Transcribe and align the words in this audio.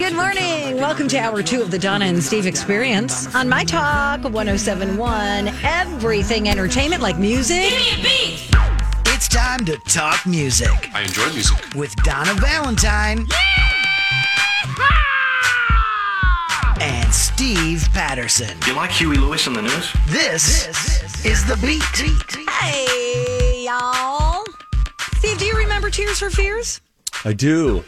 Good 0.00 0.14
morning. 0.14 0.76
Welcome 0.76 1.08
to 1.08 1.18
hour 1.18 1.42
two 1.42 1.60
of 1.60 1.70
the 1.70 1.78
Donna 1.78 2.06
and 2.06 2.24
Steve 2.24 2.46
experience 2.46 3.32
on 3.34 3.50
My 3.50 3.64
Talk 3.64 4.22
1071. 4.22 5.48
Everything 5.62 6.48
entertainment 6.48 7.02
like 7.02 7.18
music. 7.18 7.66
It's 9.04 9.28
time 9.28 9.62
to 9.66 9.76
talk 9.76 10.24
music 10.24 10.70
I 10.94 11.02
enjoy 11.02 11.30
music. 11.34 11.74
with 11.74 11.94
Donna 11.96 12.32
Valentine 12.40 13.26
and 16.80 17.12
Steve 17.12 17.86
Patterson. 17.92 18.56
You 18.66 18.72
like 18.72 18.92
Huey 18.92 19.18
Lewis 19.18 19.46
on 19.46 19.52
the 19.52 19.60
news? 19.60 19.92
This, 20.06 20.66
is 21.26 21.44
the 21.44 21.58
beat. 21.58 22.48
Hey, 22.48 23.66
y'all. 23.66 24.46
Steve, 25.18 25.38
do 25.38 25.44
you 25.44 25.58
remember 25.58 25.90
Tears 25.90 26.20
for 26.20 26.30
Fears? 26.30 26.80
I 27.26 27.34
do. 27.34 27.84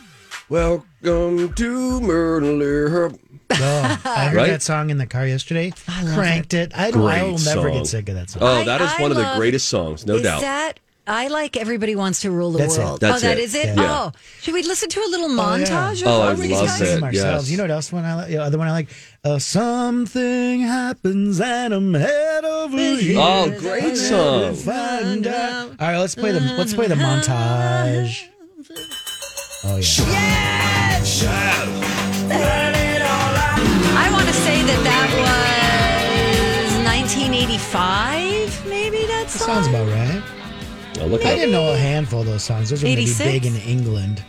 Welcome 0.53 1.55
to 1.55 2.01
Myrtle. 2.03 2.63
Oh, 2.63 4.01
I 4.05 4.27
heard 4.27 4.35
Right? 4.37 4.51
that 4.51 4.61
song 4.61 4.91
in 4.91 4.99
the 4.99 5.07
car 5.07 5.27
yesterday. 5.27 5.73
love 5.89 6.15
Cranked 6.15 6.53
it. 6.53 6.73
I, 6.77 6.91
don't, 6.91 7.09
I 7.09 7.21
Great 7.21 7.23
will 7.33 7.39
never 7.39 7.69
song. 7.71 7.73
get 7.73 7.87
sick 7.87 8.09
of 8.11 8.17
that 8.17 8.29
song. 8.29 8.43
Oh, 8.43 8.47
I- 8.61 8.65
that 8.65 8.83
is 8.83 8.93
I 8.93 9.01
one 9.01 9.11
of 9.13 9.17
the 9.17 9.23
love- 9.23 9.39
greatest 9.39 9.71
songs, 9.71 10.05
no 10.05 10.17
doubt. 10.17 10.19
is 10.19 10.23
doubt. 10.25 10.41
that 10.43 10.81
I 11.07 11.29
like 11.29 11.57
Everybody 11.57 11.97
Wants 11.97 12.21
to 12.21 12.31
Rule 12.31 12.53
the 12.53 12.59
That's 12.59 12.77
it. 12.77 12.81
World. 12.85 13.01
That's 13.01 13.25
oh, 13.25 13.29
that 13.29 13.39
it. 13.39 13.45
is 13.45 13.55
it? 13.55 13.75
Yeah. 13.79 14.11
Oh, 14.13 14.13
should 14.43 14.53
we 14.53 14.63
listen 14.63 14.91
to 14.91 15.01
a 15.01 15.09
little 15.09 15.31
Oh, 15.41 15.57
yeah. 15.57 15.65
montage 15.65 16.03
Oh, 16.05 16.21
I 16.21 16.33
of 16.33 16.37
all 16.39 16.43
these 16.43 16.51
love 16.53 16.67
guys? 16.67 16.81
it. 16.83 16.87
Sing 16.97 17.03
ourselves. 17.03 17.45
yes. 17.47 17.51
You 17.51 17.57
know 17.57 17.63
what 17.65 17.71
else 17.71 17.91
one 17.91 18.05
I 18.05 18.15
like? 18.15 18.29
The 18.29 18.37
other 18.37 18.59
one 18.59 18.69
I 18.69 18.73
like? 18.73 18.89
Uh, 19.25 19.39
something 19.39 20.61
happens 20.61 21.41
and 21.41 21.73
I'm 21.73 21.95
head 21.95 22.45
over 22.45 22.77
heels. 22.77 23.17
Oh, 23.27 23.59
great 23.59 23.97
song. 23.97 24.55
Find 24.55 25.27
out. 25.27 25.69
All 25.81 25.89
right, 25.89 25.97
let's 25.99 26.15
play 26.15 26.33
the 26.33 26.41
let's 26.59 26.75
play 26.75 26.89
the 26.89 26.95
montage. 26.97 28.29
Oh 29.65 29.77
yeah. 29.77 30.99
I 33.95 34.09
want 34.11 34.27
to 34.27 34.33
say 34.35 34.61
that 34.61 34.83
that 34.83 35.09
was 36.67 36.85
1985, 36.85 38.67
maybe 38.67 39.07
that 39.07 39.29
That 39.29 39.31
sounds 39.31 39.69
about 39.69 39.87
right. 39.87 40.21
Oh, 41.01 41.07
look 41.07 41.25
I 41.25 41.37
didn't 41.37 41.53
know 41.53 41.73
a 41.73 41.77
handful 41.77 42.23
of 42.23 42.27
those 42.27 42.43
songs. 42.43 42.71
Those 42.71 42.83
are 42.83 42.87
going 42.87 42.97
to 42.97 43.05
be 43.05 43.15
big 43.19 43.47
in 43.47 43.55
England. 43.57 44.25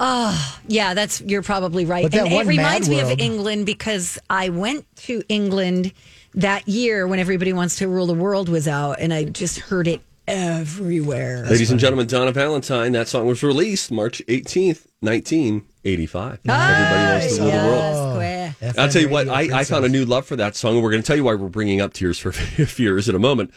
Ah, 0.00 0.60
yeah, 0.66 0.92
that's 0.92 1.22
you're 1.22 1.42
probably 1.42 1.86
right. 1.86 2.02
But 2.02 2.14
and 2.14 2.30
it 2.30 2.46
reminds 2.46 2.90
Mad 2.90 3.06
me 3.06 3.12
of 3.12 3.18
England 3.18 3.64
because 3.64 4.18
I 4.28 4.50
went 4.50 4.84
to 4.96 5.22
England 5.30 5.94
that 6.34 6.68
year 6.68 7.08
when 7.08 7.18
Everybody 7.18 7.54
Wants 7.54 7.76
to 7.76 7.88
Rule 7.88 8.06
the 8.06 8.12
World 8.12 8.50
was 8.50 8.68
out, 8.68 9.00
and 9.00 9.14
I 9.14 9.24
just 9.24 9.60
heard 9.60 9.88
it 9.88 10.02
everywhere. 10.28 11.46
Ladies 11.46 11.70
and 11.70 11.80
gentlemen, 11.80 12.06
Donna 12.06 12.32
Valentine. 12.32 12.92
That 12.92 13.08
song 13.08 13.26
was 13.26 13.42
released 13.42 13.90
March 13.90 14.22
18th, 14.28 14.86
1985. 15.00 16.40
Everybody 16.46 17.12
wants 17.12 17.36
to 17.36 17.42
rule 17.42 17.50
the 17.50 17.56
world. 17.56 18.20
Yes, 18.20 18.56
square. 18.56 18.84
I'll 18.84 18.88
tell 18.90 19.02
you 19.02 19.08
what, 19.08 19.28
I, 19.28 19.60
I 19.60 19.64
found 19.64 19.84
a 19.84 19.88
new 19.88 20.04
love 20.04 20.26
for 20.26 20.36
that 20.36 20.54
song, 20.54 20.74
and 20.74 20.82
we're 20.82 20.90
going 20.90 21.02
to 21.02 21.06
tell 21.06 21.16
you 21.16 21.24
why 21.24 21.34
we're 21.34 21.48
bringing 21.48 21.80
up 21.80 21.94
Tears 21.94 22.18
for 22.18 22.32
Fears 22.32 23.08
in 23.08 23.14
a 23.14 23.18
moment. 23.18 23.52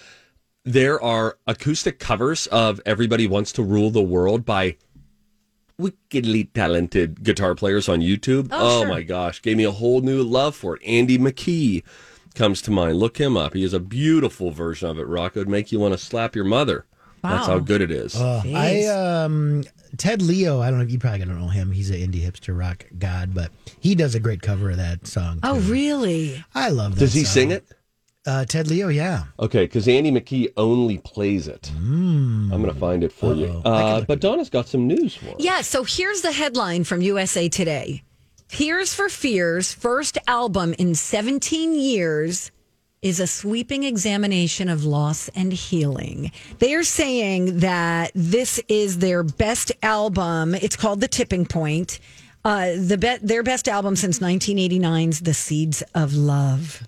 There 0.63 1.01
are 1.01 1.37
acoustic 1.45 1.99
covers 1.99 2.47
of 2.47 2.79
Everybody 2.85 3.27
Wants 3.27 3.51
to 3.53 3.63
Rule 3.63 3.89
the 3.89 4.01
World 4.01 4.45
by 4.45 4.77
wickedly 5.77 6.45
talented 6.45 7.23
guitar 7.23 7.55
players 7.55 7.89
on 7.89 7.99
YouTube. 7.99 8.49
Oh, 8.51 8.57
oh 8.59 8.81
sure. 8.81 8.89
my 8.89 9.01
gosh, 9.01 9.41
gave 9.41 9.57
me 9.57 9.63
a 9.63 9.71
whole 9.71 10.01
new 10.01 10.23
love 10.23 10.55
for 10.55 10.77
it. 10.77 10.81
Andy 10.85 11.17
McKee 11.17 11.83
comes 12.35 12.61
to 12.63 12.71
mind. 12.71 12.97
Look 12.97 13.17
him 13.17 13.37
up. 13.37 13.53
He 13.53 13.63
has 13.63 13.73
a 13.73 13.79
beautiful 13.79 14.51
version 14.51 14.89
of 14.89 14.99
it, 14.99 15.07
Rock. 15.07 15.35
It 15.35 15.39
would 15.39 15.49
make 15.49 15.71
you 15.71 15.79
want 15.79 15.93
to 15.93 15.97
slap 15.97 16.35
your 16.35 16.45
mother. 16.45 16.85
That's 17.23 17.45
how 17.45 17.59
good 17.59 17.81
it 17.81 17.91
is. 17.91 18.15
Uh, 18.15 18.41
I 18.47 18.85
um 18.85 19.63
Ted 19.97 20.21
Leo, 20.21 20.59
I 20.61 20.69
don't 20.69 20.79
know 20.79 20.85
if 20.85 20.91
you 20.91 20.97
probably 20.97 21.19
don't 21.19 21.39
know 21.39 21.49
him. 21.49 21.71
He's 21.71 21.89
an 21.91 21.97
indie 21.97 22.23
hipster 22.25 22.57
rock 22.57 22.85
god, 22.97 23.33
but 23.33 23.51
he 23.79 23.93
does 23.93 24.15
a 24.15 24.19
great 24.19 24.41
cover 24.41 24.71
of 24.71 24.77
that 24.77 25.05
song. 25.05 25.39
Oh, 25.43 25.59
really? 25.61 26.43
I 26.55 26.69
love 26.69 26.95
that. 26.95 26.99
Does 27.01 27.13
he 27.13 27.23
song. 27.23 27.33
sing 27.33 27.51
it? 27.51 27.65
Uh, 28.25 28.45
Ted 28.45 28.67
Leo, 28.67 28.87
yeah. 28.89 29.25
Okay, 29.39 29.65
because 29.65 29.87
Andy 29.87 30.11
McKee 30.11 30.53
only 30.55 30.99
plays 30.99 31.47
it. 31.47 31.71
I'm 31.75 32.49
going 32.49 32.65
to 32.65 32.73
find 32.73 33.03
it 33.03 33.11
for 33.11 33.33
you. 33.33 33.47
Uh-oh. 33.47 33.73
I 33.73 33.81
can 33.81 34.01
Uh, 34.03 34.05
but 34.07 34.19
Donna's 34.19 34.49
got 34.49 34.67
some 34.67 34.87
news 34.87 35.15
for 35.15 35.29
us. 35.29 35.35
Yeah. 35.39 35.61
So 35.61 35.83
here's 35.83 36.21
the 36.21 36.31
headline 36.31 36.83
from 36.83 37.01
USA 37.01 37.49
Today: 37.49 38.03
Tears 38.51 38.93
for 38.93 39.07
Fears' 39.07 39.71
first 39.71 40.17
album 40.27 40.75
in 40.77 40.93
17 40.93 41.73
years 41.73 42.51
is 43.01 43.21
a 43.21 43.25
sweeping 43.25 43.85
examination 43.85 44.67
of 44.67 44.83
loss 44.83 45.29
and 45.29 45.53
healing. 45.53 46.33
They 46.59 46.75
are 46.75 46.83
saying 46.83 47.59
that 47.59 48.11
this 48.13 48.59
is 48.67 48.97
their 48.97 49.23
best 49.23 49.71
album. 49.81 50.53
It's 50.53 50.75
called 50.75 50.99
The 50.99 51.07
Tipping 51.07 51.45
Point. 51.45 52.01
Uh, 52.43 52.73
the 52.77 52.97
be- 52.97 53.25
their 53.25 53.41
best 53.41 53.69
album 53.69 53.95
since 53.95 54.19
1989's 54.19 55.21
The 55.21 55.33
Seeds 55.33 55.81
of 55.95 56.13
Love. 56.13 56.85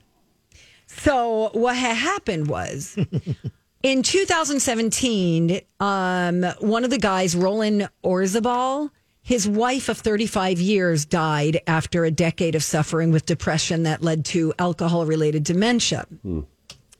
So 0.87 1.49
what 1.53 1.77
had 1.77 1.95
happened 1.95 2.47
was 2.47 2.97
in 3.83 4.03
2017, 4.03 5.61
um, 5.79 6.43
one 6.59 6.83
of 6.83 6.89
the 6.89 6.99
guys, 6.99 7.37
Roland 7.37 7.89
Orzabal, 8.03 8.91
his 9.23 9.47
wife 9.47 9.87
of 9.87 9.97
35 9.97 10.59
years 10.59 11.05
died 11.05 11.61
after 11.65 12.03
a 12.03 12.11
decade 12.11 12.55
of 12.55 12.63
suffering 12.63 13.11
with 13.11 13.25
depression 13.25 13.83
that 13.83 14.03
led 14.03 14.25
to 14.25 14.53
alcohol 14.59 15.05
related 15.05 15.45
dementia. 15.45 16.05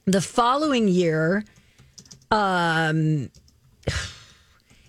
The 0.06 0.20
following 0.22 0.88
year, 0.88 1.44
um, 2.30 3.30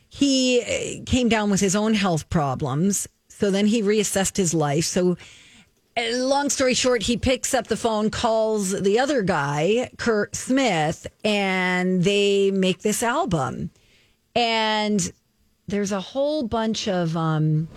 he 0.10 0.62
uh, 0.62 1.04
came 1.06 1.28
down 1.28 1.50
with 1.50 1.60
his 1.60 1.76
own 1.76 1.94
health 1.94 2.30
problems. 2.30 3.08
So 3.28 3.52
then 3.52 3.66
he 3.66 3.82
reassessed 3.82 4.38
his 4.38 4.54
life. 4.54 4.86
So 4.86 5.18
uh, 5.98 6.04
long 6.14 6.50
story 6.50 6.74
short, 6.74 7.04
he 7.04 7.18
picks 7.18 7.54
up 7.54 7.68
the 7.68 7.76
phone, 7.76 8.10
calls 8.10 8.72
the 8.82 8.98
other 8.98 9.22
guy, 9.24 9.90
Curt 9.98 10.38
Smith, 10.38 11.06
and 11.26 12.02
they 12.02 12.50
make 12.52 12.80
this 12.80 13.04
album. 13.04 13.72
And 14.36 15.12
there's 15.68 15.92
a 15.92 16.00
whole 16.02 16.44
bunch 16.44 16.88
of 16.88 17.16
um 17.18 17.68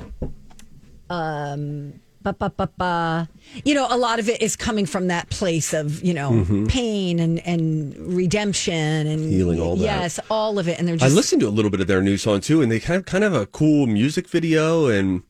um 1.11 1.95
ba, 2.23 2.33
ba, 2.35 2.51
ba, 2.57 2.69
ba. 2.77 3.29
you 3.65 3.75
know 3.75 3.87
a 3.91 3.97
lot 3.97 4.19
of 4.19 4.29
it 4.29 4.43
is 4.43 4.57
coming 4.57 4.85
from 4.87 5.07
that 5.09 5.31
place 5.31 5.73
of 5.73 6.03
you 6.03 6.13
know 6.13 6.45
pain 6.69 7.19
and 7.19 7.41
and 7.47 7.97
redemption 8.15 9.07
and 9.07 9.31
Healing, 9.33 9.61
all 9.61 9.77
that. 9.77 9.83
yes 9.85 10.21
all 10.31 10.59
of 10.59 10.69
it 10.69 10.79
and 10.79 10.87
they're 10.87 10.97
just 10.97 11.11
I 11.11 11.15
listened 11.15 11.41
to 11.41 11.49
a 11.49 11.51
little 11.51 11.71
bit 11.71 11.81
of 11.81 11.87
their 11.87 12.03
new 12.03 12.17
song 12.19 12.41
too, 12.41 12.61
and 12.61 12.71
they 12.71 12.79
have 12.81 13.05
kind 13.07 13.25
of 13.25 13.33
a 13.35 13.47
cool 13.47 13.87
music 13.87 14.29
video, 14.29 14.87
and 14.87 15.23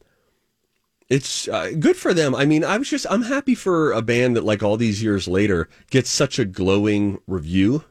it's 1.08 1.48
uh, 1.48 1.70
good 1.78 1.96
for 1.96 2.12
them. 2.12 2.34
I 2.34 2.44
mean, 2.44 2.64
I 2.64 2.76
was 2.76 2.90
just 2.90 3.06
I'm 3.08 3.22
happy 3.22 3.54
for 3.54 3.92
a 3.92 4.02
band 4.02 4.36
that 4.36 4.44
like 4.44 4.62
all 4.62 4.76
these 4.76 5.02
years 5.02 5.28
later 5.28 5.68
gets 5.90 6.10
such 6.10 6.38
a 6.38 6.44
glowing 6.44 7.18
review. 7.26 7.84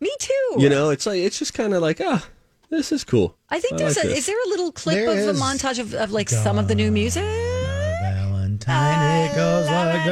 me 0.00 0.10
too 0.18 0.56
You 0.58 0.68
know, 0.70 0.90
it's 0.90 1.06
like 1.06 1.18
it's 1.20 1.38
just 1.38 1.52
kind 1.54 1.74
of 1.74 1.82
like 1.82 2.00
ah, 2.02 2.26
this 2.70 2.90
is 2.92 3.04
cool. 3.04 3.36
I 3.50 3.60
think 3.60 3.78
there's 3.78 3.96
like 3.96 4.06
a 4.06 4.08
this. 4.08 4.18
is 4.18 4.26
there 4.26 4.42
a 4.46 4.48
little 4.48 4.72
clip 4.72 4.94
There 4.96 5.10
of 5.10 5.16
a 5.16 5.30
is. 5.30 5.40
montage 5.40 5.78
of, 5.78 5.94
of 5.94 6.10
like 6.12 6.28
some 6.28 6.58
of 6.58 6.66
the 6.68 6.74
new 6.74 6.90
music 6.90 7.22
Valentine, 7.24 9.26
it 9.26 9.32
ah, 9.32 9.32
goes 9.34 9.68
like 9.70 10.04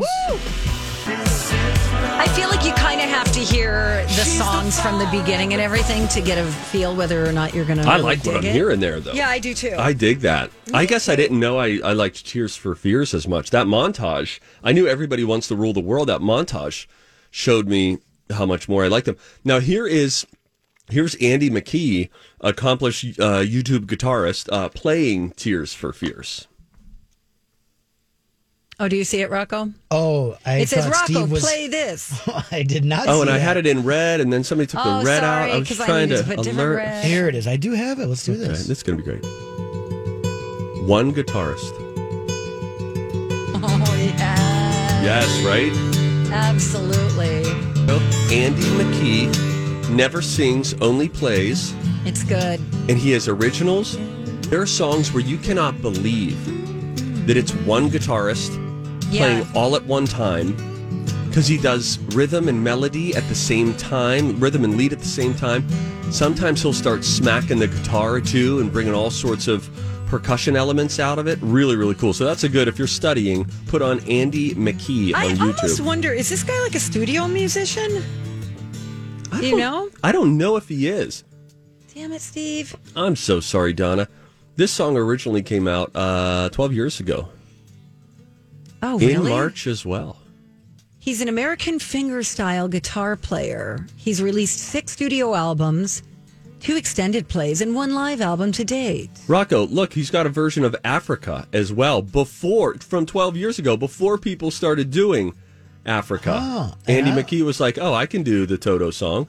this. 0.00 1.52
I 2.20 2.26
feel 2.34 2.48
like 2.48 2.64
you 2.64 2.72
kind 2.72 3.00
of 3.00 3.08
have 3.08 3.30
to 3.32 3.40
hear 3.40 4.02
the 4.02 4.24
songs 4.24 4.80
from 4.80 4.98
the 4.98 5.06
beginning 5.06 5.52
and 5.52 5.62
everything 5.62 6.06
to 6.08 6.20
get 6.20 6.38
a 6.38 6.44
feel 6.46 6.94
whether 6.94 7.26
or 7.26 7.32
not 7.32 7.54
you're 7.54 7.64
gonna 7.64 7.82
I 7.82 7.96
really 7.96 8.02
like 8.02 8.18
what 8.18 8.24
dig 8.24 8.36
I'm 8.36 8.44
it. 8.46 8.52
hearing 8.52 8.80
there 8.80 9.00
though. 9.00 9.12
yeah 9.12 9.28
I 9.28 9.38
do 9.38 9.54
too 9.54 9.74
I 9.78 9.92
dig 9.92 10.20
that. 10.20 10.50
I 10.74 10.86
guess 10.86 11.08
I 11.08 11.16
didn't 11.16 11.40
know 11.40 11.58
I, 11.58 11.80
I 11.84 11.92
liked 11.92 12.26
Tears 12.26 12.56
for 12.56 12.74
Fears 12.74 13.14
as 13.14 13.26
much. 13.28 13.50
That 13.50 13.66
montage, 13.66 14.40
I 14.62 14.72
knew 14.72 14.86
everybody 14.86 15.24
wants 15.24 15.48
to 15.48 15.56
rule 15.56 15.72
the 15.72 15.80
world. 15.80 16.08
That 16.08 16.20
montage 16.20 16.86
showed 17.30 17.68
me 17.68 17.98
how 18.30 18.46
much 18.46 18.68
more 18.68 18.84
I 18.84 18.88
like 18.88 19.04
them. 19.04 19.16
Now 19.44 19.60
here 19.60 19.86
is 19.86 20.26
here's 20.90 21.14
Andy 21.16 21.50
McKee, 21.50 22.08
accomplished 22.40 23.04
uh, 23.20 23.40
YouTube 23.40 23.86
guitarist, 23.86 24.48
uh, 24.52 24.68
playing 24.70 25.30
Tears 25.32 25.74
for 25.74 25.92
Fears. 25.92 26.46
oh 28.80 28.88
do 28.88 28.96
you 28.96 29.04
see 29.04 29.20
it 29.20 29.30
Rocco 29.30 29.72
Oh, 29.90 30.36
I 30.46 30.58
it 30.58 30.68
says 30.68 30.86
Rocco 30.86 31.04
Steve 31.04 31.30
was. 31.30 31.42
play 31.42 31.66
this 31.68 32.20
I 32.52 32.62
did 32.62 32.84
not. 32.84 33.08
Oh, 33.08 33.16
see 33.16 33.20
and 33.22 33.30
I 33.30 33.38
had 33.38 33.56
it 33.56 33.66
in 33.66 33.84
red, 33.84 34.20
and 34.20 34.32
then 34.32 34.44
somebody 34.44 34.66
took 34.68 34.80
oh 34.84 35.00
the 35.00 35.04
red 35.04 35.20
sorry 35.20 35.50
out. 35.50 35.56
I 35.56 35.58
was 35.58 35.68
because 35.68 35.80
I 35.80 35.86
trying 35.86 36.08
to 36.10 36.18
to 36.18 36.24
put 36.36 36.46
alert. 36.46 36.76
red 36.76 37.04
Here 37.04 37.28
it 37.28 37.34
is. 37.34 37.46
I 37.46 37.56
do 37.56 37.72
have 37.72 37.98
it. 37.98 38.06
Let's 38.06 38.24
do 38.24 38.32
Okay, 38.32 38.40
this. 38.42 38.66
this 38.66 38.78
is 38.78 38.82
going 38.82 38.98
to 38.98 39.04
be 39.04 39.10
great. 39.10 39.24
One 40.86 41.12
guitarist. 41.12 41.72
Oh 43.60 43.94
yeah. 43.98 45.02
Yes, 45.02 45.42
right? 45.44 45.72
Absolutely. 46.32 47.44
Andy 48.30 48.62
McKee 48.62 49.47
never 49.90 50.22
sings, 50.22 50.74
only 50.80 51.08
plays, 51.08 51.74
It's 52.04 52.22
good. 52.24 52.60
and 52.88 52.98
he 52.98 53.10
has 53.12 53.28
originals. 53.28 53.98
There 54.48 54.60
are 54.60 54.66
songs 54.66 55.12
where 55.12 55.22
you 55.22 55.36
cannot 55.38 55.80
believe 55.82 56.36
that 57.26 57.36
it's 57.36 57.52
one 57.66 57.90
guitarist 57.90 58.50
Yeah. 59.10 59.20
playing 59.20 59.46
all 59.54 59.76
at 59.76 59.84
one 59.86 60.06
time 60.06 60.54
because 61.28 61.46
he 61.46 61.58
does 61.58 61.98
rhythm 62.14 62.48
and 62.48 62.62
melody 62.64 63.14
at 63.14 63.26
the 63.28 63.34
same 63.34 63.74
time, 63.74 64.38
rhythm 64.40 64.64
and 64.64 64.76
lead 64.76 64.92
at 64.92 64.98
the 65.00 65.06
same 65.08 65.34
time. 65.34 65.66
Sometimes 66.10 66.62
he'll 66.62 66.72
start 66.72 67.04
smacking 67.04 67.58
the 67.58 67.66
guitar 67.66 68.20
too 68.20 68.60
and 68.60 68.72
bringing 68.72 68.94
all 68.94 69.10
sorts 69.10 69.46
of 69.46 69.68
percussion 70.06 70.56
elements 70.56 70.98
out 70.98 71.18
of 71.18 71.26
it. 71.26 71.38
Really, 71.42 71.76
really 71.76 71.94
cool. 71.94 72.14
So 72.14 72.24
that's 72.24 72.44
a 72.44 72.48
good, 72.48 72.66
if 72.66 72.78
you're 72.78 72.86
studying, 72.88 73.44
put 73.66 73.82
on 73.82 74.00
Andy 74.08 74.54
McKee 74.54 75.14
on 75.14 75.22
YouTube. 75.36 75.40
I 75.40 75.44
almost 75.56 75.80
wonder 75.82 76.10
is 76.14 76.30
this 76.30 76.42
guy 76.42 76.58
like 76.62 76.74
a 76.74 76.80
studio 76.80 77.28
musician? 77.28 78.02
I 79.38 79.40
Do 79.40 79.46
you 79.48 79.56
know? 79.56 79.88
I 80.02 80.12
don't 80.12 80.36
know 80.36 80.56
if 80.56 80.68
he 80.68 80.88
is. 80.88 81.24
Damn 81.94 82.12
it, 82.12 82.20
Steve. 82.20 82.76
I'm 82.96 83.16
so 83.16 83.40
sorry, 83.40 83.72
Donna. 83.72 84.08
This 84.56 84.70
song 84.72 84.96
originally 84.96 85.42
came 85.42 85.68
out 85.68 85.90
uh, 85.94 86.48
12 86.50 86.72
years 86.72 87.00
ago 87.00 87.28
Oh, 88.82 88.98
in? 88.98 89.24
March 89.28 89.66
as 89.66 89.84
well. 89.84 90.16
He's 91.00 91.20
an 91.20 91.28
American 91.28 91.78
fingerstyle 91.78 92.68
guitar 92.70 93.16
player. 93.16 93.86
He's 93.96 94.22
released 94.22 94.58
six 94.58 94.92
studio 94.92 95.34
albums, 95.34 96.02
two 96.60 96.76
extended 96.76 97.28
plays, 97.28 97.60
and 97.60 97.74
one 97.74 97.94
live 97.94 98.20
album 98.20 98.52
to 98.52 98.64
date. 98.64 99.10
Rocco, 99.26 99.66
look, 99.66 99.92
he's 99.92 100.10
got 100.10 100.26
a 100.26 100.30
version 100.30 100.64
of 100.64 100.76
Africa 100.84 101.46
as 101.52 101.72
well. 101.72 102.02
Before, 102.02 102.74
from 102.74 103.06
12 103.06 103.36
years 103.36 103.58
ago, 103.58 103.76
before 103.76 104.18
people 104.18 104.50
started 104.50 104.90
doing 104.90 105.34
Africa, 105.88 106.38
Oh, 106.40 106.74
Andy 106.86 107.10
yeah. 107.10 107.16
McKee 107.16 107.42
was 107.42 107.58
like, 107.60 107.78
"Oh, 107.78 107.94
I 107.94 108.06
can 108.06 108.22
do 108.22 108.46
the 108.46 108.58
Toto 108.58 108.90
song." 108.90 109.26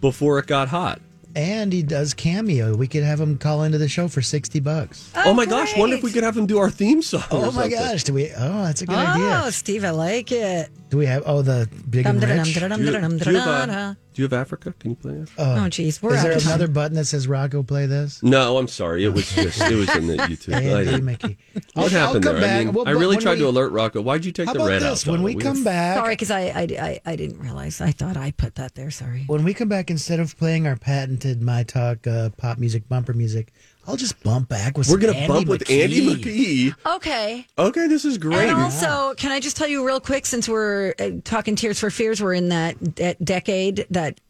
Before 0.00 0.38
it 0.38 0.46
got 0.46 0.68
hot. 0.68 1.00
And 1.36 1.72
he 1.72 1.82
does 1.82 2.12
cameo. 2.14 2.74
We 2.74 2.88
could 2.88 3.04
have 3.04 3.20
him 3.20 3.38
call 3.38 3.62
into 3.62 3.78
the 3.78 3.86
show 3.88 4.08
for 4.08 4.20
60 4.22 4.58
bucks. 4.60 5.12
Oh, 5.14 5.22
oh 5.26 5.34
my 5.34 5.46
gosh! 5.46 5.76
Wonder 5.76 5.94
if 5.96 6.02
we 6.02 6.10
could 6.10 6.24
have 6.24 6.36
him 6.36 6.46
do 6.46 6.58
our 6.58 6.70
theme 6.70 7.02
song. 7.02 7.22
Oh 7.30 7.52
my 7.52 7.68
something. 7.68 7.70
gosh, 7.70 8.04
do 8.04 8.14
we? 8.14 8.30
Oh, 8.36 8.64
that's 8.64 8.82
a 8.82 8.86
good 8.86 8.96
Oh, 8.96 8.98
idea. 8.98 9.42
Oh, 9.44 9.50
Steve, 9.50 9.84
I 9.84 9.90
like 9.90 10.32
it. 10.32 10.70
Do 10.90 10.98
we 10.98 11.06
have? 11.06 11.22
Oh, 11.24 11.42
the 11.42 11.68
big 11.88 12.04
and 12.04 12.20
rich. 12.22 12.54
Do 12.54 12.60
you, 12.60 12.68
do, 12.68 13.30
you 13.30 13.38
have, 13.38 13.70
uh, 13.70 13.94
do 14.12 14.22
you 14.22 14.24
have 14.24 14.32
Africa? 14.32 14.74
Can 14.80 14.90
you 14.90 14.96
play 14.96 15.12
it? 15.14 15.30
Oh, 15.38 15.68
geez, 15.68 16.02
we're 16.02 16.14
Is 16.14 16.22
there 16.24 16.32
out 16.34 16.44
another 16.44 16.66
button 16.66 16.96
that 16.96 17.04
says 17.04 17.28
Rocco 17.28 17.62
play 17.62 17.86
this? 17.86 18.20
No, 18.24 18.58
I'm 18.58 18.66
sorry. 18.66 19.04
It 19.04 19.10
was 19.14 19.32
just 19.32 19.60
it 19.60 19.76
was 19.76 19.94
in 19.94 20.08
the 20.08 20.16
YouTube. 20.18 20.54
I 20.54 20.62
Andy 20.62 20.84
didn't- 20.90 21.06
McKee. 21.06 21.36
What 21.54 21.64
I'll- 21.76 21.84
I'll 21.84 21.88
happened 22.06 22.24
come 22.24 22.32
there? 22.34 22.42
back. 22.42 22.60
I 22.60 22.64
mean, 22.64 22.74
Well, 22.74 22.88
I 22.88 22.90
really 22.90 23.16
when 23.16 23.20
tried 23.20 23.36
to 23.38 23.48
alert 23.48 23.70
Rocco. 23.70 24.00
Why'd 24.00 24.24
you 24.24 24.32
take 24.32 24.46
How 24.46 24.54
the 24.54 24.64
red 24.66 24.82
this? 24.82 25.06
out? 25.06 25.10
When 25.12 25.20
Donna? 25.22 25.24
we 25.36 25.40
come 25.40 25.62
back, 25.62 25.96
Sorry, 25.98 26.12
because 26.16 26.30
I, 26.32 26.40
I, 26.40 26.62
I, 26.80 27.00
I 27.06 27.16
didn't 27.16 27.38
realize. 27.38 27.80
I 27.80 27.92
thought 27.92 28.16
I 28.16 28.32
put 28.32 28.56
that 28.56 28.74
there. 28.74 28.90
Sorry. 28.90 29.22
when 29.28 29.44
we 29.44 29.54
come 29.54 29.68
back, 29.68 29.90
instead 29.92 30.18
of 30.18 30.36
playing 30.38 30.66
our 30.66 30.76
patented 30.76 31.40
My 31.40 31.62
Talk 31.62 32.04
uh, 32.06 32.30
pop 32.30 32.58
music 32.58 32.88
bumper 32.88 33.12
music, 33.12 33.52
I'll 33.90 33.96
just 33.96 34.22
bump 34.22 34.48
back 34.48 34.78
with. 34.78 34.88
we're 34.88 34.98
gonna 34.98 35.14
Andy 35.14 35.26
bump 35.26 35.48
with 35.48 35.64
McKee. 35.64 35.82
Andy 35.82 36.14
McKee. 36.14 36.94
Okay. 36.96 37.46
Okay, 37.58 37.88
this 37.88 38.04
is 38.04 38.18
great. 38.18 38.48
And 38.48 38.52
also, 38.52 39.14
can 39.14 39.32
I 39.32 39.40
just 39.40 39.56
tell 39.56 39.66
you 39.66 39.84
real 39.84 39.98
quick, 39.98 40.26
since 40.26 40.48
we're 40.48 40.94
uh, 41.00 41.10
talking 41.24 41.56
Tears 41.56 41.80
for 41.80 41.90
Fears, 41.90 42.22
we're 42.22 42.34
in 42.34 42.50
that, 42.50 42.76
that 42.96 43.24
decade 43.24 43.86
that, 43.90 44.20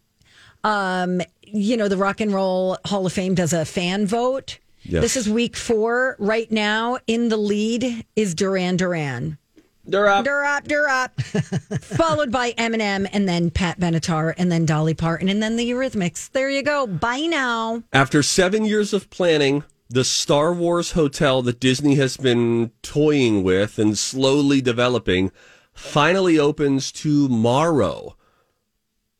um, 0.64 1.20
you 1.42 1.76
know, 1.76 1.88
the 1.88 1.98
Rock 1.98 2.22
and 2.22 2.32
Roll 2.32 2.78
Hall 2.86 3.04
of 3.04 3.12
Fame 3.12 3.34
does 3.34 3.52
a 3.52 3.66
fan 3.66 4.06
vote. 4.06 4.58
Yes. 4.82 5.02
This 5.02 5.16
is 5.18 5.28
week 5.28 5.56
four. 5.56 6.16
Right 6.18 6.50
now, 6.50 6.96
in 7.06 7.28
the 7.28 7.36
lead 7.36 8.06
is 8.16 8.34
Duran 8.34 8.78
Duran. 8.78 9.36
They're 9.84 10.08
up. 10.08 10.24
Durap, 10.24 10.68
Durap. 10.68 11.80
Followed 11.96 12.30
by 12.30 12.52
Eminem 12.52 13.08
and 13.12 13.28
then 13.28 13.50
Pat 13.50 13.80
Benatar 13.80 14.34
and 14.36 14.50
then 14.52 14.66
Dolly 14.66 14.94
Parton 14.94 15.28
and 15.28 15.42
then 15.42 15.56
the 15.56 15.68
Eurythmics. 15.70 16.30
There 16.30 16.50
you 16.50 16.62
go. 16.62 16.86
Bye 16.86 17.26
now. 17.26 17.82
After 17.92 18.22
seven 18.22 18.64
years 18.64 18.92
of 18.92 19.10
planning, 19.10 19.64
the 19.88 20.04
Star 20.04 20.52
Wars 20.52 20.92
hotel 20.92 21.42
that 21.42 21.58
Disney 21.58 21.96
has 21.96 22.16
been 22.16 22.70
toying 22.82 23.42
with 23.42 23.78
and 23.78 23.98
slowly 23.98 24.60
developing 24.60 25.32
finally 25.72 26.38
opens 26.38 26.92
tomorrow. 26.92 28.16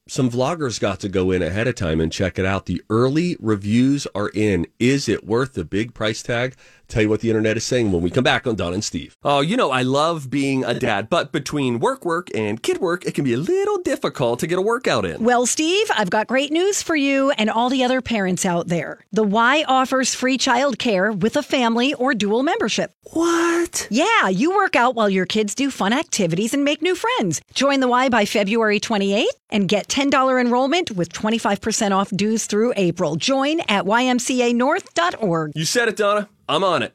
Some 0.07 0.31
vloggers 0.31 0.81
got 0.81 1.01
to 1.01 1.09
go 1.09 1.31
in 1.31 1.41
ahead 1.41 1.69
of 1.69 1.77
time 1.77 2.01
and 2.01 2.11
check 2.11 2.39
it 2.39 2.45
out. 2.45 2.67
The 2.67 2.83
early 2.91 3.37
reviews 3.39 4.07
are 4.15 4.29
in. 4.31 4.67
Is 4.79 5.09
it 5.09 5.25
worth 5.25 5.55
the 5.55 5.65
big 5.65 5.95
price 5.95 6.23
tag? 6.23 6.57
Tell 6.91 7.03
you 7.03 7.09
what 7.09 7.21
the 7.21 7.31
internet 7.31 7.57
is 7.57 7.65
saying 7.65 7.93
when 7.93 8.03
we 8.03 8.11
come 8.11 8.25
back 8.25 8.49
on 8.49 8.57
Don 8.57 8.75
and 8.75 8.83
Steve. 8.83 9.17
Oh, 9.23 9.41
you 9.41 9.57
know, 9.57 9.71
I 9.71 9.83
love 9.83 10.29
being 10.29 10.65
a 10.65 10.75
dad, 10.75 11.09
but 11.09 11.31
between 11.31 11.79
work 11.79 12.05
work 12.05 12.29
and 12.35 12.61
kid 12.61 12.79
work, 12.79 13.07
it 13.07 13.15
can 13.15 13.23
be 13.23 13.33
a 13.33 13.39
little 13.39 13.79
difficult 13.79 14.41
to 14.41 14.49
get 14.49 14.59
a 14.59 14.63
workout 14.63 15.05
in. 15.05 15.23
Well, 15.23 15.47
Steve, 15.47 15.89
I've 15.97 16.11
got 16.11 16.27
great 16.27 16.51
news 16.51 16.83
for 16.83 16.97
you 16.97 17.31
and 17.31 17.49
all 17.49 17.71
the 17.71 17.85
other 17.85 18.01
parents 18.01 18.45
out 18.45 18.67
there. 18.67 18.99
The 19.13 19.23
Y 19.23 19.65
offers 19.69 20.17
free 20.17 20.37
childcare 20.37 21.17
with 21.17 21.37
a 21.37 21.43
family 21.45 21.95
or 21.95 22.13
dual 22.13 22.43
membership. 22.43 22.93
What? 23.13 23.87
Yeah, 23.89 24.29
you 24.29 24.51
work 24.51 24.75
out 24.75 24.97
while 24.97 25.09
your 25.09 25.27
kids 25.27 25.55
do 25.55 25.71
fun 25.71 25.93
activities 25.93 26.53
and 26.53 26.65
make 26.65 26.83
new 26.83 26.97
friends. 26.97 27.41
Join 27.55 27.79
the 27.79 27.89
Y 27.89 28.09
by 28.09 28.25
February 28.25 28.81
28th 28.81 29.27
and 29.51 29.69
get 29.69 29.87
$10 29.87 30.41
enrollment 30.41 30.91
with 30.91 31.13
25% 31.13 31.93
off 31.93 32.11
dues 32.11 32.47
through 32.47 32.73
April. 32.77 33.15
Join 33.15 33.61
at 33.69 33.85
ymcanorth.org. 33.85 35.53
You 35.55 35.65
said 35.65 35.89
it, 35.89 35.97
Donna. 35.97 36.29
I'm 36.51 36.65
on 36.65 36.83
it. 36.83 36.93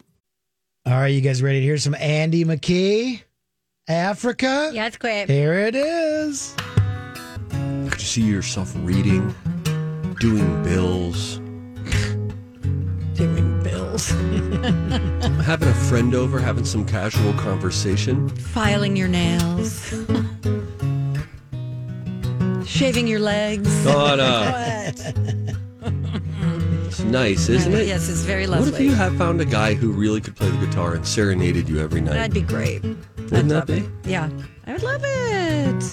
All 0.86 0.92
right, 0.92 1.07
you 1.07 1.22
guys 1.22 1.42
ready 1.42 1.62
to 1.62 1.66
hear 1.66 1.78
some 1.78 1.96
Andy 1.96 2.44
McKee? 2.44 3.22
Africa? 3.88 4.69
Yeah, 4.74 4.88
it's 4.88 4.98
quick. 4.98 5.30
Here 5.30 5.54
it 5.54 5.75
is. 5.75 6.54
Could 7.50 7.94
you 8.02 8.06
see 8.06 8.24
yourself 8.24 8.74
reading, 8.80 9.34
doing 10.19 10.63
bills, 10.63 11.38
Doing 13.16 13.63
bills. 13.63 14.10
having 15.46 15.69
a 15.69 15.74
friend 15.88 16.13
over, 16.13 16.38
having 16.38 16.66
some 16.66 16.86
casual 16.86 17.31
conversation? 17.36 18.28
Filing 18.28 18.98
your 18.98 19.07
nails. 19.07 19.90
Shaving 22.68 23.07
your 23.07 23.22
legs. 23.22 23.86
Donna, 23.86 24.92
it's 26.95 27.03
nice, 27.03 27.50
isn't 27.50 27.74
it? 27.74 27.88
Yes, 27.88 28.07
it's 28.07 28.21
very 28.21 28.47
lovely. 28.47 28.71
What 28.71 28.80
if 28.80 28.86
you 28.86 28.94
have 28.94 29.18
found 29.18 29.42
a 29.42 29.45
guy 29.45 29.74
who 29.74 29.92
really 29.92 30.21
could 30.21 30.33
play 30.36 30.50
the 30.50 30.65
guitar 30.65 30.94
and 30.94 31.06
serenaded 31.06 31.68
you 31.68 31.81
every 31.81 32.00
night? 32.00 32.13
That'd 32.13 32.33
be 32.33 32.42
great. 32.42 32.83
Wouldn't 33.18 33.50
that 33.50 33.68
be? 33.68 33.83
Yeah, 34.06 34.30
I 34.66 34.73
would 34.73 34.83
love 34.83 35.02
it. 35.04 35.83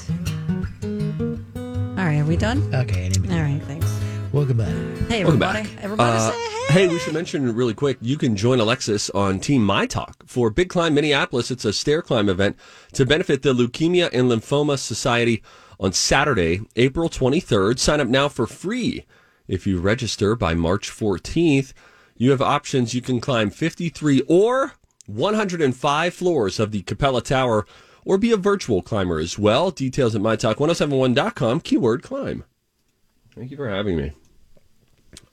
All 1.99 2.06
right, 2.06 2.18
are 2.21 2.25
we 2.25 2.37
done? 2.37 2.73
Okay, 2.73 3.06
Andy 3.06 3.28
All 3.35 3.40
right, 3.42 3.61
thanks. 3.64 3.92
Welcome 4.32 4.59
back. 4.59 4.68
Hey, 5.09 5.25
Welcome 5.25 5.42
everybody. 5.42 5.62
back. 5.64 5.82
Everybody 5.85 6.12
Uh, 6.12 6.30
say 6.30 6.73
hey, 6.73 6.88
we 6.88 7.00
should 7.00 7.14
mention 7.14 7.52
really 7.52 7.75
quick. 7.75 7.99
You 8.00 8.16
can 8.16 8.37
join 8.37 8.61
Alexis 8.61 9.11
on 9.11 9.40
Team 9.40 9.64
My 9.64 9.87
Talk 9.87 10.14
for 10.26 10.50
Big 10.50 10.68
Climb 10.68 10.94
Minneapolis. 10.94 11.50
It's 11.50 11.64
a 11.64 11.73
stair 11.73 12.00
climb 12.02 12.28
event 12.28 12.56
to 12.92 13.04
benefit 13.04 13.42
the 13.42 13.52
Leukemia 13.52 14.09
and 14.12 14.30
Lymphoma 14.30 14.78
Society 14.78 15.42
on 15.80 15.92
Saturday, 15.92 16.61
April 16.76 17.09
23rd. 17.09 17.80
Sign 17.80 18.00
up 18.00 18.06
now 18.09 18.28
for 18.28 18.47
free. 18.47 19.04
If 19.52 19.66
you 19.66 19.78
register 19.78 20.35
by 20.35 20.54
March 20.54 20.90
14th, 20.90 21.75
you 22.16 22.30
have 22.30 22.40
options. 22.40 22.94
You 22.94 23.02
can 23.02 23.21
climb 23.21 23.50
53 23.50 24.23
or 24.26 24.73
105 25.04 26.14
floors 26.14 26.59
of 26.59 26.71
the 26.71 26.80
Capella 26.80 27.21
Tower 27.21 27.66
or 28.06 28.16
be 28.16 28.32
a 28.32 28.38
virtual 28.38 28.80
climber 28.80 29.18
as 29.18 29.38
well. 29.38 29.71
Details 29.71 30.14
at 30.14 30.23
mytalk1071.com, 30.23 31.61
keyword 31.61 32.02
climb. 32.02 32.44
Thank 33.35 33.50
you 33.50 33.59
for 33.59 33.68
having 33.68 33.97
me. 33.99 34.12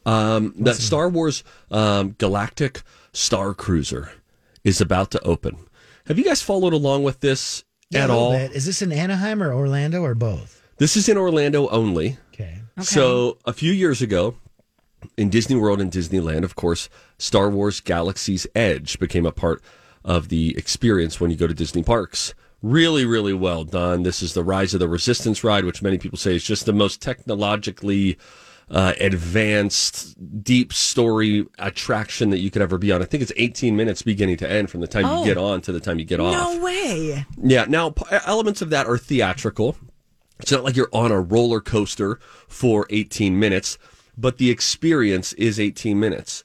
Um, 0.06 0.54
that 0.58 0.76
Star 0.76 1.08
Wars 1.08 1.46
um, 1.72 2.16
Galactic 2.18 2.82
Star 3.14 3.54
Cruiser 3.54 4.12
is 4.66 4.82
about 4.82 5.12
to 5.12 5.22
open. 5.22 5.56
Have 6.08 6.18
you 6.18 6.26
guys 6.26 6.42
followed 6.42 6.74
along 6.74 7.04
with 7.04 7.22
this 7.22 7.64
Yeah, 7.90 8.04
at 8.04 8.10
all? 8.10 8.32
bit. 8.34 8.52
Is 8.52 8.66
this 8.66 8.82
in 8.82 8.92
Anaheim 8.92 9.42
or 9.42 9.54
Orlando 9.54 10.02
or 10.02 10.14
both? 10.14 10.62
This 10.78 10.98
is 10.98 11.08
in 11.08 11.18
Orlando 11.18 11.70
only. 11.70 12.18
Okay. 12.80 12.86
So 12.86 13.38
a 13.46 13.54
few 13.54 13.72
years 13.72 14.02
ago, 14.02 14.36
in 15.18 15.30
Disney 15.30 15.56
World 15.56 15.80
and 15.82 15.92
Disneyland, 15.92 16.44
of 16.44 16.56
course, 16.56 16.90
Star 17.18 17.50
Wars 17.50 17.80
Galaxy's 17.80 18.46
Edge 18.56 19.00
became 19.00 19.26
a 19.26 19.32
part 19.32 19.62
of 20.04 20.30
the 20.30 20.58
experience 20.58 21.20
when 21.20 21.32
you 21.32 21.38
go 21.38 21.48
to 21.48 21.54
Disney 21.54 21.84
parks. 21.84 22.34
Really, 22.62 23.06
really 23.06 23.34
well 23.34 23.64
done. 23.64 24.04
This 24.04 24.22
is 24.22 24.34
the 24.34 24.44
Rise 24.44 24.74
of 24.74 24.80
the 24.82 24.90
Resistance 24.90 25.44
ride, 25.44 25.64
which 25.64 25.82
many 25.82 25.98
people 25.98 26.18
say 26.18 26.36
is 26.36 26.44
just 26.44 26.66
the 26.66 26.74
most 26.74 27.02
technologically 27.02 28.18
uh, 28.70 28.94
advanced, 29.00 30.16
deep 30.44 30.74
story 30.74 31.46
attraction 31.58 32.30
that 32.32 32.40
you 32.40 32.52
could 32.52 32.62
ever 32.62 32.78
be 32.78 32.92
on. 32.92 33.02
I 33.02 33.06
think 33.06 33.24
it's 33.24 33.32
18 33.38 33.76
minutes 33.76 34.02
beginning 34.02 34.38
to 34.38 34.50
end 34.50 34.70
from 34.70 34.82
the 34.82 34.88
time 34.88 35.06
Oh. 35.06 35.20
you 35.22 35.26
get 35.26 35.38
on 35.38 35.62
to 35.62 35.72
the 35.72 35.80
time 35.80 36.00
you 36.00 36.06
get 36.06 36.20
off. 36.20 36.34
No 36.34 36.62
way. 36.64 37.26
Yeah. 37.42 37.66
Now, 37.68 37.92
p- 37.92 38.04
elements 38.26 38.62
of 38.62 38.70
that 38.72 38.86
are 38.88 38.98
theatrical. 38.98 39.78
It's 40.40 40.52
not 40.52 40.64
like 40.64 40.76
you're 40.76 40.90
on 40.94 41.12
a 41.12 41.20
roller 41.20 41.60
coaster 41.60 42.20
for 42.48 42.88
18 42.90 43.38
minutes, 43.38 43.78
but 44.18 44.38
the 44.38 44.50
experience 44.50 45.34
is 45.34 45.60
18 45.60 46.00
minutes, 46.00 46.44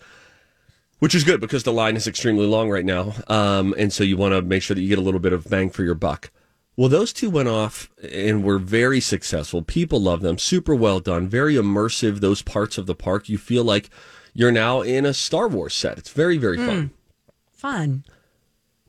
which 0.99 1.15
is 1.15 1.25
good 1.25 1.41
because 1.41 1.63
the 1.63 1.73
line 1.73 1.97
is 1.97 2.07
extremely 2.07 2.47
long 2.47 2.71
right 2.71 2.85
now. 2.85 3.15
Um, 3.29 3.75
and 3.79 3.93
so 3.93 4.05
you 4.05 4.17
want 4.17 4.33
to 4.35 4.43
make 4.43 4.63
sure 4.63 4.75
that 4.75 4.83
you 4.83 4.89
get 4.89 4.99
a 4.99 5.03
little 5.03 5.21
bit 5.21 5.33
of 5.33 5.49
bang 5.49 5.71
for 5.71 5.85
your 5.85 5.95
buck. 5.95 6.31
Well, 6.77 6.89
those 6.89 7.13
two 7.13 7.31
went 7.31 7.49
off 7.49 7.89
and 8.03 8.43
were 8.43 8.59
very 8.59 9.01
successful. 9.01 9.63
People 9.63 10.01
love 10.01 10.23
them. 10.23 10.39
Super 10.39 10.75
well 10.75 10.99
done. 10.99 11.29
Very 11.29 11.55
immersive. 11.55 12.19
Those 12.19 12.43
parts 12.43 12.79
of 12.79 12.87
the 12.87 12.97
park, 12.97 13.29
you 13.29 13.39
feel 13.39 13.63
like 13.63 13.91
you're 14.33 14.51
now 14.51 14.81
in 14.81 15.07
a 15.07 15.15
Star 15.15 15.47
Wars 15.47 15.75
set. 15.75 15.99
It's 15.99 16.11
very, 16.11 16.37
very 16.37 16.57
fun. 16.57 16.91
Fun. 17.53 18.05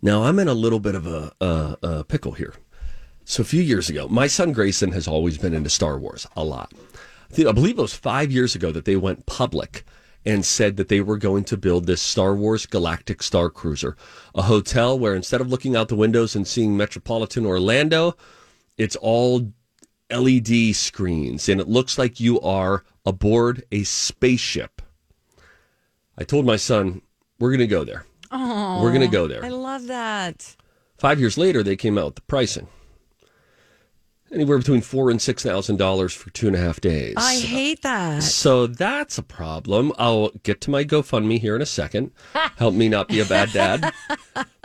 Now, 0.02 0.24
I'm 0.24 0.40
in 0.40 0.48
a 0.48 0.54
little 0.54 0.80
bit 0.80 0.96
of 0.96 1.06
a, 1.06 1.32
a, 1.40 1.78
a 1.84 2.04
pickle 2.04 2.32
here. 2.32 2.56
So, 3.26 3.42
a 3.42 3.46
few 3.46 3.62
years 3.62 3.90
ago, 3.90 4.08
my 4.08 4.28
son 4.28 4.52
Grayson 4.52 4.92
has 4.92 5.08
always 5.08 5.38
been 5.40 5.54
into 5.54 5.70
Star 5.70 5.98
Wars 5.98 6.28
a 6.36 6.44
lot. 6.44 6.72
I, 7.38 7.52
believe 7.52 7.78
it 7.78 7.82
was 7.82 7.94
five 7.94 8.32
years 8.32 8.56
ago 8.56 8.72
that 8.72 8.86
they 8.86 8.96
went 8.96 9.26
public 9.26 9.84
and 10.26 10.46
said 10.46 10.78
that 10.78 10.90
they 10.90 11.02
were 11.02 11.18
going 11.18 11.44
to 11.46 11.58
build 11.58 11.86
this 11.86 12.02
Star 12.02 12.36
Wars 12.36 12.66
Galactic 12.66 13.22
Star 13.22 13.50
Cruiser, 13.50 13.98
a 14.34 14.44
hotel 14.44 14.98
where 14.98 15.16
instead 15.16 15.42
of 15.42 15.50
looking 15.50 15.76
out 15.76 15.88
the 15.88 15.96
windows 15.96 16.36
and 16.36 16.48
seeing 16.48 16.78
Metropolitan 16.78 17.46
Orlando, 17.46 18.16
it's 18.78 18.96
all 18.96 19.52
LED 20.12 20.76
screens 20.76 21.50
and 21.50 21.60
it 21.60 21.68
looks 21.68 21.98
like 21.98 22.20
you 22.20 22.40
are 22.42 22.84
aboard 23.06 23.64
a 23.72 23.84
spaceship. 23.84 24.82
I 26.18 26.24
told 26.24 26.46
my 26.46 26.56
son, 26.56 27.02
we're 27.40 27.50
going 27.50 27.60
to 27.60 27.68
go 27.68 27.84
there. 27.84 28.06
Oh, 28.32 28.82
We're 28.82 28.92
going 28.92 29.02
to 29.02 29.08
go 29.08 29.28
there. 29.28 29.44
I 29.44 29.50
love 29.50 29.88
that. 29.88 30.56
Five 30.98 31.20
years 31.20 31.38
later, 31.38 31.62
they 31.62 31.76
came 31.76 31.98
out 31.98 32.06
with 32.06 32.16
the 32.16 32.22
pricing. 32.22 32.68
Anywhere 34.36 34.58
between 34.58 34.82
four 34.82 35.10
and 35.10 35.22
six 35.22 35.42
thousand 35.44 35.78
dollars 35.78 36.14
for 36.14 36.30
two 36.32 36.48
and 36.48 36.58
a 36.58 36.60
half 36.60 36.82
days. 36.82 37.16
I 37.18 37.38
hate 37.38 37.82
that. 37.84 38.22
so 38.22 38.68
that's 38.68 39.18
a 39.18 39.24
problem. 39.24 39.94
I'll 39.98 40.30
get 40.44 40.60
to 40.62 40.70
my 40.70 40.84
GoFundMe 40.84 41.40
here 41.40 41.56
in 41.56 41.62
a 41.62 41.66
second. 41.66 42.12
Help 42.58 42.76
me 42.76 42.90
not 42.90 43.08
be 43.08 43.22
a 43.22 43.26
bad 43.26 43.54
dad. 43.54 43.94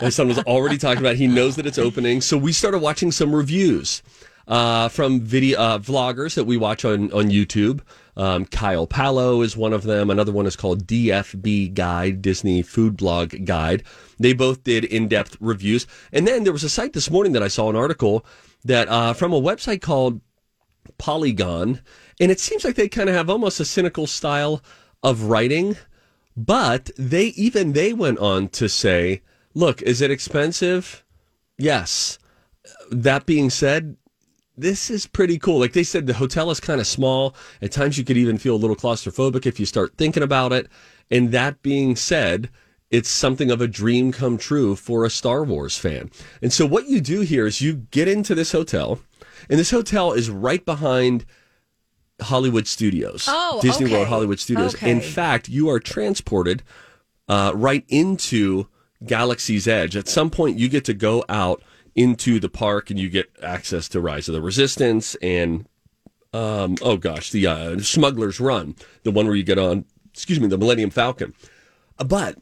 my 0.03 0.09
son 0.09 0.27
was 0.27 0.41
already 0.41 0.77
talking 0.77 0.99
about. 1.01 1.15
He 1.15 1.29
knows 1.29 1.55
that 1.55 1.67
it's 1.67 1.79
opening, 1.79 2.21
so 2.21 2.37
we 2.37 2.53
started 2.53 2.81
watching 2.81 3.13
some 3.13 3.33
reviews 3.33 4.03
uh, 4.49 4.89
from 4.89 5.21
video 5.21 5.57
uh, 5.61 5.79
vloggers 5.79 6.35
that 6.35 6.45
we 6.45 6.57
watch 6.57 6.85
on 6.85 7.13
on 7.13 7.31
YouTube. 7.31 7.81
Um, 8.17 8.45
Kyle 8.45 8.87
Palo 8.87 9.43
is 9.43 9.57
one 9.57 9.73
of 9.73 9.85
them. 9.85 10.11
Another 10.11 10.33
one 10.33 10.47
is 10.47 10.57
called 10.57 10.87
DFB 10.87 11.75
Guide, 11.75 12.23
Disney 12.23 12.63
Food 12.63 12.97
Blog 12.97 13.45
Guide. 13.45 13.83
They 14.19 14.33
both 14.33 14.65
did 14.65 14.85
in 14.85 15.09
depth 15.09 15.37
reviews. 15.41 15.87
And 16.13 16.27
then 16.27 16.45
there 16.45 16.53
was 16.53 16.65
a 16.65 16.69
site 16.69 16.93
this 16.93 17.11
morning 17.11 17.33
that 17.33 17.43
I 17.43 17.49
saw 17.49 17.71
an 17.71 17.77
article 17.77 18.25
that 18.65 18.89
uh, 18.89 19.13
from 19.13 19.33
a 19.33 19.41
website 19.41 19.81
called 19.81 20.21
Polygon. 20.99 21.81
And 22.21 22.31
it 22.31 22.41
seems 22.41 22.65
like 22.65 22.75
they 22.75 22.89
kind 22.89 23.09
of 23.09 23.15
have 23.15 23.31
almost 23.31 23.61
a 23.61 23.65
cynical 23.65 24.07
style 24.07 24.63
of 25.03 25.25
writing. 25.25 25.77
But 26.37 26.91
they 26.97 27.27
even 27.29 27.73
they 27.73 27.93
went 27.93 28.19
on 28.19 28.49
to 28.51 28.69
say, 28.69 29.23
look, 29.55 29.83
is 29.83 30.01
it 30.01 30.11
expensive? 30.11 31.05
Yes. 31.59 32.19
That 32.91 33.27
being 33.27 33.51
said, 33.51 33.97
this 34.57 34.91
is 34.91 35.07
pretty 35.07 35.39
cool. 35.39 35.59
Like 35.59 35.73
they 35.73 35.83
said, 35.83 36.07
the 36.07 36.15
hotel 36.15 36.51
is 36.51 36.61
kind 36.61 36.81
of 36.81 36.87
small. 36.87 37.35
At 37.63 37.73
times, 37.73 37.97
you 37.97 38.05
could 38.05 38.17
even 38.17 38.39
feel 38.39 38.55
a 38.55 38.59
little 38.59 38.77
claustrophobic 38.77 39.47
if 39.47 39.59
you 39.59 39.67
start 39.67 39.97
thinking 39.97 40.23
about 40.23 40.53
it. 40.53 40.69
And 41.11 41.33
that 41.33 41.63
being 41.63 41.97
said, 41.97 42.51
it's 42.91 43.09
something 43.09 43.51
of 43.51 43.61
a 43.61 43.69
dream 43.69 44.13
come 44.13 44.37
true 44.37 44.77
for 44.77 45.05
a 45.05 45.11
Star 45.11 45.45
Wars 45.45 45.79
fan. 45.79 46.11
And 46.43 46.53
so, 46.53 46.67
what 46.67 46.89
you 46.89 47.01
do 47.01 47.21
here 47.21 47.47
is 47.47 47.61
you 47.61 47.87
get 47.91 48.09
into 48.09 48.35
this 48.35 48.53
hotel, 48.53 49.01
and 49.49 49.59
this 49.59 49.71
hotel 49.71 50.13
is 50.13 50.29
right 50.29 50.65
behind 50.65 51.25
Hollywood 52.21 52.67
Studios, 52.67 53.27
Oh, 53.29 53.61
Disney 53.63 53.87
okay. 53.87 53.95
World 53.95 54.09
Hollywood 54.09 54.41
Studios. 54.41 54.75
In 54.83 55.01
fact, 55.01 55.49
you 55.49 55.71
are 55.71 55.81
transported 55.81 56.63
uh, 57.29 57.53
right 57.55 57.85
into 57.89 58.67
Galaxy's 59.07 59.67
Edge. 59.67 59.97
At 59.97 60.09
some 60.09 60.29
point, 60.31 60.59
you 60.59 60.69
get 60.69 60.85
to 60.87 60.95
go 60.95 61.25
out 61.29 61.63
into 61.95 62.41
the 62.41 62.49
park 62.49 62.91
and 62.91 62.99
you 62.99 63.09
get 63.09 63.31
access 63.43 63.89
to 63.89 64.01
Rise 64.01 64.29
of 64.29 64.35
the 64.35 64.43
Resistance 64.43 65.15
and 65.17 65.67
um, 66.33 66.77
oh 66.83 66.97
gosh, 66.97 67.31
the 67.31 67.47
uh, 67.47 67.79
Smuggler's 67.81 68.39
Run, 68.41 68.77
the 69.03 69.11
one 69.11 69.27
where 69.27 69.35
you 69.35 69.43
get 69.43 69.59
on, 69.59 69.85
excuse 70.13 70.39
me, 70.39 70.47
the 70.47 70.59
Millennium 70.59 70.91
Falcon. 70.91 71.35
Uh, 71.99 72.05
But 72.05 72.39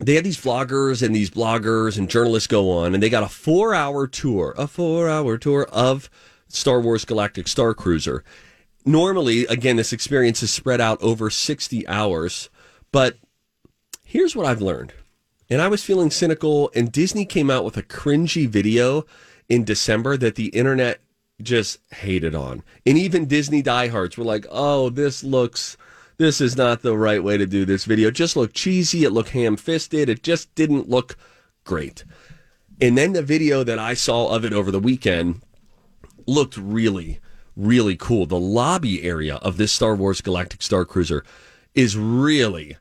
they 0.00 0.14
have 0.14 0.24
these 0.24 0.40
vloggers 0.40 1.04
and 1.04 1.14
these 1.14 1.30
bloggers 1.30 1.96
and 1.96 2.10
journalists 2.10 2.48
go 2.48 2.70
on, 2.70 2.94
and 2.94 3.02
they 3.02 3.10
got 3.10 3.22
a 3.22 3.28
four 3.28 3.74
hour 3.74 4.06
tour, 4.06 4.54
a 4.58 4.66
four 4.66 5.08
hour 5.08 5.38
tour 5.38 5.66
of 5.70 6.10
Star 6.48 6.80
Wars 6.80 7.04
Galactic 7.04 7.46
Star 7.46 7.74
Cruiser. 7.74 8.24
Normally, 8.84 9.46
again, 9.46 9.76
this 9.76 9.92
experience 9.92 10.42
is 10.42 10.52
spread 10.52 10.80
out 10.80 11.00
over 11.00 11.30
60 11.30 11.86
hours, 11.86 12.50
but 12.90 13.16
here's 14.04 14.34
what 14.34 14.46
I've 14.46 14.60
learned. 14.60 14.92
And 15.52 15.60
I 15.60 15.68
was 15.68 15.84
feeling 15.84 16.10
cynical, 16.10 16.70
and 16.74 16.90
Disney 16.90 17.26
came 17.26 17.50
out 17.50 17.62
with 17.62 17.76
a 17.76 17.82
cringy 17.82 18.48
video 18.48 19.04
in 19.50 19.64
December 19.64 20.16
that 20.16 20.36
the 20.36 20.46
internet 20.46 21.02
just 21.42 21.78
hated 21.90 22.34
on. 22.34 22.62
And 22.86 22.96
even 22.96 23.26
Disney 23.26 23.60
diehards 23.60 24.16
were 24.16 24.24
like, 24.24 24.46
oh, 24.50 24.88
this 24.88 25.22
looks, 25.22 25.76
this 26.16 26.40
is 26.40 26.56
not 26.56 26.80
the 26.80 26.96
right 26.96 27.22
way 27.22 27.36
to 27.36 27.44
do 27.44 27.66
this 27.66 27.84
video. 27.84 28.08
It 28.08 28.14
just 28.14 28.34
looked 28.34 28.56
cheesy. 28.56 29.04
It 29.04 29.10
looked 29.10 29.28
ham 29.28 29.58
fisted. 29.58 30.08
It 30.08 30.22
just 30.22 30.54
didn't 30.54 30.88
look 30.88 31.18
great. 31.64 32.06
And 32.80 32.96
then 32.96 33.12
the 33.12 33.20
video 33.20 33.62
that 33.62 33.78
I 33.78 33.92
saw 33.92 34.28
of 34.28 34.46
it 34.46 34.54
over 34.54 34.70
the 34.70 34.80
weekend 34.80 35.42
looked 36.26 36.56
really, 36.56 37.20
really 37.56 37.96
cool. 37.96 38.24
The 38.24 38.40
lobby 38.40 39.02
area 39.02 39.34
of 39.36 39.58
this 39.58 39.70
Star 39.70 39.94
Wars 39.94 40.22
Galactic 40.22 40.62
Star 40.62 40.86
Cruiser 40.86 41.26
is 41.74 41.94
really 41.94 42.78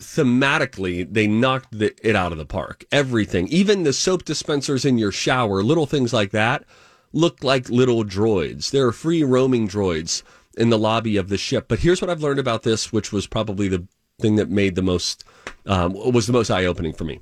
thematically 0.00 1.12
they 1.12 1.26
knocked 1.26 1.76
the, 1.76 1.94
it 2.06 2.14
out 2.14 2.32
of 2.32 2.38
the 2.38 2.46
park. 2.46 2.84
Everything, 2.92 3.48
even 3.48 3.82
the 3.82 3.92
soap 3.92 4.24
dispensers 4.24 4.84
in 4.84 4.98
your 4.98 5.12
shower, 5.12 5.62
little 5.62 5.86
things 5.86 6.12
like 6.12 6.30
that, 6.30 6.64
look 7.12 7.42
like 7.42 7.68
little 7.68 8.04
droids. 8.04 8.70
There 8.70 8.86
are 8.86 8.92
free 8.92 9.24
roaming 9.24 9.68
droids 9.68 10.22
in 10.56 10.70
the 10.70 10.78
lobby 10.78 11.16
of 11.16 11.28
the 11.28 11.38
ship. 11.38 11.66
But 11.68 11.80
here's 11.80 12.00
what 12.00 12.10
I've 12.10 12.22
learned 12.22 12.40
about 12.40 12.62
this, 12.62 12.92
which 12.92 13.12
was 13.12 13.26
probably 13.26 13.68
the 13.68 13.86
thing 14.20 14.36
that 14.36 14.50
made 14.50 14.74
the 14.74 14.82
most 14.82 15.24
um, 15.66 15.92
was 15.92 16.26
the 16.26 16.32
most 16.32 16.50
eye 16.50 16.64
opening 16.64 16.92
for 16.92 17.04
me. 17.04 17.20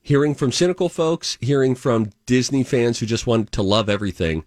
Hearing 0.00 0.34
from 0.34 0.52
cynical 0.52 0.88
folks, 0.88 1.36
hearing 1.40 1.74
from 1.74 2.10
Disney 2.26 2.62
fans 2.62 2.98
who 2.98 3.06
just 3.06 3.26
want 3.26 3.52
to 3.52 3.62
love 3.62 3.88
everything. 3.88 4.44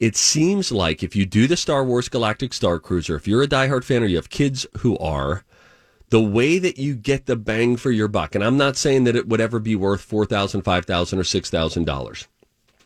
It 0.00 0.16
seems 0.16 0.72
like 0.72 1.02
if 1.02 1.14
you 1.16 1.24
do 1.24 1.46
the 1.46 1.56
Star 1.56 1.84
Wars 1.84 2.08
Galactic 2.08 2.52
Star 2.52 2.78
Cruiser, 2.78 3.16
if 3.16 3.26
you're 3.26 3.42
a 3.42 3.48
diehard 3.48 3.84
fan 3.84 4.02
or 4.02 4.06
you 4.06 4.16
have 4.16 4.30
kids 4.30 4.66
who 4.78 4.98
are, 4.98 5.44
the 6.10 6.20
way 6.20 6.58
that 6.58 6.78
you 6.78 6.94
get 6.94 7.26
the 7.26 7.36
bang 7.36 7.76
for 7.76 7.90
your 7.90 8.08
buck, 8.08 8.34
and 8.34 8.44
I'm 8.44 8.56
not 8.56 8.76
saying 8.76 9.04
that 9.04 9.16
it 9.16 9.28
would 9.28 9.40
ever 9.40 9.58
be 9.58 9.76
worth 9.76 10.00
four 10.00 10.26
thousand, 10.26 10.62
five 10.62 10.84
thousand, 10.84 11.18
or 11.18 11.24
six 11.24 11.50
thousand 11.50 11.84
dollars. 11.84 12.28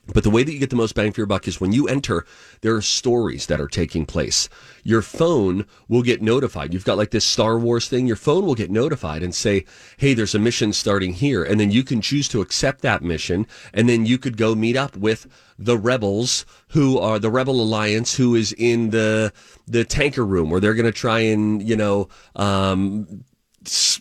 But 0.06 0.24
the 0.24 0.30
way 0.30 0.42
that 0.42 0.52
you 0.52 0.58
get 0.58 0.70
the 0.70 0.76
most 0.76 0.94
bang 0.94 1.12
for 1.12 1.20
your 1.20 1.26
buck 1.26 1.46
is 1.46 1.60
when 1.60 1.72
you 1.72 1.86
enter, 1.86 2.26
there 2.62 2.74
are 2.74 2.82
stories 2.82 3.46
that 3.46 3.60
are 3.60 3.68
taking 3.68 4.06
place. 4.06 4.48
Your 4.82 5.02
phone 5.02 5.66
will 5.88 6.02
get 6.02 6.20
notified. 6.22 6.72
You've 6.72 6.84
got 6.84 6.96
like 6.96 7.10
this 7.10 7.24
Star 7.24 7.58
Wars 7.58 7.88
thing. 7.88 8.06
Your 8.06 8.16
phone 8.16 8.44
will 8.44 8.54
get 8.54 8.70
notified 8.70 9.22
and 9.22 9.34
say, 9.34 9.64
Hey, 9.98 10.14
there's 10.14 10.34
a 10.34 10.38
mission 10.38 10.72
starting 10.72 11.12
here. 11.12 11.44
And 11.44 11.60
then 11.60 11.70
you 11.70 11.84
can 11.84 12.00
choose 12.00 12.28
to 12.28 12.40
accept 12.40 12.82
that 12.82 13.02
mission. 13.02 13.46
And 13.72 13.88
then 13.88 14.04
you 14.06 14.18
could 14.18 14.36
go 14.36 14.54
meet 14.54 14.76
up 14.76 14.96
with 14.96 15.26
the 15.58 15.78
rebels 15.78 16.44
who 16.68 16.98
are 16.98 17.18
the 17.18 17.30
rebel 17.30 17.60
alliance 17.60 18.16
who 18.16 18.34
is 18.34 18.52
in 18.54 18.90
the, 18.90 19.32
the 19.68 19.84
tanker 19.84 20.24
room 20.26 20.50
where 20.50 20.60
they're 20.60 20.74
going 20.74 20.86
to 20.86 20.92
try 20.92 21.20
and, 21.20 21.62
you 21.62 21.76
know, 21.76 22.08
um, 22.34 23.24
s- 23.64 24.00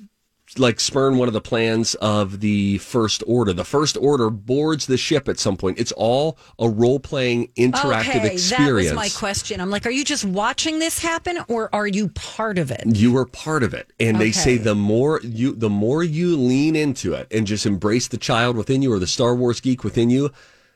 like 0.60 0.80
spurn 0.80 1.18
one 1.18 1.28
of 1.28 1.34
the 1.34 1.42
plans 1.42 1.96
of 1.96 2.42
the 2.42 2.78
first 2.80 3.24
order. 3.26 3.54
The 3.54 3.64
first 3.64 3.98
order 3.98 4.30
boards 4.30 4.86
the 4.86 4.98
ship 4.98 5.28
at 5.28 5.40
some 5.40 5.58
point. 5.58 5.80
It's 5.80 5.94
all 5.94 6.38
a 6.60 6.70
role 6.70 7.00
playing 7.00 7.48
interactive 7.58 8.18
okay, 8.18 8.34
experience. 8.34 8.90
that 8.90 8.96
was 8.96 9.14
my 9.14 9.20
question. 9.20 9.62
I'm 9.62 9.70
like, 9.70 9.86
are 9.86 9.92
you 9.92 10.04
just 10.04 10.26
watching 10.26 10.80
this 10.80 11.00
happen, 11.00 11.40
or 11.48 11.74
are 11.74 11.88
you 11.88 12.10
part 12.10 12.58
of 12.58 12.72
it? 12.72 12.84
you 13.00 13.16
are 13.18 13.26
part 13.26 13.64
of 13.64 13.74
it 13.74 13.92
and 14.00 14.20
they 14.20 14.32
say 14.32 14.58
the 14.58 14.76
more 14.76 15.20
you 15.24 15.54
the 15.56 15.70
more 15.70 16.04
you 16.04 16.36
lean 16.36 16.76
into 16.76 17.14
it 17.14 17.28
and 17.32 17.48
just 17.48 17.66
embrace 17.66 18.08
the 18.08 18.18
child 18.18 18.56
within 18.58 18.82
you 18.82 18.92
or 18.92 19.00
the 19.00 19.08
star 19.08 19.36
wars 19.36 19.60
geek 19.60 19.84
within 19.84 20.10
you 20.10 20.30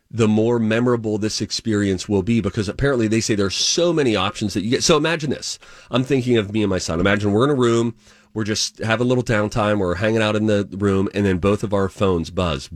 the 0.09 0.27
more 0.27 0.59
memorable 0.59 1.17
this 1.17 1.41
experience 1.41 2.07
will 2.07 2.23
be 2.23 2.39
because 2.39 2.69
apparently 2.69 3.07
they 3.07 3.19
say 3.19 3.35
there's 3.35 3.55
so 3.55 3.91
many 3.91 4.15
options 4.15 4.53
that 4.53 4.61
you 4.61 4.69
get 4.69 4.83
so 4.83 4.97
imagine 4.97 5.29
this 5.29 5.59
i'm 5.91 6.03
thinking 6.03 6.37
of 6.37 6.53
me 6.53 6.61
and 6.61 6.69
my 6.69 6.77
son 6.77 6.99
imagine 6.99 7.31
we're 7.31 7.43
in 7.43 7.49
a 7.49 7.55
room 7.55 7.95
we're 8.33 8.43
just 8.43 8.79
having 8.79 9.05
a 9.05 9.07
little 9.07 9.23
downtime 9.23 9.79
we're 9.79 9.95
hanging 9.95 10.21
out 10.21 10.35
in 10.35 10.47
the 10.47 10.67
room 10.77 11.09
and 11.13 11.25
then 11.25 11.37
both 11.37 11.63
of 11.63 11.73
our 11.73 11.89
phones 11.89 12.29
buzz 12.29 12.69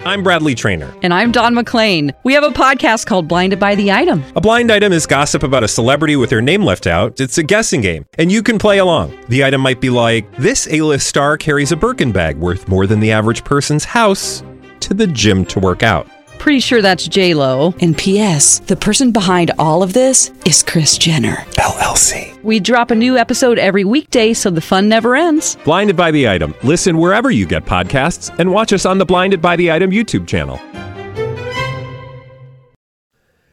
I'm 0.00 0.22
Bradley 0.22 0.54
Trainer. 0.54 0.92
And 1.02 1.14
I'm 1.14 1.32
Don 1.32 1.54
McClain. 1.54 2.12
We 2.24 2.34
have 2.34 2.42
a 2.42 2.50
podcast 2.50 3.06
called 3.06 3.28
Blinded 3.28 3.60
by 3.60 3.74
the 3.74 3.92
Item. 3.92 4.22
A 4.36 4.40
blind 4.40 4.70
item 4.70 4.92
is 4.92 5.06
gossip 5.06 5.42
about 5.42 5.64
a 5.64 5.68
celebrity 5.68 6.16
with 6.16 6.30
their 6.30 6.42
name 6.42 6.62
left 6.62 6.86
out. 6.86 7.20
It's 7.20 7.38
a 7.38 7.42
guessing 7.42 7.80
game, 7.80 8.04
and 8.18 8.30
you 8.30 8.42
can 8.42 8.58
play 8.58 8.78
along. 8.78 9.16
The 9.28 9.44
item 9.44 9.60
might 9.60 9.80
be 9.80 9.90
like 9.90 10.30
this: 10.36 10.68
A-list 10.70 11.06
star 11.06 11.38
carries 11.38 11.72
a 11.72 11.76
Birkin 11.76 12.12
bag 12.12 12.36
worth 12.36 12.68
more 12.68 12.86
than 12.86 13.00
the 13.00 13.12
average 13.12 13.44
person's 13.44 13.84
house 13.84 14.42
to 14.80 14.94
the 14.94 15.06
gym 15.06 15.44
to 15.46 15.60
work 15.60 15.82
out. 15.82 16.08
Pretty 16.44 16.60
sure 16.60 16.82
that's 16.82 17.08
J 17.08 17.32
Lo. 17.32 17.72
And 17.80 17.96
P.S. 17.96 18.58
The 18.58 18.76
person 18.76 19.12
behind 19.12 19.50
all 19.58 19.82
of 19.82 19.94
this 19.94 20.30
is 20.44 20.62
Kris 20.62 20.98
Jenner 20.98 21.36
LLC. 21.52 22.38
We 22.42 22.60
drop 22.60 22.90
a 22.90 22.94
new 22.94 23.16
episode 23.16 23.58
every 23.58 23.82
weekday, 23.82 24.34
so 24.34 24.50
the 24.50 24.60
fun 24.60 24.86
never 24.86 25.16
ends. 25.16 25.56
Blinded 25.64 25.96
by 25.96 26.10
the 26.10 26.28
item. 26.28 26.54
Listen 26.62 26.98
wherever 26.98 27.30
you 27.30 27.46
get 27.46 27.64
podcasts, 27.64 28.28
and 28.38 28.52
watch 28.52 28.74
us 28.74 28.84
on 28.84 28.98
the 28.98 29.06
Blinded 29.06 29.40
by 29.40 29.56
the 29.56 29.72
Item 29.72 29.90
YouTube 29.90 30.26
channel. 30.26 30.60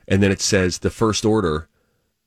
and 0.09 0.21
then 0.21 0.29
it 0.29 0.41
says 0.41 0.79
the 0.79 0.89
First 0.89 1.23
Order 1.23 1.69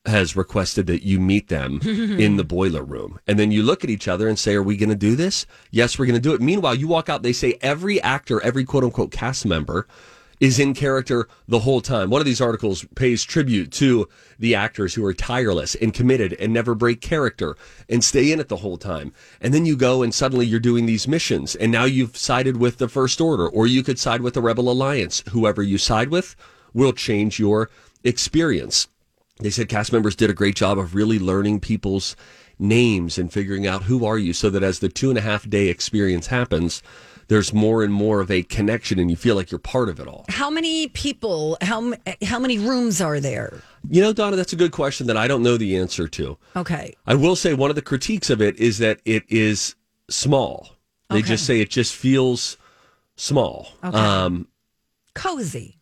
has 0.07 0.35
requested 0.35 0.87
that 0.87 1.03
you 1.05 1.21
meet 1.21 1.49
them 1.49 1.79
in 1.85 2.37
the 2.37 2.45
boiler 2.45 2.83
room. 2.83 3.21
And 3.27 3.39
then 3.39 3.53
you 3.53 3.63
look 3.63 3.85
at 3.85 3.91
each 3.91 4.09
other 4.09 4.29
and 4.29 4.39
say, 4.39 4.55
Are 4.55 4.63
we 4.63 4.79
going 4.79 4.89
to 4.89 4.95
do 4.95 5.15
this? 5.15 5.45
Yes, 5.71 5.99
we're 5.99 6.07
going 6.07 6.15
to 6.15 6.27
do 6.27 6.33
it. 6.33 6.41
Meanwhile, 6.41 6.77
you 6.77 6.89
walk 6.89 7.11
out, 7.11 7.23
they 7.23 7.35
say 7.35 7.59
every 7.61 8.01
actor, 8.01 8.43
every 8.43 8.65
quote 8.65 8.85
unquote 8.85 9.11
cast 9.11 9.45
member 9.45 9.87
is 10.45 10.59
in 10.59 10.75
character 10.75 11.27
the 11.49 11.61
whole 11.61 11.81
time. 11.81 12.11
One 12.11 12.21
of 12.21 12.27
these 12.27 12.41
articles 12.43 12.85
pays 12.95 13.25
tribute 13.25 13.73
to 13.73 14.07
the 14.39 14.55
actors 14.55 14.93
who 14.93 15.03
are 15.07 15.15
tireless 15.15 15.75
and 15.75 15.95
committed 15.95 16.35
and 16.35 16.53
never 16.53 16.75
break 16.75 17.01
character 17.01 17.57
and 17.89 18.05
stay 18.05 18.31
in 18.31 18.39
it 18.39 18.49
the 18.49 18.59
whole 18.59 18.77
time. 18.77 19.15
And 19.41 19.55
then 19.55 19.65
you 19.65 19.75
go 19.75 20.03
and 20.03 20.13
suddenly 20.13 20.45
you're 20.45 20.61
doing 20.61 20.85
these 20.85 21.09
missions 21.09 21.57
and 21.57 21.73
now 21.73 21.85
you've 21.85 22.19
sided 22.19 22.59
with 22.59 22.77
the 22.77 22.89
First 22.89 23.23
Order 23.23 23.49
or 23.49 23.67
you 23.67 23.83
could 23.83 23.99
side 23.99 24.21
with 24.21 24.35
the 24.35 24.43
Rebel 24.43 24.71
Alliance. 24.71 25.25
Whoever 25.31 25.63
you 25.63 25.79
side 25.79 26.11
with 26.11 26.37
will 26.75 26.93
change 26.93 27.39
your 27.39 27.71
experience. 28.03 28.89
They 29.41 29.49
said 29.49 29.71
cast 29.71 29.95
members 29.95 30.15
did 30.15 30.29
a 30.29 30.35
great 30.35 30.57
job 30.57 30.79
of 30.79 30.95
really 30.95 31.19
learning 31.19 31.61
people's 31.61 32.17
names 32.59 33.17
and 33.17 33.33
figuring 33.33 33.67
out 33.67 33.85
who 33.85 34.05
are 34.05 34.19
you 34.19 34.35
so 34.35 34.51
that 34.51 34.63
as 34.63 34.81
the 34.81 34.91
two 34.91 35.09
and 35.09 35.19
a 35.19 35.23
half 35.23 35.49
day 35.49 35.69
experience 35.69 36.27
happens, 36.27 36.83
there's 37.29 37.53
more 37.53 37.83
and 37.83 37.93
more 37.93 38.21
of 38.21 38.31
a 38.31 38.43
connection 38.45 38.99
and 38.99 39.11
you 39.11 39.17
feel 39.17 39.35
like 39.37 39.51
you're 39.51 39.59
part 39.59 39.89
of 39.89 39.99
it 40.01 40.07
all. 40.07 40.25
How 40.29 40.51
many 40.51 40.89
people? 40.89 41.57
How 41.61 41.95
how 42.23 42.39
many 42.39 42.59
rooms 42.59 43.01
are 43.01 43.21
there? 43.21 43.61
You 43.89 44.03
know, 44.03 44.13
Donna, 44.13 44.37
that's 44.37 44.53
a 44.53 44.57
good 44.57 44.73
question 44.73 45.07
that 45.09 45.17
I 45.17 45.27
don't 45.29 45.43
know 45.43 45.57
the 45.57 45.77
answer 45.77 46.09
to. 46.09 46.39
Okay. 46.57 46.95
I 47.07 47.15
will 47.15 47.37
say 47.37 47.55
one 47.55 47.71
of 47.71 47.77
the 47.77 47.83
critiques 47.83 48.31
of 48.31 48.41
it 48.41 48.57
is 48.57 48.79
that 48.79 49.01
it 49.05 49.25
is 49.29 49.75
small. 50.09 50.71
They 51.11 51.19
Okay. 51.19 51.29
just 51.29 51.45
say 51.47 51.61
it 51.61 51.71
just 51.71 51.95
feels 51.95 52.57
small, 53.17 53.69
Okay. 53.85 53.97
um, 53.99 54.49
Cozy. 55.15 55.79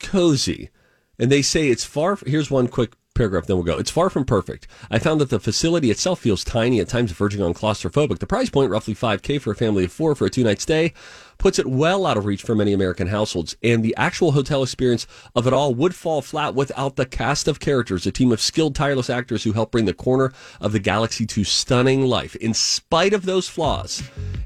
cozy. 0.00 0.70
And 1.18 1.32
they 1.32 1.42
say 1.42 1.68
it's 1.70 1.84
far. 1.84 2.18
Here's 2.26 2.50
one 2.50 2.68
quick 2.68 2.92
paragraph, 3.16 3.46
then 3.46 3.56
we'll 3.56 3.64
go. 3.64 3.78
It's 3.78 3.90
far 3.90 4.10
from 4.10 4.24
perfect. 4.24 4.68
I 4.90 4.98
found 4.98 5.20
that 5.20 5.30
the 5.30 5.40
facility 5.40 5.90
itself 5.90 6.20
feels 6.20 6.44
tiny, 6.44 6.78
at 6.80 6.88
times 6.88 7.12
verging 7.12 7.42
on 7.42 7.54
claustrophobic. 7.54 8.18
The 8.18 8.26
price 8.26 8.50
point, 8.50 8.70
roughly 8.70 8.94
5K 8.94 9.40
for 9.40 9.50
a 9.50 9.56
family 9.56 9.84
of 9.84 9.92
four 9.92 10.14
for 10.14 10.26
a 10.26 10.30
two 10.30 10.44
night 10.44 10.60
stay, 10.60 10.92
puts 11.38 11.58
it 11.58 11.66
well 11.66 12.06
out 12.06 12.16
of 12.16 12.24
reach 12.24 12.42
for 12.42 12.54
many 12.54 12.72
American 12.72 13.06
households. 13.08 13.56
And 13.62 13.84
the 13.84 13.94
actual 13.96 14.32
hotel 14.32 14.62
experience 14.62 15.06
of 15.34 15.46
it 15.46 15.52
all 15.52 15.74
would 15.74 15.94
fall 15.94 16.22
flat 16.22 16.54
without 16.54 16.96
the 16.96 17.06
cast 17.06 17.46
of 17.48 17.60
characters, 17.60 18.06
a 18.06 18.12
team 18.12 18.32
of 18.32 18.40
skilled, 18.40 18.74
tireless 18.74 19.10
actors 19.10 19.44
who 19.44 19.52
help 19.52 19.70
bring 19.70 19.84
the 19.84 19.94
corner 19.94 20.32
of 20.60 20.72
the 20.72 20.78
galaxy 20.78 21.26
to 21.26 21.44
stunning 21.44 22.02
life. 22.06 22.34
In 22.36 22.54
spite 22.54 23.12
of 23.12 23.24
those 23.26 23.48
flaws, 23.48 24.02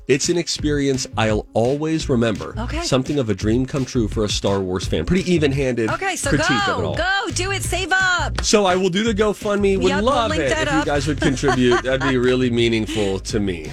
it's 0.09 0.29
an 0.29 0.37
experience 0.39 1.07
I'll 1.17 1.47
always 1.53 2.09
remember. 2.09 2.55
Okay. 2.59 2.83
Something 2.83 3.19
of 3.19 3.31
a 3.31 3.35
dream 3.35 3.67
come 3.67 3.85
true 3.85 4.09
for 4.09 4.25
a 4.25 4.29
Star 4.29 4.61
Wars 4.61 4.87
fan. 4.87 5.07
Pretty 5.07 5.31
even 5.33 5.53
handed 5.53 5.91
Okay, 5.91 6.17
so 6.17 6.31
critique 6.31 6.51
of 6.69 6.79
it 6.79 6.83
go, 6.83 6.89
all. 6.89 6.95
go, 6.97 7.31
do 7.33 7.53
it, 7.53 7.63
save 7.63 7.93
up. 7.93 8.43
So 8.43 8.67
I 8.67 8.77
will 8.77 8.91
do 8.91 9.05
the 9.05 9.15
GoFundMe. 9.15 9.77
Would 9.79 9.87
Yep, 9.89 9.97
we'll 10.03 10.05
love 10.05 10.31
link 10.31 10.43
it 10.43 10.49
that 10.51 10.69
if 10.69 10.75
you 10.75 10.85
guys 10.85 11.07
would 11.07 11.21
contribute. 11.21 11.83
That'd 11.83 12.09
be 12.09 12.17
really 12.17 12.51
meaningful 12.61 13.19
to 13.21 13.41
me. 13.41 13.71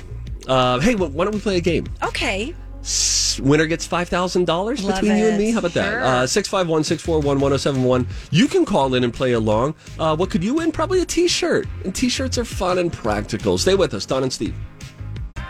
Uh, 0.47 0.79
hey, 0.79 0.93
wh- 0.93 1.13
why 1.13 1.25
don't 1.25 1.33
we 1.33 1.41
play 1.41 1.57
a 1.57 1.61
game? 1.61 1.85
Okay. 2.03 2.53
S- 2.87 3.37
Winner 3.43 3.65
gets 3.65 3.85
five 3.85 4.07
thousand 4.07 4.45
dollars 4.45 4.81
Love 4.81 5.01
between 5.01 5.17
you 5.17 5.25
and 5.27 5.37
me. 5.37 5.51
How 5.51 5.59
about 5.59 5.73
Sure. 5.73 5.83
that? 5.83 6.03
Uh, 6.03 6.25
Six 6.25 6.47
five 6.47 6.69
one 6.69 6.85
six 6.85 7.03
four 7.03 7.19
one 7.19 7.39
one 7.41 7.49
zero 7.51 7.57
seven 7.57 7.83
one. 7.83 8.07
You 8.31 8.47
can 8.47 8.63
call 8.63 8.93
in 8.93 9.03
and 9.03 9.13
play 9.13 9.33
along. 9.33 9.75
Uh, 9.99 10.15
what 10.15 10.29
could 10.29 10.41
you 10.43 10.53
win? 10.55 10.71
Probably 10.71 11.01
a 11.01 11.05
T-shirt. 11.05 11.67
And 11.83 11.93
T-shirts 11.93 12.37
are 12.37 12.45
fun 12.45 12.77
and 12.77 12.91
practical. 12.91 13.57
Stay 13.57 13.75
with 13.75 13.93
us, 13.93 14.05
Don 14.05 14.23
and 14.23 14.31
Steve. 14.31 14.55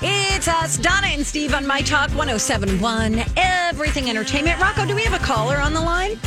It's 0.01 0.47
us, 0.47 0.77
Donna 0.77 1.07
and 1.07 1.25
Steve 1.25 1.53
on 1.55 1.65
My 1.65 1.81
Talk 1.81 2.09
1071, 2.09 3.23
Everything 3.35 4.07
Entertainment. 4.09 4.59
Rocco, 4.61 4.85
do 4.85 4.93
we 4.95 5.03
have 5.03 5.19
a 5.19 5.23
caller 5.23 5.57
on 5.57 5.73
the 5.73 5.81
line? 5.81 6.19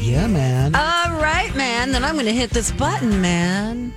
Yeah, 0.00 0.26
man. 0.26 0.74
All 0.74 1.20
right, 1.20 1.54
man. 1.54 1.92
Then 1.92 2.04
I'm 2.04 2.14
going 2.14 2.24
to 2.26 2.32
hit 2.32 2.48
this 2.50 2.72
button, 2.72 3.20
man. 3.20 3.92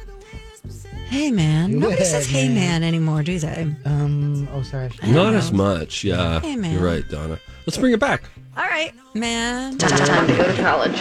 Hey, 1.11 1.29
man. 1.29 1.77
Nobody 1.77 2.01
it, 2.03 2.05
says 2.05 2.25
hey, 2.25 2.47
man. 2.47 2.55
man 2.55 2.83
anymore, 2.83 3.21
do 3.21 3.37
they? 3.37 3.67
Um. 3.83 4.47
Oh, 4.53 4.61
sorry. 4.63 4.89
Not 5.05 5.33
as 5.33 5.51
much. 5.51 6.05
Yeah, 6.05 6.39
Hey, 6.39 6.55
man. 6.55 6.73
you're 6.73 6.81
right, 6.83 7.07
Donna. 7.09 7.37
Let's 7.67 7.77
bring 7.77 7.91
it 7.91 7.99
back. 7.99 8.23
All 8.55 8.63
right, 8.63 8.93
man. 9.13 9.77
Time 9.77 10.27
to 10.27 10.33
go 10.37 10.43
to 10.55 10.61
college. 10.61 10.93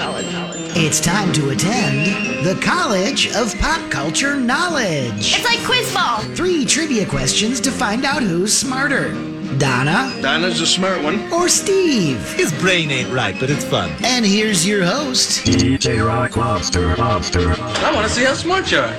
It's 0.77 1.01
time 1.01 1.33
to 1.35 1.51
attend 1.51 2.44
the 2.44 2.61
College 2.61 3.33
of 3.37 3.57
Pop 3.61 3.88
Culture 3.90 4.35
Knowledge. 4.37 5.35
It's 5.37 5.44
like 5.44 5.61
quiz 5.64 5.92
ball. 5.94 6.18
Three 6.35 6.64
trivia 6.64 7.07
questions 7.07 7.61
to 7.61 7.70
find 7.70 8.05
out 8.05 8.23
who's 8.23 8.57
smarter 8.57 9.12
Donna 9.59 10.16
Dinah's 10.23 10.61
a 10.61 10.66
smart 10.66 11.03
one. 11.03 11.31
or 11.33 11.49
Steve. 11.49 12.20
His 12.35 12.53
brain 12.61 12.90
ain't 12.90 13.12
right, 13.12 13.35
but 13.40 13.51
it's 13.51 13.64
fun. 13.64 13.90
And 14.05 14.25
here's 14.25 14.66
your 14.66 14.85
host, 14.85 15.44
DJ 15.44 16.07
Rock 16.07 16.37
Lobster 16.37 16.96
Lobster. 16.96 17.51
I 17.59 17.92
want 17.92 18.07
to 18.07 18.12
see 18.12 18.25
how 18.25 18.35
smart 18.35 18.70
you 18.70 18.79
are. 18.79 18.94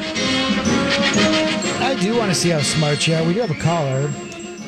I 1.91 1.95
do 1.99 2.17
want 2.17 2.29
to 2.31 2.35
see 2.35 2.49
how 2.49 2.61
smart 2.61 3.05
you 3.05 3.15
are. 3.15 3.23
We 3.23 3.33
do 3.33 3.41
have 3.41 3.51
a 3.51 3.55
caller. 3.55 4.09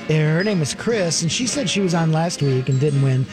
Uh, 0.10 0.14
Her 0.14 0.44
name 0.44 0.62
is 0.62 0.74
Chris, 0.74 1.22
and 1.22 1.32
she 1.32 1.48
said 1.48 1.70
she 1.70 1.80
was 1.80 1.94
on 1.94 2.12
last 2.12 2.42
week 2.42 2.68
and 2.68 2.80
didn't 2.82 3.02
win. 3.02 3.26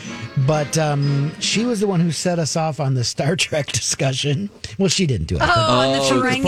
But 0.46 0.78
um, 0.78 1.32
she 1.40 1.64
was 1.64 1.80
the 1.80 1.88
one 1.88 1.98
who 1.98 2.12
set 2.12 2.38
us 2.38 2.54
off 2.56 2.78
on 2.78 2.94
the 2.94 3.02
Star 3.02 3.34
Trek 3.46 3.66
discussion. 3.66 4.48
Well, 4.78 4.88
she 4.88 5.06
didn't 5.06 5.26
do 5.26 5.34
it. 5.36 5.40
but- 5.40 5.50
Oh, 5.56 5.80
and 5.80 5.94
the 5.94 6.04
Oh, 6.04 6.22
Ferengis. 6.22 6.42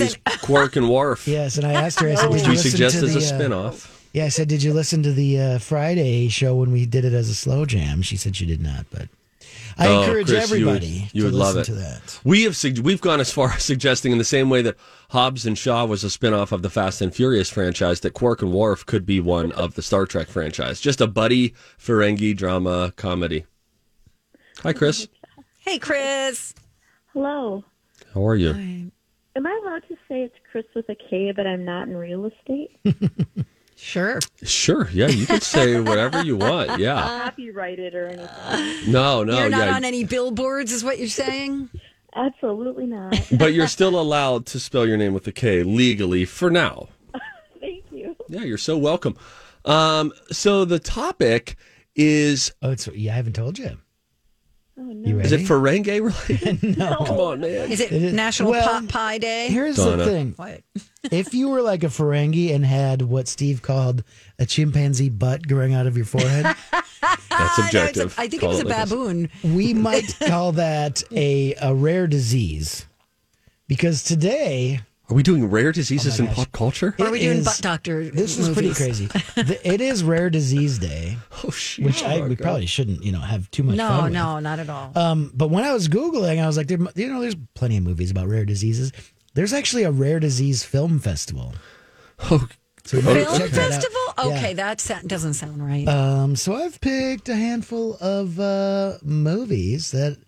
Ferengis, 0.00 0.18
and- 0.26 0.40
Quark 0.42 0.74
and 0.74 0.90
Worf. 0.90 1.28
yes, 1.28 1.56
and 1.56 1.64
I 1.64 1.72
asked 1.74 2.00
her, 2.00 2.08
I 2.08 2.14
said, 2.16 2.30
did 2.32 2.40
you 2.42 2.48
we 2.48 2.56
listen 2.56 2.70
suggest 2.72 2.98
to 2.98 3.04
as 3.06 3.30
a 3.30 3.34
the, 3.36 3.56
uh. 3.56 3.72
Yeah, 4.12 4.24
I 4.24 4.28
said, 4.28 4.48
did 4.48 4.64
you 4.64 4.72
listen 4.72 5.02
to 5.04 5.12
the 5.12 5.38
uh, 5.40 5.58
Friday 5.60 6.28
show 6.28 6.56
when 6.56 6.72
we 6.72 6.84
did 6.84 7.04
it 7.04 7.12
as 7.12 7.28
a 7.28 7.34
slow 7.34 7.64
jam? 7.64 8.02
She 8.02 8.16
said 8.16 8.34
she 8.34 8.44
did 8.46 8.60
not, 8.60 8.86
but 8.90 9.08
I 9.78 9.86
Oh, 9.86 10.00
encourage 10.02 10.26
Chris, 10.26 10.50
you 10.50 10.66
would- 10.66 10.74
everybody 10.82 11.10
you 11.12 11.22
to 11.22 11.26
would 11.28 11.34
love 11.34 11.54
listen 11.54 11.74
it. 11.74 11.76
to 11.76 11.82
that. 11.84 12.20
We 12.24 12.42
have 12.42 12.56
sug- 12.56 12.78
we've 12.78 13.00
gone 13.00 13.20
as 13.20 13.30
far 13.32 13.50
as 13.56 13.62
suggesting 13.62 14.10
in 14.12 14.18
the 14.18 14.24
same 14.24 14.50
way 14.50 14.60
that 14.62 14.76
Hobbs 15.10 15.46
and 15.46 15.56
Shaw 15.56 15.84
was 15.84 16.02
a 16.04 16.10
spin-off 16.10 16.50
of 16.52 16.62
the 16.62 16.70
Fast 16.70 17.00
and 17.00 17.14
Furious 17.14 17.48
franchise 17.48 18.00
that 18.00 18.12
Quark 18.12 18.42
and 18.42 18.52
Worf 18.52 18.84
could 18.86 19.06
be 19.06 19.20
one 19.20 19.52
of 19.52 19.74
the 19.74 19.82
Star 19.82 20.04
Trek 20.06 20.28
franchise. 20.28 20.80
Just 20.80 21.00
a 21.00 21.06
buddy 21.06 21.54
Ferengi 21.78 22.36
drama 22.36 22.92
comedy. 22.96 23.44
Hi 24.64 24.72
Chris. 24.72 25.06
Hey, 25.60 25.78
Chris. 25.78 26.54
Hello. 27.12 27.62
How 28.14 28.26
are 28.26 28.34
you? 28.36 28.50
Am 28.50 29.46
I 29.46 29.60
allowed 29.62 29.82
to 29.88 29.94
say 30.08 30.22
it's 30.22 30.34
Chris 30.50 30.64
with 30.74 30.88
a 30.88 30.96
K, 30.96 31.30
but 31.36 31.46
I'm 31.46 31.64
not 31.64 31.86
in 31.88 31.96
real 31.96 32.24
estate? 32.26 32.76
Sure. 33.78 34.18
Sure. 34.42 34.88
Yeah, 34.92 35.06
you 35.06 35.24
can 35.24 35.40
say 35.40 35.80
whatever 35.80 36.22
you 36.22 36.36
want. 36.36 36.68
Yeah. 36.80 37.22
Copyrighted 37.24 37.94
or 37.94 38.06
anything? 38.08 38.92
No, 38.92 39.22
no, 39.24 39.38
You're 39.38 39.48
not 39.48 39.68
yeah. 39.68 39.76
on 39.76 39.84
any 39.84 40.04
billboards, 40.04 40.72
is 40.72 40.82
what 40.84 40.98
you're 40.98 41.08
saying? 41.08 41.70
Absolutely 42.14 42.86
not. 42.86 43.14
but 43.38 43.54
you're 43.54 43.68
still 43.68 43.98
allowed 43.98 44.46
to 44.46 44.60
spell 44.60 44.86
your 44.86 44.96
name 44.96 45.14
with 45.14 45.26
a 45.28 45.32
K 45.32 45.62
legally 45.62 46.24
for 46.24 46.50
now. 46.50 46.88
Thank 47.60 47.84
you. 47.90 48.16
Yeah, 48.28 48.42
you're 48.42 48.58
so 48.58 48.76
welcome. 48.76 49.16
Um, 49.64 50.12
so 50.30 50.64
the 50.64 50.78
topic 50.78 51.56
is 51.94 52.52
Oh, 52.62 52.70
it's 52.72 52.88
yeah. 52.88 53.12
I 53.12 53.16
haven't 53.16 53.34
told 53.34 53.58
you. 53.58 53.78
Oh, 54.80 54.82
no. 54.84 55.18
Is 55.18 55.32
it 55.32 55.40
Ferengi 55.40 56.00
related? 56.00 56.78
no. 56.78 56.96
Come 57.04 57.18
on, 57.18 57.40
man. 57.40 57.70
Is 57.72 57.80
it, 57.80 57.90
It 57.90 58.02
is- 58.02 58.12
National 58.12 58.50
well, 58.52 58.68
Pot 58.68 58.88
Pie 58.88 59.18
Day? 59.18 59.48
Here's 59.48 59.76
Donna. 59.76 59.96
the 59.96 60.04
thing: 60.06 60.34
if 61.10 61.34
you 61.34 61.48
were 61.48 61.62
like 61.62 61.82
a 61.82 61.88
Ferengi 61.88 62.54
and 62.54 62.64
had 62.64 63.02
what 63.02 63.26
Steve 63.26 63.60
called 63.60 64.04
a 64.38 64.46
chimpanzee 64.46 65.08
butt 65.08 65.46
growing 65.48 65.74
out 65.74 65.86
of 65.88 65.96
your 65.96 66.06
forehead, 66.06 66.44
That's 66.44 66.86
Ah, 67.30 67.56
no, 67.56 67.64
it's 67.66 67.74
a- 67.74 67.78
objective. 67.80 68.14
I 68.18 68.28
think 68.28 68.42
it 68.42 68.46
was 68.48 68.60
a 68.60 68.64
like 68.64 68.76
this. 68.76 68.90
baboon. 68.90 69.30
we 69.42 69.74
might 69.74 70.16
call 70.26 70.52
that 70.52 71.02
a 71.12 71.54
a 71.60 71.74
rare 71.74 72.06
disease. 72.06 72.86
Because 73.66 74.02
today, 74.02 74.80
Are 75.10 75.14
we 75.14 75.22
doing 75.22 75.50
rare 75.50 75.72
diseases 75.72 76.20
Oh 76.20 76.24
in 76.24 76.30
pop 76.34 76.52
culture? 76.52 76.94
Or 76.98 77.06
are 77.06 77.10
we 77.10 77.20
it 77.20 77.24
doing 77.24 77.38
is- 77.38 77.44
butt 77.46 77.60
doctor? 77.62 78.04
this 78.10 78.38
is 78.38 78.50
pretty 78.50 78.74
crazy. 78.74 79.06
The- 79.36 79.58
it 79.64 79.80
is 79.80 80.04
Rare 80.04 80.28
Disease 80.28 80.78
Day, 80.78 81.16
Oh 81.44 81.50
shit! 81.50 81.86
which 81.86 82.02
I 82.04 82.20
we 82.20 82.36
probably 82.36 82.66
shouldn't 82.66 83.02
you 83.02 83.12
know 83.12 83.20
have 83.20 83.50
too 83.50 83.62
much. 83.62 83.76
No, 83.76 83.88
fun 83.88 84.04
with. 84.04 84.12
no, 84.12 84.38
not 84.40 84.58
at 84.58 84.68
all. 84.68 84.92
Um, 84.94 85.30
but 85.34 85.48
when 85.48 85.64
I 85.64 85.72
was 85.72 85.88
googling, 85.88 86.42
I 86.42 86.46
was 86.46 86.56
like, 86.58 86.66
there, 86.66 86.78
you 86.94 87.08
know, 87.08 87.20
there's 87.20 87.36
plenty 87.54 87.76
of 87.78 87.84
movies 87.84 88.10
about 88.10 88.28
rare 88.28 88.44
diseases. 88.44 88.92
There's 89.34 89.52
actually 89.54 89.84
a 89.84 89.90
rare 89.90 90.20
disease 90.20 90.62
film 90.64 90.98
festival. 90.98 91.54
Oh, 92.30 92.46
So 92.84 93.00
Film 93.00 93.14
check 93.16 93.50
that 93.50 93.60
out. 93.60 93.70
festival? 93.70 94.00
Yeah. 94.18 94.24
Okay, 94.38 94.54
that 94.54 94.80
sa- 94.80 95.00
doesn't 95.06 95.34
sound 95.34 95.64
right. 95.64 95.86
Um, 95.86 96.34
so 96.36 96.54
I've 96.56 96.80
picked 96.80 97.28
a 97.28 97.36
handful 97.36 97.96
of 98.00 98.40
uh, 98.40 98.98
movies 99.02 99.90
that 99.92 100.18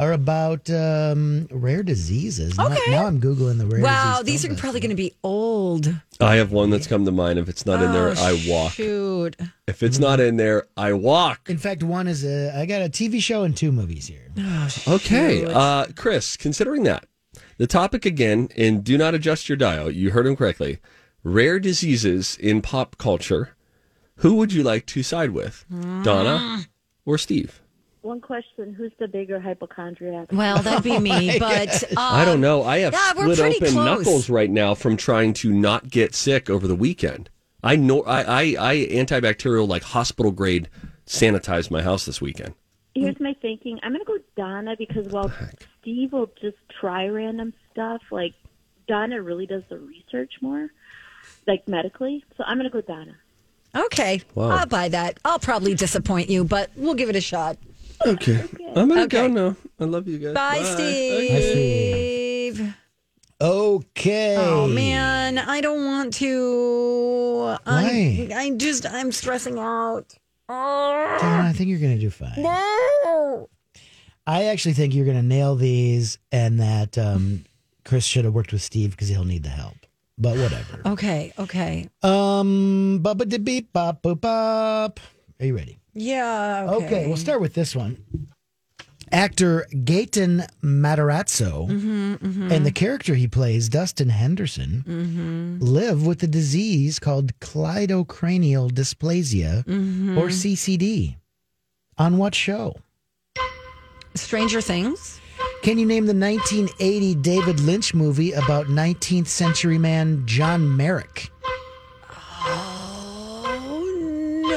are 0.00 0.12
about 0.12 0.68
um, 0.70 1.46
rare 1.52 1.82
diseases. 1.84 2.56
Now- 2.58 2.66
Okay. 2.66 2.90
Now, 2.90 3.06
I'm 3.06 3.20
googling 3.20 3.58
the 3.58 3.66
rare. 3.66 3.82
wow, 3.82 4.22
disease 4.22 4.42
these 4.42 4.50
are 4.50 4.60
probably 4.60 4.80
going 4.80 4.90
to 4.90 4.96
be 4.96 5.12
old. 5.22 5.94
I 6.20 6.36
have 6.36 6.50
one 6.52 6.70
that's 6.70 6.86
come 6.88 7.04
to 7.04 7.12
mind. 7.12 7.38
If 7.38 7.48
it's 7.48 7.64
not 7.66 7.82
in 7.82 7.92
there, 7.92 8.08
Oh, 8.08 8.14
I 8.18 8.44
walk. 8.48 8.72
Shoot. 8.72 9.36
If 9.68 9.82
it's 9.82 9.98
not 9.98 10.18
in 10.18 10.36
there, 10.38 10.66
I 10.76 10.92
walk. 10.94 11.48
In 11.50 11.58
fact, 11.58 11.82
one 11.82 12.08
is 12.08 12.24
a. 12.24 12.52
I 12.58 12.66
got 12.66 12.82
a 12.82 12.88
TV 12.88 13.20
show 13.22 13.42
and 13.44 13.56
two 13.56 13.70
movies 13.72 14.06
here. 14.08 14.26
Okay, 14.88 15.44
uh, 15.44 15.86
Chris. 15.94 16.36
Considering 16.36 16.82
that 16.84 17.04
the 17.58 17.66
topic 17.66 18.04
again, 18.06 18.48
and 18.56 18.82
do 18.82 18.96
not 18.98 19.14
adjust 19.14 19.48
your 19.48 19.56
dial. 19.56 19.90
You 19.90 20.10
heard 20.10 20.26
him 20.26 20.34
correctly. 20.36 20.78
Rare 21.22 21.60
diseases 21.60 22.36
in 22.40 22.62
pop 22.62 22.96
culture. 22.96 23.50
Who 24.16 24.34
would 24.36 24.52
you 24.52 24.62
like 24.62 24.86
to 24.86 25.02
side 25.02 25.30
with, 25.30 25.64
Donna 25.70 26.64
or 27.06 27.16
Steve? 27.18 27.60
One 28.02 28.20
question: 28.20 28.72
Who's 28.74 28.92
the 28.98 29.08
bigger 29.08 29.40
hypochondriac? 29.40 30.28
Well, 30.32 30.62
that'd 30.62 30.82
be 30.84 30.98
me, 31.10 31.38
but 31.38 31.82
uh, 31.84 31.96
I 31.98 32.24
don't 32.24 32.40
know. 32.40 32.62
I 32.64 32.78
have 32.78 32.92
yeah, 32.92 33.10
split 33.10 33.40
open 33.40 33.58
close. 33.72 33.74
knuckles 33.74 34.30
right 34.30 34.50
now 34.50 34.74
from 34.74 34.96
trying 34.96 35.32
to 35.34 35.52
not 35.52 35.90
get 35.90 36.14
sick 36.14 36.48
over 36.50 36.66
the 36.66 36.74
weekend. 36.74 37.30
I 37.62 37.76
know 37.76 38.02
I, 38.04 38.22
I, 38.22 38.40
I 38.58 38.76
antibacterial 38.90 39.68
like 39.68 39.82
hospital 39.82 40.32
grade 40.32 40.68
sanitized 41.06 41.70
my 41.70 41.82
house 41.82 42.06
this 42.06 42.20
weekend. 42.20 42.54
Here's 42.94 43.20
my 43.20 43.34
thinking. 43.42 43.78
I'm 43.82 43.92
gonna 43.92 44.04
go 44.04 44.18
Donna 44.36 44.74
because 44.78 45.06
while 45.08 45.32
Steve 45.80 46.12
will 46.12 46.30
just 46.40 46.56
try 46.80 47.06
random 47.08 47.52
stuff, 47.70 48.00
like 48.10 48.34
Donna 48.88 49.20
really 49.22 49.46
does 49.46 49.62
the 49.68 49.78
research 49.78 50.32
more, 50.40 50.70
like 51.46 51.68
medically. 51.68 52.24
So 52.36 52.44
I'm 52.46 52.56
gonna 52.56 52.70
go 52.70 52.80
Donna. 52.80 53.14
Okay, 53.74 54.22
Wow. 54.34 54.50
I'll 54.50 54.66
buy 54.66 54.88
that. 54.88 55.18
I'll 55.24 55.38
probably 55.38 55.74
disappoint 55.74 56.28
you, 56.28 56.42
but 56.42 56.70
we'll 56.74 56.94
give 56.94 57.08
it 57.08 57.14
a 57.14 57.20
shot. 57.20 57.56
Okay. 58.06 58.44
I'm 58.74 58.88
gonna 58.88 59.06
go 59.06 59.26
now. 59.26 59.56
I 59.78 59.84
love 59.84 60.08
you 60.08 60.18
guys. 60.18 60.34
Bye, 60.34 60.62
Steve. 60.62 62.74
Okay. 63.40 64.36
Oh 64.38 64.66
man, 64.68 65.38
I 65.38 65.60
don't 65.60 65.84
want 65.84 66.14
to. 66.14 67.56
I, 67.66 67.82
Why? 67.82 68.28
I 68.34 68.50
just 68.56 68.86
I'm 68.86 69.12
stressing 69.12 69.58
out. 69.58 70.14
Donna, 70.50 71.48
I 71.48 71.52
think 71.54 71.70
you're 71.70 71.78
going 71.78 71.94
to 71.94 72.00
do 72.00 72.10
fine. 72.10 72.32
No. 72.36 73.48
I 74.26 74.44
actually 74.44 74.74
think 74.74 74.94
you're 74.94 75.04
going 75.04 75.16
to 75.16 75.22
nail 75.22 75.54
these 75.54 76.18
and 76.32 76.58
that 76.60 76.98
um, 76.98 77.44
Chris 77.84 78.04
should 78.04 78.24
have 78.24 78.34
worked 78.34 78.52
with 78.52 78.62
Steve 78.62 78.90
because 78.90 79.08
he'll 79.08 79.24
need 79.24 79.44
the 79.44 79.48
help. 79.48 79.76
But 80.18 80.36
whatever. 80.36 80.82
Okay. 80.86 81.32
Okay. 81.38 81.88
Um, 82.02 83.00
bubba 83.02 83.28
de 83.28 83.38
beep 83.38 83.72
bop 83.72 84.02
boop 84.02 84.20
bop. 84.20 85.00
Are 85.38 85.46
you 85.46 85.56
ready? 85.56 85.78
Yeah. 85.94 86.66
Okay. 86.68 86.86
Okay. 86.86 87.06
we'll 87.06 87.16
start 87.16 87.40
with 87.40 87.54
this 87.54 87.74
one. 87.74 87.98
Actor 89.12 89.66
Gaten 89.72 90.46
Matarazzo 90.62 91.68
Mm-hmm, 91.68 92.52
and 92.52 92.64
the 92.64 92.70
character 92.70 93.14
he 93.16 93.26
plays, 93.26 93.68
Dustin 93.68 94.08
Henderson, 94.08 94.84
Mm-hmm. 94.86 95.58
live 95.64 96.06
with 96.06 96.22
a 96.22 96.28
disease 96.28 97.00
called 97.00 97.36
cleidocranial 97.40 98.70
dysplasia 98.70 99.64
Mm-hmm. 99.64 100.16
or 100.16 100.28
CCD. 100.28 101.16
On 101.98 102.18
what 102.18 102.34
show? 102.36 102.76
Stranger 104.14 104.60
Things. 104.60 105.20
Can 105.62 105.76
you 105.78 105.86
name 105.86 106.06
the 106.06 106.14
1980 106.14 107.14
David 107.16 107.60
Lynch 107.60 107.92
movie 107.94 108.32
about 108.32 108.66
19th 108.66 109.26
century 109.26 109.76
man 109.78 110.22
John 110.26 110.76
Merrick? 110.76 111.30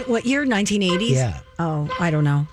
No. 0.08 0.14
what 0.14 0.26
year? 0.26 0.46
1980s. 0.46 1.10
Yeah. 1.12 1.40
Oh, 1.60 1.90
I 2.00 2.12
don't 2.12 2.24
know. 2.24 2.48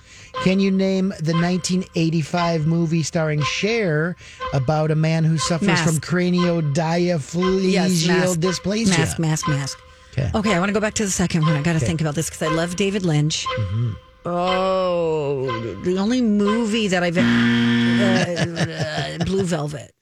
Can 0.45 0.61
you 0.61 0.71
name 0.71 1.09
the 1.21 1.33
1985 1.35 2.67
movie 2.67 3.03
starring 3.03 3.43
Cher 3.43 4.17
about 4.55 4.91
a 4.91 4.95
man 4.95 5.25
who 5.25 5.37
suffers 5.39 5.67
Mask. 5.67 5.85
from 5.85 5.99
craniodiaphyseal 6.01 7.73
Yes, 7.73 8.07
mask. 8.07 8.41
dysplasia? 8.41 8.99
Mask. 8.99 9.19
Mask. 9.19 9.49
Mask. 9.49 9.79
Okay. 10.13 10.31
Okay, 10.35 10.55
I 10.55 10.59
want 10.59 10.69
to 10.69 10.73
go 10.73 10.81
back 10.81 10.95
to 10.95 11.05
the 11.05 11.11
second 11.11 11.43
one. 11.47 11.57
I 11.57 11.63
got 11.63 11.75
to 11.75 11.81
think 11.81 12.01
about 12.01 12.15
this 12.15 12.31
because 12.31 12.43
I 12.43 12.53
love 12.55 12.77
David 12.77 13.05
Lynch. 13.05 13.45
Mm-hmm. 13.47 13.93
Oh, 14.27 15.47
the 15.85 15.97
only 15.99 16.21
movie 16.21 16.89
that 16.89 17.03
I've 17.03 17.17
uh, 19.21 19.25
Blue 19.25 19.45
Velvet. 19.45 19.93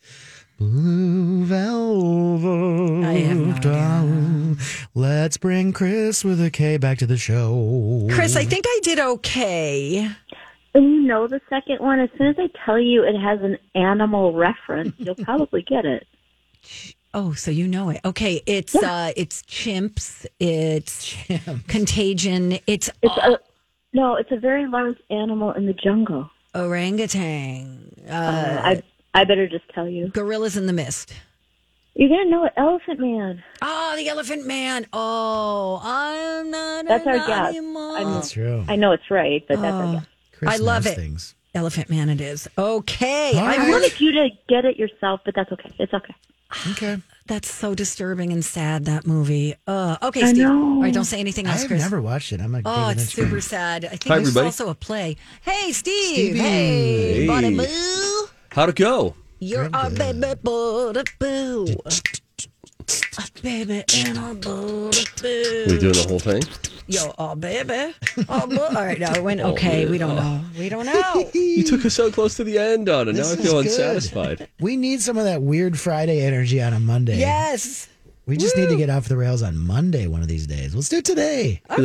Blue 0.59 1.45
velvet. 1.45 3.05
I 3.07 3.13
have 3.13 3.65
no 3.65 3.73
idea. 3.73 4.57
Let's 4.95 5.37
bring 5.37 5.73
Chris 5.73 6.25
with 6.25 6.41
a 6.45 6.51
K 6.51 6.77
back 6.79 6.99
to 6.99 7.07
the 7.07 7.17
show. 7.17 8.09
Chris, 8.11 8.35
I 8.35 8.45
think 8.45 8.65
I 8.67 8.81
did 8.83 8.99
okay. 8.99 10.11
And 10.75 10.85
you 10.85 11.01
know 11.03 11.29
the 11.29 11.41
second 11.49 11.79
one. 11.79 12.01
As 12.01 12.11
soon 12.19 12.27
as 12.27 12.37
I 12.39 12.49
tell 12.65 12.79
you 12.79 13.05
it 13.05 13.17
has 13.17 13.41
an 13.43 13.57
animal 13.77 14.33
reference, 14.35 14.95
you'll 14.99 15.15
probably 15.25 15.63
get 15.63 15.85
it. 15.85 16.07
Oh, 17.15 17.33
so 17.35 17.51
you 17.53 17.69
know 17.69 17.91
it. 17.91 18.01
Okay, 18.05 18.43
it's 18.45 18.75
uh 18.75 19.13
it's 19.17 19.43
chimps, 19.43 20.27
it's 20.41 21.17
contagion, 21.69 22.59
it's 22.67 22.91
It's 23.01 23.17
a 23.17 23.39
no. 23.93 24.17
It's 24.17 24.31
a 24.33 24.37
very 24.37 24.67
large 24.67 24.99
animal 25.09 25.53
in 25.53 25.67
the 25.67 25.73
jungle. 25.73 26.29
orangutan, 26.55 27.93
uh, 28.09 28.61
I 28.65 28.83
I 29.19 29.25
better 29.25 29.49
just 29.49 29.69
tell 29.75 29.89
you. 29.89 30.09
gorillas 30.09 30.57
in 30.57 30.67
the 30.67 30.73
mist. 30.73 31.13
You're 31.95 32.09
gonna 32.11 32.31
know 32.31 32.45
it. 32.45 32.53
Elephant 32.57 33.01
Man. 33.01 33.43
Oh, 33.61 33.95
the 33.97 34.09
elephant 34.09 34.47
man. 34.47 34.87
Oh, 34.93 35.81
I'm 35.83 36.51
not 36.51 36.87
That's 36.87 37.05
an 37.07 37.19
our 37.19 37.27
guess. 37.27 37.57
animal. 37.57 37.91
I 37.97 38.05
mean, 38.05 38.15
That's 38.15 38.31
true. 38.31 38.65
I 38.69 38.77
know 38.77 38.93
it's 38.93 39.11
right, 39.11 39.45
but 39.49 39.61
that's 39.61 39.75
our 39.75 39.95
guess. 39.95 40.07
Chris 40.33 40.51
I 40.53 40.57
love 40.59 40.87
it. 40.87 40.95
Things. 40.95 41.35
Elephant 41.55 41.91
man 41.91 42.09
it 42.09 42.21
is. 42.21 42.47
Okay. 42.57 43.33
All 43.35 43.41
I 43.41 43.55
I 43.55 43.57
right. 43.59 43.69
wanted 43.71 44.01
you 44.01 44.13
to 44.13 44.29
get 44.49 44.65
it 44.65 44.77
yourself, 44.77 45.23
but 45.25 45.35
that's 45.35 45.51
okay. 45.51 45.73
It's 45.79 45.93
okay. 45.93 46.15
Okay. 46.73 46.99
That's 47.29 47.53
so 47.53 47.75
disturbing 47.75 48.33
and 48.33 48.43
sad, 48.43 48.87
that 48.87 49.07
movie. 49.07 49.55
Uh, 49.67 49.99
okay, 50.03 50.23
I 50.23 50.31
Steve. 50.31 50.45
know. 50.45 50.77
All 50.77 50.81
right, 50.81 50.95
don't 50.95 51.05
say 51.05 51.21
anything 51.21 51.47
else, 51.47 51.61
I've 51.61 51.69
Chris. 51.69 51.83
never 51.83 52.01
watched 52.01 52.33
it. 52.33 52.41
I'm 52.41 52.55
a 52.55 52.63
Oh, 52.65 52.89
it's 52.89 53.13
super 53.13 53.43
sad. 53.43 53.85
I 53.85 53.89
think 53.89 54.05
Hi, 54.05 54.15
there's 54.15 54.29
everybody. 54.29 54.47
also 54.47 54.71
a 54.71 54.75
play. 54.75 55.17
Hey, 55.43 55.73
Steve. 55.73 56.15
Stevie. 56.37 56.39
Hey, 56.39 57.13
Hey. 57.21 57.27
buddy 57.27 57.55
boo. 57.55 58.27
How'd 58.51 58.71
it 58.71 58.77
go? 58.77 59.15
You're 59.41 59.69
a 59.73 59.91
baby 59.91 60.35
boo. 60.43 60.91
A 60.91 60.93
baby 63.43 63.85
and 63.95 64.19
a 64.19 64.35
boo. 64.35 64.91
We 65.23 65.79
doing 65.79 65.93
the 65.93 66.07
whole 66.09 66.19
thing? 66.19 66.43
Yo, 66.87 67.13
oh, 67.19 67.35
baby. 67.35 67.95
Oh, 68.29 68.47
boy. 68.47 68.57
All 68.65 68.73
right, 68.87 68.99
no, 68.99 69.11
it 69.13 69.23
went 69.23 69.41
Oh, 69.43 69.51
okay. 69.53 69.85
We 69.87 69.99
don't 69.99 70.17
know. 70.17 70.41
We 70.59 70.69
don't 70.71 70.87
know. 70.87 71.31
You 71.35 71.63
took 71.63 71.85
us 71.85 71.95
so 71.95 72.11
close 72.11 72.37
to 72.37 72.45
the 72.45 72.59
end 72.59 72.89
on 72.89 73.09
it. 73.09 73.13
Now 73.13 73.19
This 73.19 73.31
I 73.31 73.35
is 73.35 73.43
feel 73.43 73.53
good. 73.63 73.67
unsatisfied. 73.67 74.49
We 74.59 74.77
need 74.77 75.03
some 75.03 75.19
of 75.19 75.25
that 75.25 75.43
weird 75.43 75.79
Friday 75.79 76.23
energy 76.23 76.63
on 76.63 76.73
a 76.73 76.81
Monday. 76.81 77.19
yes. 77.19 77.89
We 78.27 78.37
just 78.37 78.57
need 78.59 78.69
to 78.69 78.77
get 78.77 78.91
off 78.91 79.09
the 79.09 79.17
rails 79.17 79.43
on 79.43 79.57
Monday 79.57 80.07
one 80.07 80.21
of 80.21 80.29
these 80.29 80.47
days. 80.47 80.75
Let's 80.75 80.91
do 80.91 80.99
it 80.99 81.05
today. 81.07 81.63
All 81.71 81.77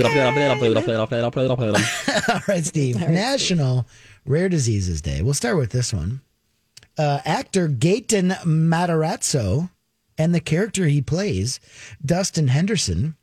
right, 2.49 2.65
Steve. 2.65 2.99
National 2.99 3.85
Rare 4.25 4.49
Diseases 4.49 5.01
Day. 5.01 5.21
We'll 5.21 5.33
start 5.33 5.55
with 5.57 5.69
this 5.71 5.93
one. 5.93 6.19
Uh, 6.97 7.19
actor 7.25 7.67
Gaten 7.67 8.31
Matarazzo 8.43 9.69
and 10.17 10.33
the 10.33 10.39
character 10.39 10.85
he 10.85 11.01
plays, 11.01 11.59
Dustin 12.05 12.49
Henderson, 12.49 13.15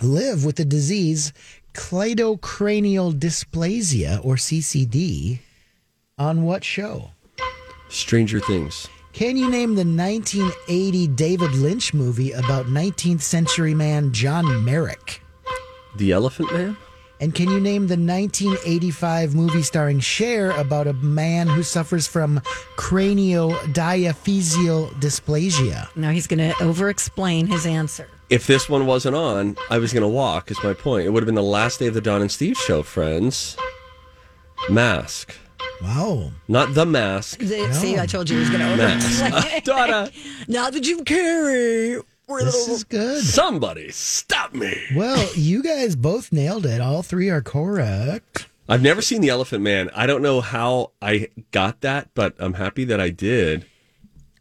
live 0.00 0.44
with 0.44 0.56
the 0.56 0.64
disease 0.64 1.32
cleidocranial 1.72 3.12
dysplasia, 3.18 4.24
or 4.24 4.36
CCD, 4.36 5.40
on 6.16 6.44
what 6.44 6.62
show? 6.62 7.10
Stranger 7.88 8.40
Things. 8.40 8.88
Can 9.12 9.36
you 9.36 9.50
name 9.50 9.74
the 9.74 9.84
1980 9.84 11.06
David 11.08 11.52
Lynch 11.52 11.94
movie 11.94 12.32
about 12.32 12.66
19th 12.66 13.22
century 13.22 13.74
man 13.74 14.12
John 14.12 14.64
Merrick? 14.64 15.20
The 15.96 16.12
Elephant 16.12 16.52
Man? 16.52 16.76
And 17.20 17.34
can 17.34 17.48
you 17.48 17.60
name 17.60 17.86
the 17.86 17.96
1985 17.96 19.34
movie 19.34 19.62
starring 19.62 20.00
Cher 20.00 20.50
about 20.50 20.86
a 20.86 20.92
man 20.94 21.46
who 21.46 21.62
suffers 21.62 22.06
from 22.06 22.40
craniodiaphyseal 22.76 24.90
dysplasia? 25.00 25.88
Now 25.96 26.10
he's 26.10 26.26
going 26.26 26.50
to 26.50 26.62
over 26.62 26.88
explain 26.88 27.46
his 27.46 27.66
answer. 27.66 28.08
If 28.30 28.46
this 28.46 28.68
one 28.68 28.86
wasn't 28.86 29.16
on, 29.16 29.56
I 29.70 29.78
was 29.78 29.92
going 29.92 30.02
to 30.02 30.08
walk, 30.08 30.50
is 30.50 30.62
my 30.64 30.72
point. 30.74 31.06
It 31.06 31.10
would 31.10 31.22
have 31.22 31.26
been 31.26 31.34
the 31.34 31.42
last 31.42 31.78
day 31.78 31.86
of 31.86 31.94
the 31.94 32.00
Don 32.00 32.20
and 32.20 32.30
Steve 32.32 32.56
show, 32.56 32.82
friends. 32.82 33.56
Mask. 34.68 35.34
Wow. 35.82 36.30
Not 36.48 36.74
the 36.74 36.86
mask. 36.86 37.38
The- 37.38 37.72
See, 37.72 37.98
I 37.98 38.06
told 38.06 38.28
you 38.30 38.36
he 38.36 38.40
was 38.40 38.48
going 38.50 38.60
to 38.60 38.68
over 38.68 38.76
Mask. 38.78 39.24
explain. 39.26 39.60
Donna, 39.64 40.10
now 40.48 40.70
that 40.70 40.86
you 40.86 41.04
carry. 41.04 42.00
This 42.28 42.68
is 42.68 42.84
good. 42.84 43.22
somebody 43.22 43.90
stop 43.90 44.54
me. 44.54 44.74
Well, 44.94 45.28
you 45.34 45.62
guys 45.62 45.94
both 45.96 46.32
nailed 46.32 46.64
it. 46.66 46.80
All 46.80 47.02
three 47.02 47.28
are 47.30 47.42
correct. 47.42 48.46
I've 48.68 48.82
never 48.82 49.02
seen 49.02 49.20
The 49.20 49.28
Elephant 49.28 49.62
Man. 49.62 49.90
I 49.94 50.06
don't 50.06 50.22
know 50.22 50.40
how 50.40 50.92
I 51.02 51.28
got 51.50 51.82
that, 51.82 52.08
but 52.14 52.34
I'm 52.38 52.54
happy 52.54 52.84
that 52.84 52.98
I 53.00 53.10
did. 53.10 53.66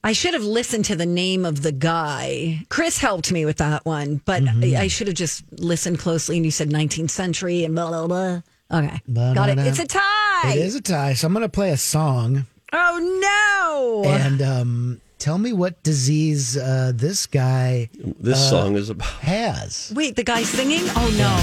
I 0.06 0.13
should 0.13 0.34
have 0.34 0.43
listened 0.43 0.86
to 0.86 0.96
the 0.96 1.06
name 1.06 1.46
of 1.46 1.62
the 1.62 1.72
guy. 1.74 2.65
Chris 2.69 2.98
helped 3.00 3.32
me 3.32 3.46
with 3.46 3.58
that 3.58 3.86
one, 3.86 4.22
but 4.26 4.43
Mm-hmm. 4.43 4.78
I, 4.78 4.84
I 4.84 4.88
should 4.88 5.08
have 5.08 5.15
just 5.15 5.43
listened 5.60 6.00
closely. 6.00 6.38
And 6.38 6.46
you 6.46 6.52
said 6.52 6.69
19th 6.69 7.10
century 7.10 7.63
and 7.65 7.76
blah, 7.76 7.89
blah, 7.89 8.08
blah. 8.08 8.41
Okay. 8.80 9.02
Blah, 9.08 9.34
Got 9.34 9.50
it. 9.50 9.56
blah, 9.56 9.65
It's 9.65 9.80
a 9.80 9.88
tie. 9.88 10.54
It 10.56 10.58
is 10.58 10.76
a 10.76 10.82
tie. 10.82 11.13
So 11.13 11.28
I'm 11.28 11.34
going 11.34 11.43
to 11.43 11.50
play 11.50 11.72
a 11.72 11.78
song 11.78 12.46
Oh, 12.72 14.04
no. 14.04 14.10
and 14.10 14.41
um, 14.41 15.02
tell 15.19 15.38
me 15.38 15.54
what 15.54 15.82
disease 15.84 16.58
uh, 16.58 16.91
this 16.93 17.26
guy 17.28 17.89
This 18.19 18.38
Uh, 18.39 18.49
song 18.49 18.76
is 18.76 18.89
about. 18.89 19.08
has. 19.21 19.91
Wait, 19.95 20.15
the 20.15 20.23
guy 20.23 20.43
singing? 20.43 20.84
Oh, 20.95 21.10
no. 21.17 21.34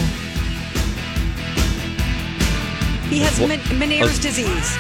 He 3.09 3.19
has 3.21 3.39
Well, 3.41 3.49
Meniere's 3.49 4.19
uh, 4.19 4.23
disease. 4.23 4.77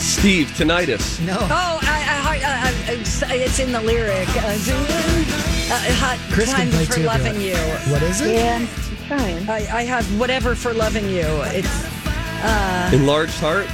Steve, 0.00 0.48
tinnitus. 0.56 1.20
No. 1.24 1.36
Oh, 1.38 1.78
I, 1.82 1.82
I, 1.82 2.36
I, 2.36 2.68
I, 2.68 2.92
it's, 2.94 3.22
it's 3.22 3.58
in 3.58 3.72
the 3.72 3.80
lyric. 3.80 4.28
Uh, 4.28 4.40
uh, 4.42 5.92
hot 6.00 6.18
Chris 6.32 6.50
time 6.52 6.68
for 6.70 6.94
too. 6.94 7.02
loving 7.04 7.40
you. 7.40 7.56
What 7.92 8.02
is 8.02 8.20
it? 8.20 8.34
Yeah, 8.34 8.66
trying. 9.06 9.48
I, 9.48 9.66
I 9.78 9.82
have 9.84 10.04
whatever 10.18 10.54
for 10.54 10.72
loving 10.74 11.08
you. 11.08 11.24
It's 11.54 11.84
uh, 12.42 12.90
Enlarged 12.92 13.38
heart. 13.38 13.66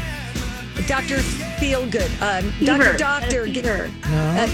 Dr. 0.86 1.18
Feelgood. 1.58 2.10
Um, 2.22 2.52
Dr. 2.64 2.96
Doctor. 2.96 3.46
That's 3.46 3.52
gi- 3.54 3.62
fever. 3.62 3.90
uh, 4.04 4.48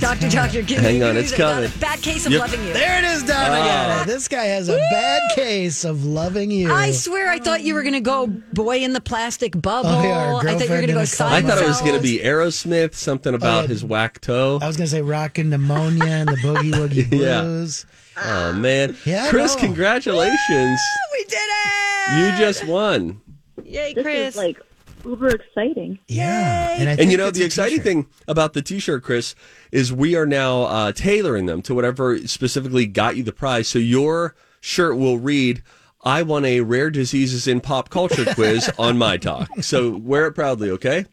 Dr. 0.00 0.28
Doctor, 0.30 0.62
give 0.62 0.80
Hang 0.80 0.98
me 0.98 1.02
on, 1.04 1.14
give 1.14 1.22
it's 1.22 1.30
me 1.32 1.36
the- 1.38 1.42
coming. 1.44 1.70
Bad 1.78 2.02
case 2.02 2.26
of 2.26 2.32
Yep. 2.32 2.40
loving 2.40 2.66
you. 2.66 2.72
There 2.72 2.98
it 2.98 3.04
is, 3.04 3.22
Donna. 3.22 3.48
got 3.50 3.68
Ah. 3.68 4.02
it. 4.02 4.06
This 4.08 4.26
guy 4.26 4.46
has 4.46 4.68
a 4.68 4.76
bad 4.90 5.22
case 5.36 5.84
of 5.84 6.04
loving 6.04 6.50
you. 6.50 6.72
I 6.72 6.90
swear, 6.90 7.30
I 7.30 7.38
thought 7.38 7.62
you 7.62 7.74
were 7.74 7.82
going 7.82 7.92
to 7.94 8.00
go 8.00 8.26
boy 8.26 8.78
in 8.78 8.94
the 8.94 9.00
plastic 9.00 9.52
bubble. 9.62 9.90
Oh, 9.90 10.02
yeah, 10.02 10.08
I 10.10 10.24
thought 10.24 10.24
you 10.24 10.34
were 10.34 10.42
girlfriend 10.42 10.68
going 10.70 10.82
to 10.82 10.88
in 10.88 10.94
go 10.96 11.00
a 11.00 11.04
Seinfeld. 11.04 11.18
coma. 11.18 11.36
I 11.36 11.42
thought 11.42 11.62
it 11.62 11.68
was 11.68 11.80
going 11.82 11.94
to 11.94 12.00
be 12.00 12.18
Aerosmith, 12.18 12.94
something 12.94 13.32
about 13.32 13.62
yeah. 13.62 13.68
his 13.68 13.84
whack 13.84 14.20
toe. 14.20 14.58
I 14.60 14.66
was 14.66 14.76
going 14.76 14.86
to 14.86 14.90
say 14.90 15.02
rockin' 15.02 15.50
pneumonia 15.50 16.04
and 16.04 16.28
the 16.28 16.36
boogie 16.36 16.72
woogie 16.74 17.06
Yeah. 17.12 17.42
blues. 17.42 17.86
Oh 18.24 18.52
man, 18.54 18.96
Yeah, 19.04 19.26
I 19.26 19.28
Chris, 19.30 19.54
know. 19.54 19.60
congratulations! 19.62 20.80
We 21.12 21.24
did 21.24 21.38
it! 21.38 22.18
You 22.18 22.38
just 22.44 22.66
won. 22.66 23.20
Yay, 23.64 23.94
This 23.94 24.02
Chris. 24.02 24.28
is 24.34 24.36
like 24.36 24.60
uber 25.04 25.28
exciting. 25.28 25.98
Yeah. 26.08 26.76
And, 26.78 26.88
I 26.88 26.92
And 26.94 27.10
you 27.10 27.16
know 27.18 27.30
the 27.30 27.44
exciting 27.44 27.78
t-shirt. 27.78 27.84
thing 27.84 28.06
about 28.28 28.52
the 28.52 28.62
T-shirt, 28.62 29.02
Chris, 29.02 29.34
is 29.70 29.92
we 29.92 30.14
are 30.16 30.26
now 30.26 30.62
uh, 30.62 30.92
tailoring 30.92 31.46
them 31.46 31.62
to 31.62 31.74
whatever 31.74 32.18
specifically 32.26 32.86
got 32.86 33.16
you 33.16 33.22
the 33.22 33.32
prize. 33.32 33.68
So 33.68 33.78
your 33.78 34.34
shirt 34.60 34.96
will 34.96 35.18
read, 35.18 35.62
"I 36.04 36.22
won 36.22 36.44
a 36.44 36.60
rare 36.60 36.90
diseases 36.90 37.46
in 37.46 37.60
pop 37.60 37.88
culture 37.90 38.24
quiz 38.34 38.70
on 38.78 38.98
my 38.98 39.16
talk." 39.16 39.48
So 39.60 39.96
wear 39.96 40.26
it 40.26 40.32
proudly, 40.32 40.70
okay? 40.70 41.06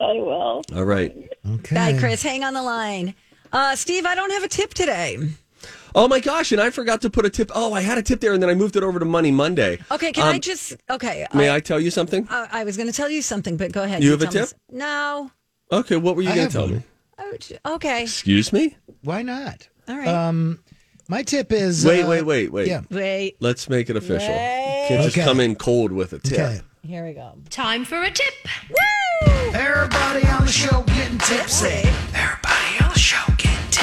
I 0.00 0.12
will. 0.14 0.62
All 0.74 0.84
right. 0.84 1.14
Okay. 1.46 1.74
Bye, 1.74 1.98
Chris. 1.98 2.22
Hang 2.22 2.42
on 2.44 2.54
the 2.54 2.62
line. 2.62 3.14
Uh, 3.52 3.74
Steve, 3.76 4.06
I 4.06 4.14
don't 4.14 4.30
have 4.30 4.44
a 4.44 4.48
tip 4.48 4.72
today. 4.72 5.18
Oh 5.94 6.06
my 6.08 6.20
gosh! 6.20 6.52
And 6.52 6.60
I 6.60 6.70
forgot 6.70 7.00
to 7.02 7.10
put 7.10 7.24
a 7.26 7.30
tip. 7.30 7.50
Oh, 7.54 7.72
I 7.72 7.80
had 7.80 7.98
a 7.98 8.02
tip 8.02 8.20
there, 8.20 8.32
and 8.32 8.42
then 8.42 8.48
I 8.50 8.54
moved 8.54 8.76
it 8.76 8.82
over 8.82 8.98
to 8.98 9.04
Money 9.04 9.30
Monday. 9.30 9.78
Okay, 9.90 10.12
can 10.12 10.24
I 10.26 10.34
Um, 10.34 10.40
just. 10.40 10.76
Okay. 10.88 11.26
May 11.34 11.52
I 11.52 11.60
tell 11.60 11.80
you 11.80 11.90
something? 11.90 12.26
I, 12.30 12.48
I 12.52 12.64
was 12.64 12.76
going 12.76 12.86
to 12.88 12.92
tell 12.92 13.10
you 13.10 13.22
something, 13.22 13.56
but 13.56 13.72
go 13.72 13.82
ahead. 13.82 14.02
You 14.02 14.12
have 14.12 14.22
a 14.22 14.26
tell 14.26 14.42
me 14.42 14.46
tip? 14.48 14.56
No. 14.70 15.30
Okay, 15.72 15.96
what 15.96 16.16
were 16.16 16.22
you 16.22 16.34
going 16.34 16.46
to 16.48 16.52
tell 16.52 16.62
one. 16.66 16.76
me? 16.76 16.82
Oh, 17.64 17.74
Okay. 17.74 18.02
Excuse 18.02 18.52
me? 18.52 18.76
Why 19.02 19.22
not? 19.22 19.68
All 19.88 19.96
right. 19.96 20.08
Um, 20.08 20.60
my 21.08 21.22
tip 21.22 21.52
is 21.52 21.84
Wait, 21.84 22.02
uh, 22.02 22.08
wait, 22.08 22.22
wait, 22.22 22.50
wait. 22.52 22.68
Yeah. 22.68 22.82
Wait. 22.90 23.36
Let's 23.40 23.68
make 23.68 23.90
it 23.90 23.96
official. 23.96 24.28
Wait. 24.34 24.84
Can't 24.88 25.02
just 25.02 25.16
Okay. 25.16 25.24
come 25.24 25.38
in 25.40 25.54
cold 25.56 25.92
with 25.92 26.12
a 26.12 26.18
tip. 26.18 26.38
Okay. 26.38 26.60
Here 26.82 27.04
we 27.04 27.12
go. 27.12 27.34
Time 27.50 27.84
for 27.84 28.02
a 28.02 28.10
tip. 28.10 28.32
Woo! 28.70 29.32
Everybody 29.52 30.26
on 30.28 30.46
the 30.46 30.52
show 30.52 30.82
getting 30.82 31.18
tipsy. 31.18 31.66
Everybody 32.14 32.59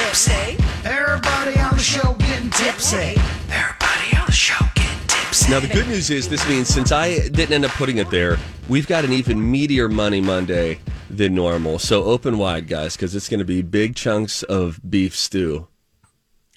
tipsy. 0.08 0.56
Everybody 0.86 1.58
on 1.60 1.76
the 1.76 1.82
show 1.82 2.14
getting 2.14 2.48
tipsy. 2.48 3.20
Everybody 3.50 4.16
on 4.16 4.24
the 4.24 4.32
show 4.32 4.64
getting 4.74 5.06
tipsy. 5.06 5.50
Now 5.50 5.60
the 5.60 5.68
good 5.68 5.86
news 5.86 6.08
is 6.08 6.30
this 6.30 6.48
means 6.48 6.68
since 6.68 6.92
I 6.92 7.28
didn't 7.28 7.52
end 7.52 7.66
up 7.66 7.72
putting 7.72 7.98
it 7.98 8.08
there, 8.10 8.38
we've 8.70 8.86
got 8.86 9.04
an 9.04 9.12
even 9.12 9.38
meatier 9.38 9.92
Money 9.92 10.22
Monday 10.22 10.80
than 11.10 11.34
normal. 11.34 11.78
So 11.78 12.04
open 12.04 12.38
wide, 12.38 12.68
guys, 12.68 12.96
because 12.96 13.14
it's 13.14 13.28
going 13.28 13.40
to 13.40 13.44
be 13.44 13.60
big 13.60 13.96
chunks 13.96 14.42
of 14.44 14.80
beef 14.88 15.14
stew. 15.14 15.68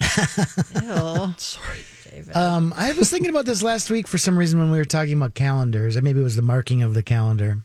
Sorry. 0.00 1.84
Um, 2.34 2.72
I 2.74 2.92
was 2.92 3.10
thinking 3.10 3.28
about 3.28 3.44
this 3.44 3.62
last 3.62 3.90
week 3.90 4.08
for 4.08 4.16
some 4.16 4.38
reason 4.38 4.60
when 4.60 4.70
we 4.70 4.78
were 4.78 4.86
talking 4.86 5.14
about 5.14 5.34
calendars, 5.34 6.00
maybe 6.00 6.20
it 6.20 6.24
was 6.24 6.36
the 6.36 6.42
marking 6.42 6.82
of 6.82 6.94
the 6.94 7.02
calendar. 7.02 7.58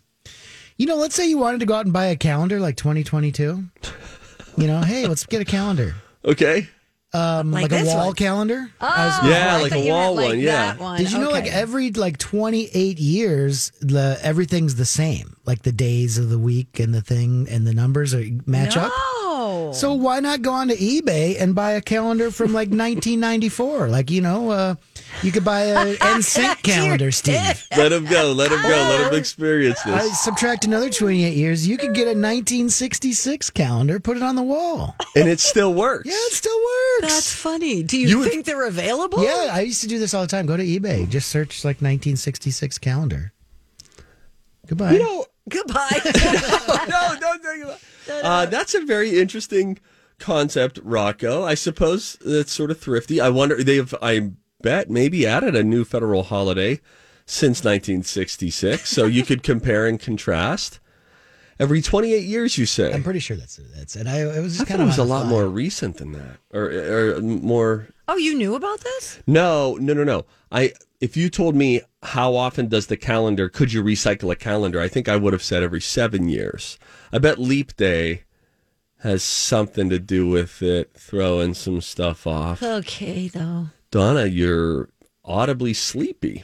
You 0.75 0.85
know, 0.85 0.95
let's 0.95 1.15
say 1.15 1.27
you 1.27 1.37
wanted 1.37 1.61
to 1.61 1.65
go 1.65 1.75
out 1.75 1.85
and 1.85 1.93
buy 1.93 2.07
a 2.07 2.17
calendar 2.17 2.59
like 2.59 2.75
2022. 2.75 3.63
You 4.57 4.67
know, 4.67 4.81
hey, 4.81 5.05
let's 5.07 5.25
get 5.25 5.41
a 5.41 5.45
calendar. 5.45 5.95
Okay. 6.25 6.67
Um, 7.13 7.51
Like 7.51 7.71
like, 7.71 7.81
a 7.83 7.85
wall 7.85 8.07
one? 8.07 8.15
calendar. 8.15 8.69
Oh, 8.81 8.85
I 8.87 9.05
was- 9.05 9.31
Yeah, 9.31 9.57
like 9.57 9.71
a 9.71 9.87
wall 9.89 10.13
like 10.15 10.27
one, 10.29 10.39
yeah. 10.39 10.75
one. 10.75 10.97
Did 10.97 11.11
you 11.11 11.19
know 11.19 11.29
like 11.29 11.45
every 11.47 11.91
like 11.91 12.17
28 12.17 12.99
years, 12.99 13.71
the 13.81 14.19
everything's 14.21 14.75
the 14.75 14.85
same. 14.85 15.37
Like 15.45 15.61
the 15.61 15.71
days 15.71 16.17
of 16.17 16.29
the 16.29 16.37
week 16.37 16.79
and 16.79 16.93
the 16.93 17.01
thing 17.01 17.47
and 17.49 17.65
the 17.65 17.73
numbers 17.73 18.13
are 18.13 18.25
match 18.45 18.75
up. 18.75 18.91
No. 19.47 19.71
So 19.73 19.93
why 19.93 20.19
not 20.19 20.41
go 20.41 20.51
on 20.51 20.67
to 20.69 20.75
eBay 20.75 21.39
and 21.39 21.53
buy 21.55 21.71
a 21.73 21.81
calendar 21.81 22.31
from 22.31 22.47
like 22.53 22.67
1994? 22.69 23.87
Like 23.89 24.09
you 24.11 24.21
know, 24.21 24.49
uh, 24.51 24.75
you 25.23 25.31
could 25.31 25.45
buy 25.45 25.61
a 25.61 25.95
NSYNC 25.97 26.63
calendar, 26.63 27.11
Steve. 27.11 27.65
Let 27.77 27.91
him 27.91 28.05
go. 28.05 28.31
Let 28.33 28.51
him 28.51 28.61
go. 28.61 28.67
Let 28.69 29.11
him 29.11 29.19
experience 29.19 29.79
I 29.85 30.03
this. 30.03 30.19
subtract 30.19 30.65
another 30.65 30.89
28 30.89 31.33
years. 31.35 31.67
You 31.67 31.77
could 31.77 31.93
get 31.93 32.03
a 32.03 32.17
1966 32.17 33.49
calendar, 33.51 33.99
put 33.99 34.17
it 34.17 34.23
on 34.23 34.35
the 34.35 34.43
wall. 34.43 34.95
And 35.15 35.27
it 35.27 35.39
still 35.39 35.73
works. 35.73 36.05
Yeah, 36.07 36.13
it 36.15 36.33
still 36.33 36.57
works. 36.57 37.13
That's 37.13 37.31
funny. 37.33 37.83
Do 37.83 37.97
you, 37.97 38.07
You 38.07 38.19
would- 38.19 38.29
think 38.29 38.45
they're 38.45 38.67
available? 38.67 39.23
yeah, 39.23 39.49
I 39.51 39.61
used 39.61 39.81
to 39.81 39.87
do 39.87 39.99
this 39.99 40.13
all 40.13 40.21
the 40.21 40.27
time. 40.27 40.45
Go 40.45 40.57
to 40.57 40.63
eBay, 40.63 41.07
just 41.09 41.29
search 41.29 41.63
like 41.63 41.77
1966 41.77 42.77
calendar. 42.79 43.33
Goodbye. 44.67 44.93
You 44.93 44.99
know, 44.99 45.25
Goodbye. 45.49 46.01
no, 46.03 47.15
don't 47.19 47.41
think 47.41 47.63
about 47.63 47.79
uh, 48.09 48.45
That's 48.45 48.73
a 48.73 48.81
very 48.81 49.19
interesting 49.19 49.79
concept, 50.19 50.79
Rocco. 50.83 51.43
I 51.43 51.53
suppose 51.53 52.17
that's 52.25 52.51
sort 52.51 52.71
of 52.71 52.79
thrifty. 52.79 53.21
I 53.21 53.29
wonder, 53.29 53.63
they've, 53.63 53.93
I 54.01 54.31
bet, 54.61 54.89
maybe 54.89 55.25
added 55.27 55.55
a 55.55 55.63
new 55.63 55.83
federal 55.85 56.23
holiday 56.23 56.79
since 57.25 57.59
1966. 57.63 58.89
So 58.89 59.05
you 59.05 59.23
could 59.23 59.43
compare 59.43 59.85
and 59.85 59.99
contrast. 59.99 60.79
Every 61.59 61.81
28 61.81 62.23
years, 62.23 62.57
you 62.57 62.65
say? 62.67 62.93
I'm 62.93 63.03
pretty 63.03 63.19
sure 63.19 63.35
that's 63.35 63.59
that's 63.75 63.95
it. 63.95 64.05
I 64.05 64.21
it 64.21 64.25
was 64.25 64.37
I 64.37 64.41
just 64.41 64.57
thought 64.59 64.67
kind 64.67 64.81
it 64.81 64.85
was 64.85 64.99
a 64.99 65.03
lot 65.03 65.21
fly. 65.21 65.29
more 65.31 65.47
recent 65.47 65.97
than 65.97 66.11
that, 66.11 66.37
or, 66.53 67.15
or 67.15 67.19
more. 67.21 67.87
Oh, 68.07 68.17
you 68.17 68.35
knew 68.35 68.55
about 68.55 68.81
this? 68.81 69.21
No, 69.27 69.77
no, 69.79 69.93
no, 69.93 70.03
no. 70.03 70.25
I 70.51 70.73
if 70.99 71.15
you 71.15 71.29
told 71.29 71.55
me 71.55 71.81
how 72.03 72.35
often 72.35 72.67
does 72.67 72.87
the 72.87 72.97
calendar 72.97 73.49
could 73.49 73.73
you 73.73 73.83
recycle 73.83 74.31
a 74.31 74.35
calendar, 74.35 74.79
I 74.79 74.87
think 74.87 75.07
I 75.07 75.15
would 75.15 75.33
have 75.33 75.43
said 75.43 75.63
every 75.63 75.81
seven 75.81 76.27
years. 76.29 76.77
I 77.11 77.19
bet 77.19 77.39
leap 77.39 77.75
day 77.75 78.23
has 79.01 79.23
something 79.23 79.89
to 79.89 79.99
do 79.99 80.27
with 80.27 80.61
it, 80.61 80.93
throwing 80.95 81.53
some 81.53 81.81
stuff 81.81 82.25
off. 82.25 82.63
Okay, 82.63 83.27
though. 83.27 83.67
Donna, 83.91 84.25
you're 84.25 84.89
audibly 85.23 85.73
sleepy. 85.73 86.43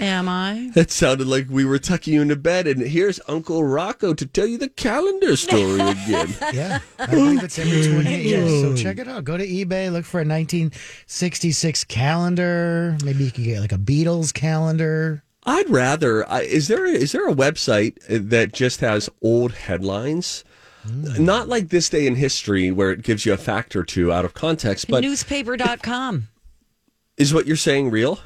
Am 0.00 0.28
I? 0.30 0.70
It 0.74 0.90
sounded 0.90 1.26
like 1.26 1.46
we 1.50 1.64
were 1.66 1.78
tucking 1.78 2.14
you 2.14 2.22
into 2.22 2.34
bed, 2.36 2.66
and 2.66 2.80
here's 2.80 3.20
Uncle 3.28 3.62
Rocco 3.62 4.14
to 4.14 4.24
tell 4.26 4.46
you 4.46 4.56
the 4.56 4.70
calendar 4.70 5.36
story 5.36 5.74
again. 5.80 6.34
Yeah, 6.54 6.78
I 6.98 7.06
believe 7.06 7.42
it's 7.44 7.58
every 7.58 7.86
28 7.92 8.24
years. 8.24 8.60
So 8.62 8.74
check 8.74 8.98
it 8.98 9.06
out. 9.08 9.24
Go 9.24 9.36
to 9.36 9.46
eBay, 9.46 9.92
look 9.92 10.06
for 10.06 10.18
a 10.20 10.24
1966 10.24 11.84
calendar. 11.84 12.96
Maybe 13.04 13.24
you 13.24 13.30
can 13.30 13.44
get 13.44 13.60
like 13.60 13.72
a 13.72 13.78
Beatles 13.78 14.32
calendar. 14.32 15.22
I'd 15.44 15.68
rather. 15.68 16.26
I 16.28 16.42
is 16.42 16.68
there 16.68 16.86
is 16.86 17.12
there 17.12 17.28
a 17.28 17.34
website 17.34 17.96
that 18.08 18.52
just 18.52 18.80
has 18.80 19.10
old 19.22 19.52
headlines? 19.52 20.44
Hmm. 20.82 21.24
Not 21.24 21.46
like 21.48 21.68
this 21.68 21.90
day 21.90 22.06
in 22.06 22.14
history 22.14 22.70
where 22.70 22.90
it 22.90 23.02
gives 23.02 23.26
you 23.26 23.34
a 23.34 23.36
fact 23.36 23.76
or 23.76 23.82
two 23.84 24.10
out 24.12 24.24
of 24.24 24.32
context, 24.32 24.88
but 24.88 25.02
Newspaper.com. 25.02 26.28
is 27.18 27.34
what 27.34 27.46
you're 27.46 27.56
saying 27.56 27.90
real? 27.90 28.18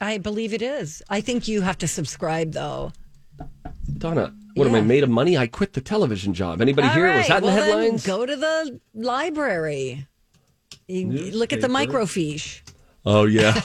I 0.00 0.18
believe 0.18 0.52
it 0.52 0.62
is. 0.62 1.02
I 1.08 1.20
think 1.20 1.48
you 1.48 1.62
have 1.62 1.78
to 1.78 1.88
subscribe, 1.88 2.52
though. 2.52 2.92
Donna, 3.98 4.32
what 4.54 4.66
am 4.66 4.74
I 4.74 4.80
made 4.80 5.02
of 5.02 5.10
money? 5.10 5.36
I 5.36 5.46
quit 5.46 5.72
the 5.72 5.80
television 5.80 6.34
job. 6.34 6.60
Anybody 6.60 6.88
All 6.88 6.94
here? 6.94 7.06
right, 7.06 7.18
Was 7.18 7.28
that 7.28 7.38
in 7.38 7.44
the 7.44 7.52
headlines? 7.52 8.06
go 8.06 8.24
to 8.26 8.36
the 8.36 8.80
library. 8.94 10.06
You 10.86 11.06
look 11.32 11.52
at 11.52 11.60
the 11.60 11.68
microfiche. 11.68 12.62
Oh 13.04 13.24
yeah. 13.24 13.60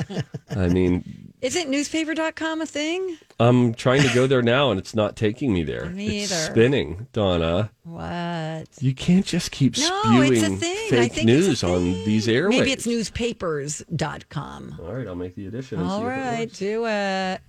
I 0.50 0.68
mean, 0.68 1.25
Isn't 1.46 1.70
newspaper.com 1.70 2.60
a 2.60 2.66
thing? 2.66 3.18
I'm 3.38 3.72
trying 3.74 4.02
to 4.02 4.12
go 4.12 4.26
there 4.26 4.42
now 4.42 4.72
and 4.72 4.80
it's 4.80 4.96
not 4.96 5.14
taking 5.14 5.52
me 5.54 5.62
there. 5.62 5.86
Me 5.90 6.22
it's 6.24 6.32
either. 6.32 6.50
spinning, 6.52 7.06
Donna. 7.12 7.70
What? 7.84 8.66
You 8.80 8.92
can't 8.92 9.24
just 9.24 9.52
keep 9.52 9.78
No, 9.78 10.00
spewing 10.02 10.32
it's 10.32 10.42
a 10.42 10.48
thing. 10.56 10.76
I 10.76 10.90
fake 10.90 11.12
think 11.12 11.28
it's 11.28 11.46
a 11.46 11.48
news 11.48 11.62
on 11.62 11.84
these 12.04 12.26
airways. 12.26 12.58
Maybe 12.58 12.72
it's 12.72 12.84
newspapers.com. 12.84 14.80
All 14.82 14.92
right, 14.92 15.06
I'll 15.06 15.14
make 15.14 15.36
the 15.36 15.46
addition. 15.46 15.80
All 15.80 16.04
right, 16.04 16.52
do 16.52 16.84
it. 16.86 17.40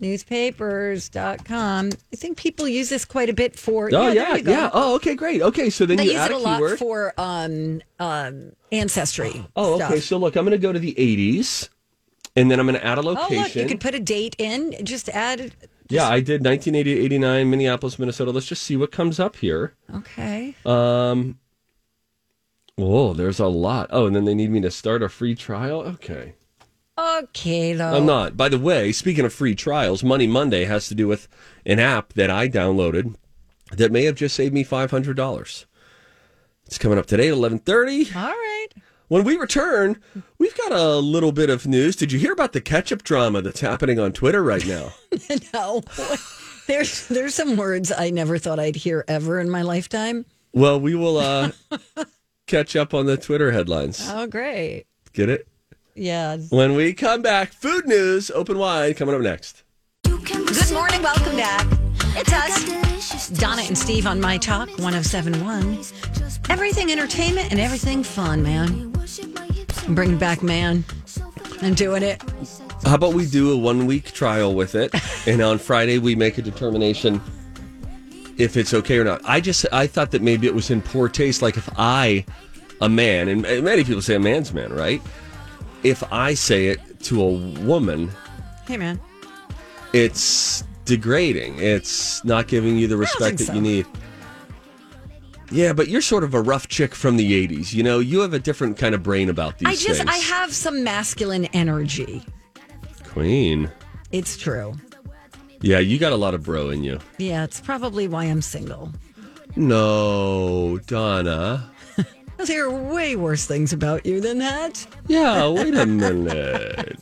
Newspapers.com. 0.00 1.90
I 2.12 2.16
think 2.16 2.36
people 2.36 2.66
use 2.66 2.88
this 2.88 3.04
quite 3.04 3.28
a 3.28 3.32
bit 3.34 3.56
for. 3.56 3.90
Oh 3.92 4.12
there 4.12 4.14
yeah, 4.14 4.36
yeah. 4.36 4.70
Oh, 4.72 4.96
okay, 4.96 5.14
great. 5.14 5.40
Okay, 5.42 5.70
so 5.70 5.86
then 5.86 5.98
They 5.98 6.04
you 6.06 6.10
use 6.12 6.20
add 6.20 6.30
it 6.32 6.34
a 6.34 6.36
a 6.36 6.40
lot 6.40 6.56
keyword. 6.56 6.78
for 6.80 7.12
um, 7.16 7.80
um, 8.00 8.52
ancestry. 8.72 9.46
oh, 9.54 9.76
stuff. 9.76 9.90
okay. 9.92 10.00
So 10.00 10.16
look, 10.16 10.34
I'm 10.36 10.44
going 10.44 10.52
to 10.52 10.58
go 10.58 10.72
to 10.72 10.78
the 10.78 10.94
80s, 10.94 11.68
and 12.40 12.50
then 12.50 12.58
I'm 12.60 12.66
going 12.66 12.78
to 12.80 12.86
add 12.86 12.98
a 12.98 13.02
location. 13.02 13.36
Oh, 13.38 13.42
look, 13.42 13.54
you 13.56 13.66
could 13.66 13.80
put 13.80 13.94
a 13.94 14.00
date 14.00 14.34
in. 14.38 14.74
Just 14.84 15.08
add. 15.10 15.52
yeah, 15.88 16.08
I 16.08 16.20
did 16.20 16.44
1980 16.44 16.98
89, 17.04 17.50
Minneapolis, 17.50 17.98
Minnesota. 17.98 18.30
Let's 18.30 18.46
just 18.46 18.62
see 18.62 18.76
what 18.76 18.92
comes 18.92 19.20
up 19.20 19.36
here. 19.36 19.74
Okay. 19.94 20.54
Um. 20.64 21.38
Oh, 22.78 23.12
there's 23.12 23.38
a 23.40 23.46
lot. 23.46 23.88
Oh, 23.90 24.06
and 24.06 24.16
then 24.16 24.24
they 24.24 24.34
need 24.34 24.50
me 24.50 24.60
to 24.62 24.70
start 24.70 25.02
a 25.02 25.08
free 25.08 25.34
trial. 25.34 25.80
Okay. 25.82 26.34
Okay, 26.98 27.72
though. 27.72 27.96
I'm 27.96 28.06
not. 28.06 28.36
By 28.36 28.48
the 28.48 28.58
way, 28.58 28.92
speaking 28.92 29.24
of 29.24 29.32
free 29.32 29.54
trials, 29.54 30.02
Money 30.02 30.26
Monday 30.26 30.64
has 30.64 30.88
to 30.88 30.94
do 30.94 31.06
with 31.08 31.28
an 31.64 31.78
app 31.78 32.12
that 32.14 32.30
I 32.30 32.48
downloaded 32.48 33.14
that 33.72 33.92
may 33.92 34.04
have 34.04 34.16
just 34.16 34.34
saved 34.34 34.52
me 34.54 34.64
five 34.64 34.90
hundred 34.90 35.16
dollars. 35.16 35.66
It's 36.66 36.78
coming 36.78 36.98
up 36.98 37.06
today 37.06 37.28
at 37.28 37.34
eleven 37.34 37.58
thirty. 37.58 38.06
All 38.14 38.22
right. 38.28 38.68
When 39.10 39.24
we 39.24 39.36
return, 39.36 40.00
we've 40.38 40.56
got 40.56 40.70
a 40.70 40.98
little 40.98 41.32
bit 41.32 41.50
of 41.50 41.66
news. 41.66 41.96
Did 41.96 42.12
you 42.12 42.20
hear 42.20 42.32
about 42.32 42.52
the 42.52 42.60
ketchup 42.60 43.02
drama 43.02 43.42
that's 43.42 43.58
happening 43.58 43.98
on 43.98 44.12
Twitter 44.12 44.40
right 44.40 44.64
now? 44.64 44.92
no. 45.52 45.82
There's 46.68 47.08
there's 47.08 47.34
some 47.34 47.56
words 47.56 47.90
I 47.90 48.10
never 48.10 48.38
thought 48.38 48.60
I'd 48.60 48.76
hear 48.76 49.04
ever 49.08 49.40
in 49.40 49.50
my 49.50 49.62
lifetime. 49.62 50.26
Well, 50.52 50.80
we 50.80 50.94
will 50.94 51.18
uh, 51.18 51.50
catch 52.46 52.76
up 52.76 52.94
on 52.94 53.06
the 53.06 53.16
Twitter 53.16 53.50
headlines. 53.50 54.00
Oh, 54.08 54.28
great. 54.28 54.84
Get 55.12 55.28
it? 55.28 55.48
Yeah. 55.96 56.36
When 56.50 56.76
we 56.76 56.92
come 56.92 57.20
back, 57.20 57.52
food 57.52 57.88
news 57.88 58.30
open 58.30 58.58
wide 58.58 58.96
coming 58.96 59.16
up 59.16 59.22
next. 59.22 59.64
Good 60.04 60.70
morning. 60.72 61.02
Welcome 61.02 61.36
back. 61.36 61.66
It's 62.14 62.32
us. 62.32 63.28
Donna 63.30 63.62
and 63.62 63.76
Steve 63.76 64.06
on 64.06 64.20
My 64.20 64.38
Talk 64.38 64.68
1071. 64.78 65.80
Everything 66.48 66.92
entertainment 66.92 67.50
and 67.50 67.58
everything 67.58 68.04
fun, 68.04 68.44
man. 68.44 68.89
I'm 69.86 69.94
bringing 69.94 70.18
back 70.18 70.42
man. 70.42 70.84
I'm 71.62 71.74
doing 71.74 72.02
it. 72.02 72.22
How 72.84 72.94
about 72.94 73.12
we 73.14 73.26
do 73.26 73.52
a 73.52 73.56
one 73.56 73.86
week 73.86 74.12
trial 74.12 74.54
with 74.54 74.74
it, 74.74 74.92
and 75.26 75.42
on 75.42 75.58
Friday 75.58 75.98
we 75.98 76.14
make 76.14 76.38
a 76.38 76.42
determination 76.42 77.20
if 78.38 78.56
it's 78.56 78.72
okay 78.72 78.98
or 78.98 79.04
not. 79.04 79.20
I 79.24 79.40
just 79.40 79.66
I 79.72 79.86
thought 79.86 80.10
that 80.12 80.22
maybe 80.22 80.46
it 80.46 80.54
was 80.54 80.70
in 80.70 80.80
poor 80.80 81.08
taste. 81.08 81.42
Like 81.42 81.56
if 81.56 81.68
I, 81.76 82.24
a 82.80 82.88
man, 82.88 83.28
and 83.28 83.42
many 83.42 83.84
people 83.84 84.02
say 84.02 84.14
a 84.14 84.20
man's 84.20 84.52
man, 84.52 84.72
right? 84.72 85.02
If 85.82 86.02
I 86.12 86.34
say 86.34 86.68
it 86.68 87.00
to 87.04 87.22
a 87.22 87.32
woman, 87.64 88.10
Hey, 88.66 88.76
man. 88.76 89.00
it's 89.92 90.62
degrading. 90.84 91.58
It's 91.58 92.24
not 92.24 92.48
giving 92.48 92.76
you 92.78 92.86
the 92.86 92.96
respect 92.96 93.38
that 93.38 93.46
so. 93.46 93.54
you 93.54 93.60
need. 93.60 93.86
Yeah, 95.50 95.72
but 95.72 95.88
you're 95.88 96.00
sort 96.02 96.22
of 96.24 96.32
a 96.34 96.40
rough 96.40 96.68
chick 96.68 96.94
from 96.94 97.16
the 97.16 97.46
80s. 97.48 97.72
You 97.74 97.82
know, 97.82 97.98
you 97.98 98.20
have 98.20 98.32
a 98.34 98.38
different 98.38 98.76
kind 98.76 98.94
of 98.94 99.02
brain 99.02 99.28
about 99.28 99.58
these 99.58 99.68
I 99.68 99.72
just, 99.74 99.98
things. 100.02 100.10
I 100.10 100.16
have 100.18 100.54
some 100.54 100.84
masculine 100.84 101.46
energy. 101.46 102.24
Queen. 103.04 103.70
It's 104.12 104.36
true. 104.36 104.74
Yeah, 105.60 105.78
you 105.80 105.98
got 105.98 106.12
a 106.12 106.16
lot 106.16 106.34
of 106.34 106.42
bro 106.44 106.70
in 106.70 106.84
you. 106.84 106.98
Yeah, 107.18 107.44
it's 107.44 107.60
probably 107.60 108.06
why 108.08 108.24
I'm 108.24 108.42
single. 108.42 108.92
No, 109.56 110.78
Donna. 110.86 111.70
There 112.46 112.64
are 112.64 112.70
way 112.94 113.16
worse 113.16 113.44
things 113.44 113.74
about 113.74 114.06
you 114.06 114.18
than 114.22 114.38
that. 114.38 114.86
Yeah, 115.08 115.46
wait 115.50 115.74
a 115.74 115.84
minute. 116.04 116.98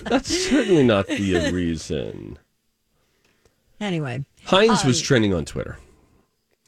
That's 0.00 0.28
certainly 0.28 0.82
not 0.82 1.06
the 1.06 1.50
reason. 1.54 2.38
Anyway. 3.80 4.26
Heinz 4.44 4.84
was 4.84 5.00
Um, 5.00 5.04
trending 5.04 5.32
on 5.32 5.46
Twitter. 5.46 5.78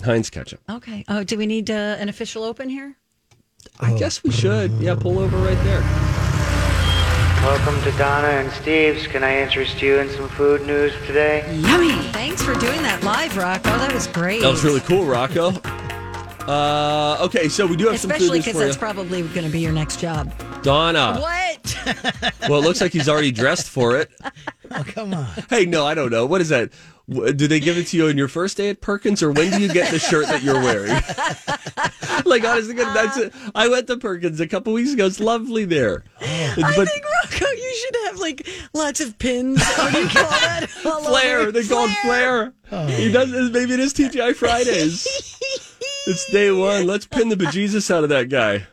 Heinz 0.04 0.30
ketchup. 0.30 0.60
Okay. 0.68 1.04
Oh, 1.08 1.24
do 1.24 1.36
we 1.38 1.46
need 1.46 1.70
uh, 1.70 1.96
an 1.98 2.08
official 2.08 2.44
open 2.44 2.68
here? 2.68 2.96
I 3.80 3.96
guess 3.98 4.22
we 4.22 4.30
should. 4.30 4.70
Yeah, 4.72 4.94
pull 4.94 5.18
over 5.18 5.36
right 5.38 5.58
there. 5.64 5.80
Welcome 7.42 7.80
to 7.82 7.96
Donna 7.98 8.28
and 8.28 8.52
Steve's. 8.52 9.06
Can 9.06 9.24
I 9.24 9.40
interest 9.42 9.80
you 9.80 9.98
in 9.98 10.08
some 10.10 10.28
food 10.28 10.66
news 10.66 10.92
today? 11.06 11.44
Yummy. 11.60 11.92
Thanks 12.12 12.42
for 12.42 12.54
doing 12.54 12.82
that 12.82 13.02
live, 13.04 13.36
Rocco. 13.36 13.70
That 13.70 13.92
was 13.92 14.06
great. 14.08 14.42
That 14.42 14.50
was 14.50 14.64
really 14.64 14.80
cool, 14.80 15.04
Rocco. 15.04 15.52
Uh, 16.46 17.18
okay, 17.22 17.48
so 17.48 17.66
we 17.66 17.76
do 17.76 17.86
have 17.86 17.94
Especially 17.94 18.18
some 18.18 18.28
food 18.28 18.34
news 18.34 18.44
because 18.44 18.60
that's 18.60 18.76
probably 18.76 19.22
going 19.22 19.44
to 19.46 19.50
be 19.52 19.60
your 19.60 19.72
next 19.72 19.98
job. 20.00 20.32
Donna. 20.62 21.18
What? 21.20 21.76
Well, 22.48 22.60
it 22.60 22.64
looks 22.64 22.80
like 22.80 22.92
he's 22.92 23.08
already 23.08 23.32
dressed 23.32 23.68
for 23.68 23.96
it. 23.96 24.10
Oh, 24.70 24.84
come 24.84 25.14
on. 25.14 25.26
Hey, 25.50 25.66
no, 25.66 25.84
I 25.86 25.94
don't 25.94 26.10
know. 26.10 26.26
What 26.26 26.40
is 26.40 26.48
that? 26.50 26.70
Do 27.08 27.32
they 27.46 27.60
give 27.60 27.78
it 27.78 27.86
to 27.88 27.96
you 27.96 28.08
on 28.08 28.18
your 28.18 28.26
first 28.26 28.56
day 28.56 28.68
at 28.68 28.80
Perkins, 28.80 29.22
or 29.22 29.30
when 29.30 29.52
do 29.52 29.60
you 29.60 29.72
get 29.72 29.92
the 29.92 29.98
shirt 30.00 30.26
that 30.26 30.42
you're 30.42 30.60
wearing? 30.60 30.90
like 32.24 32.44
honestly, 32.44 32.74
that's 32.74 33.16
it. 33.16 33.32
I 33.54 33.68
went 33.68 33.86
to 33.86 33.96
Perkins 33.96 34.40
a 34.40 34.48
couple 34.48 34.72
weeks 34.72 34.92
ago. 34.92 35.06
It's 35.06 35.20
lovely 35.20 35.64
there. 35.64 36.02
I 36.20 36.54
But 36.76 36.88
think 36.88 37.04
Rocco, 37.22 37.46
you 37.48 37.74
should 37.84 37.96
have 38.06 38.18
like 38.18 38.48
lots 38.74 39.00
of 39.00 39.18
pins. 39.18 39.62
What 39.78 39.92
do 39.92 40.00
you 40.00 40.08
call 40.08 40.30
that? 40.30 40.68
Flair, 40.70 41.52
they 41.52 41.62
call 41.64 41.86
it 41.86 41.96
Flair. 42.02 42.52
Oh. 42.72 42.86
He 42.88 43.12
does. 43.12 43.30
Maybe 43.52 43.74
it 43.74 43.80
is 43.80 43.94
TGI 43.94 44.34
Fridays. 44.34 45.06
it's 46.08 46.30
day 46.32 46.50
one. 46.50 46.88
Let's 46.88 47.06
pin 47.06 47.28
the 47.28 47.36
bejesus 47.36 47.88
out 47.88 48.02
of 48.02 48.10
that 48.10 48.28
guy. 48.28 48.66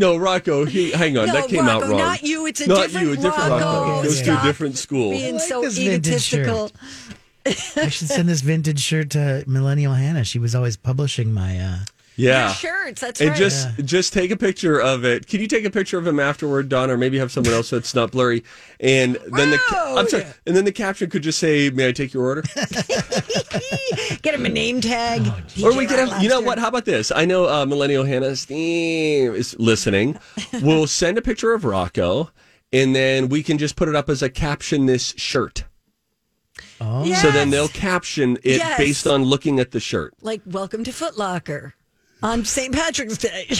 No, 0.00 0.16
Rocco. 0.16 0.64
He, 0.64 0.90
hang 0.92 1.18
on, 1.18 1.26
No, 1.26 1.34
that 1.34 1.48
came 1.50 1.68
out 1.68 1.82
wrong. 1.82 1.98
not 1.98 2.22
you. 2.22 2.46
It's 2.46 2.62
a 2.62 2.66
not 2.66 2.84
different 2.88 3.06
you. 3.06 3.12
A 3.12 3.16
different 3.16 3.50
Rocco. 3.50 3.80
Rocco. 3.90 4.02
Goes 4.02 4.22
to 4.22 4.40
a 4.40 4.42
different 4.42 4.78
school. 4.78 5.10
Being 5.10 5.34
like 5.34 5.42
so 5.44 5.60
this 5.60 5.76
vintage 5.76 6.22
shirt. 6.22 6.46
egotistical. 6.46 7.82
I 7.84 7.88
should 7.90 8.08
send 8.08 8.28
this 8.28 8.40
vintage 8.40 8.80
shirt 8.80 9.10
to 9.10 9.44
Millennial 9.46 9.92
Hannah. 9.92 10.24
She 10.24 10.38
was 10.38 10.54
always 10.54 10.76
publishing 10.76 11.32
my. 11.32 11.58
uh 11.58 11.78
Yeah. 12.20 12.46
Your 12.46 12.54
shirts. 12.54 13.00
That's 13.00 13.20
and 13.20 13.30
right. 13.30 13.38
just 13.38 13.84
just 13.84 14.12
take 14.12 14.30
a 14.30 14.36
picture 14.36 14.78
of 14.80 15.04
it. 15.04 15.26
Can 15.26 15.40
you 15.40 15.46
take 15.46 15.64
a 15.64 15.70
picture 15.70 15.98
of 15.98 16.06
him 16.06 16.20
afterward, 16.20 16.68
Don, 16.68 16.90
or 16.90 16.98
maybe 16.98 17.18
have 17.18 17.32
someone 17.32 17.54
else 17.54 17.70
that's 17.70 17.94
not 17.94 18.10
blurry? 18.10 18.44
And 18.78 19.16
then 19.26 19.50
the 19.50 19.58
I'm 19.70 20.06
sorry, 20.08 20.26
and 20.46 20.54
then 20.54 20.64
the 20.64 20.72
caption 20.72 21.08
could 21.08 21.22
just 21.22 21.38
say, 21.38 21.70
"May 21.70 21.88
I 21.88 21.92
take 21.92 22.12
your 22.12 22.24
order?" 22.24 22.42
Get 24.22 24.34
him 24.34 24.44
a 24.44 24.50
name 24.50 24.80
tag. 24.80 25.26
or 25.62 25.76
we 25.76 25.86
could 25.86 25.98
have, 25.98 26.22
you 26.22 26.28
know 26.28 26.40
what? 26.40 26.58
How 26.58 26.68
about 26.68 26.84
this? 26.84 27.10
I 27.10 27.24
know 27.24 27.48
uh, 27.48 27.64
Millennial 27.64 28.04
Hannah 28.04 28.36
Steve 28.36 29.34
is 29.34 29.56
listening. 29.58 30.18
we'll 30.62 30.86
send 30.86 31.16
a 31.16 31.22
picture 31.22 31.54
of 31.54 31.64
Rocco, 31.64 32.30
and 32.72 32.94
then 32.94 33.28
we 33.28 33.42
can 33.42 33.56
just 33.56 33.76
put 33.76 33.88
it 33.88 33.96
up 33.96 34.10
as 34.10 34.22
a 34.22 34.28
caption 34.28 34.86
this 34.86 35.14
shirt. 35.16 35.64
Oh. 36.82 37.10
So 37.14 37.30
then 37.30 37.50
they'll 37.50 37.68
caption 37.68 38.36
it 38.42 38.58
Yes. 38.58 38.78
based 38.78 39.06
on 39.06 39.24
looking 39.24 39.58
at 39.58 39.70
the 39.70 39.80
shirt. 39.80 40.14
Like, 40.20 40.42
welcome 40.46 40.84
to 40.84 40.92
Foot 40.92 41.16
Locker 41.16 41.74
on 42.22 42.44
St. 42.44 42.74
Patrick's 42.74 43.18
Day. 43.18 43.46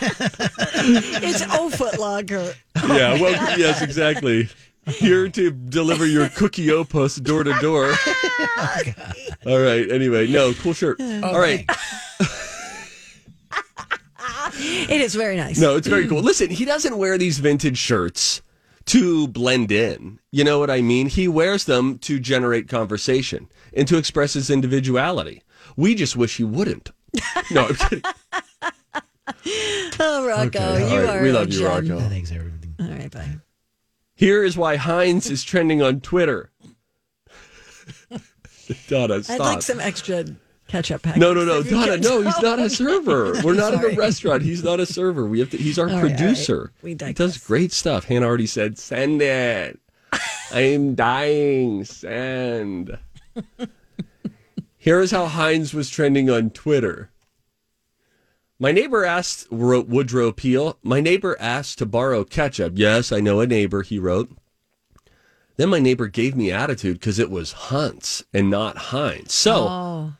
it's 0.00 1.42
O 1.52 1.70
Foot 1.70 1.98
Locker. 1.98 2.54
Yeah, 2.76 3.16
oh 3.16 3.22
well, 3.22 3.58
yes, 3.58 3.82
exactly. 3.82 4.48
Here 4.86 5.28
to 5.28 5.50
deliver 5.52 6.06
your 6.06 6.28
cookie 6.30 6.72
opus 6.72 7.16
door 7.16 7.44
to 7.44 7.52
door. 7.60 7.86
All 9.46 9.60
right. 9.60 9.90
Anyway, 9.90 10.26
no, 10.26 10.52
cool 10.54 10.72
shirt. 10.72 11.00
All 11.00 11.38
right. 11.38 11.64
It 14.54 15.00
is 15.00 15.14
very 15.14 15.36
nice. 15.36 15.58
No, 15.58 15.76
it's 15.76 15.86
very 15.86 16.08
cool. 16.08 16.20
Listen, 16.20 16.50
he 16.50 16.64
doesn't 16.64 16.98
wear 16.98 17.16
these 17.16 17.38
vintage 17.38 17.78
shirts 17.78 18.42
to 18.86 19.28
blend 19.28 19.70
in. 19.70 20.18
You 20.30 20.44
know 20.44 20.58
what 20.58 20.70
I 20.70 20.82
mean? 20.82 21.08
He 21.08 21.28
wears 21.28 21.64
them 21.64 21.98
to 22.00 22.18
generate 22.18 22.68
conversation 22.68 23.48
and 23.74 23.86
to 23.88 23.96
express 23.96 24.34
his 24.34 24.50
individuality. 24.50 25.42
We 25.76 25.94
just 25.94 26.16
wish 26.16 26.36
he 26.36 26.44
wouldn't. 26.44 26.90
No, 27.50 27.66
I'm 27.68 27.74
kidding. 27.74 28.02
Oh, 30.00 30.26
Rocco, 30.26 30.46
Okay, 30.58 30.90
you 30.90 30.96
all 31.00 31.04
right, 31.04 31.16
are 31.18 31.22
we 31.22 31.30
a 31.30 31.32
love 31.32 31.52
you, 31.52 31.60
gem. 31.60 31.68
Rocco. 31.88 32.00
Thanks, 32.08 32.32
everything. 32.32 32.74
All 32.80 32.86
right, 32.88 33.10
bye. 33.10 33.28
Here 34.14 34.42
is 34.42 34.56
why 34.56 34.76
Heinz 34.76 35.30
is 35.30 35.44
trending 35.44 35.80
on 35.80 36.00
Twitter. 36.00 36.50
Donna, 38.88 39.22
stop. 39.22 39.34
I'd 39.34 39.40
like 39.40 39.62
some 39.62 39.78
extra 39.80 40.24
ketchup 40.68 41.02
packets. 41.02 41.20
No, 41.20 41.32
no, 41.34 41.44
no, 41.44 41.62
Donna, 41.62 41.98
no, 41.98 42.20
he's 42.22 42.40
not 42.40 42.58
a 42.58 42.68
server. 42.70 43.34
We're 43.44 43.54
not 43.54 43.74
in 43.74 43.80
Sorry. 43.80 43.94
a 43.94 43.96
restaurant. 43.96 44.42
He's 44.42 44.64
not 44.64 44.80
a 44.80 44.86
server. 44.86 45.26
We 45.26 45.38
have 45.40 45.50
to. 45.50 45.56
He's 45.56 45.78
our 45.78 45.86
All 45.88 45.94
right, 45.94 46.02
all 46.02 46.08
right. 46.08 46.16
producer. 46.18 46.72
We 46.82 46.90
he 46.90 46.94
digress. 46.94 47.16
does 47.16 47.38
great 47.38 47.72
stuff. 47.72 48.04
Hannah 48.06 48.26
already 48.26 48.46
said, 48.46 48.78
"Send 48.78 49.22
it." 49.22 49.78
I'm 50.52 50.94
dying. 50.94 51.84
Send. 51.84 52.98
Here 54.82 54.98
is 54.98 55.12
how 55.12 55.26
Heinz 55.26 55.72
was 55.72 55.88
trending 55.88 56.28
on 56.28 56.50
Twitter. 56.50 57.12
My 58.58 58.72
neighbor 58.72 59.04
asked, 59.04 59.46
wrote 59.48 59.86
Woodrow 59.86 60.32
Peel. 60.32 60.76
My 60.82 61.00
neighbor 61.00 61.36
asked 61.38 61.78
to 61.78 61.86
borrow 61.86 62.24
ketchup. 62.24 62.72
Yes, 62.74 63.12
I 63.12 63.20
know 63.20 63.38
a 63.38 63.46
neighbor. 63.46 63.82
He 63.82 64.00
wrote. 64.00 64.36
Then 65.56 65.68
my 65.68 65.78
neighbor 65.78 66.08
gave 66.08 66.34
me 66.34 66.50
attitude 66.50 66.98
because 66.98 67.20
it 67.20 67.30
was 67.30 67.52
Hunt's 67.52 68.24
and 68.34 68.50
not 68.50 68.76
Heinz. 68.76 69.32
So. 69.32 69.68
Oh. 69.68 70.12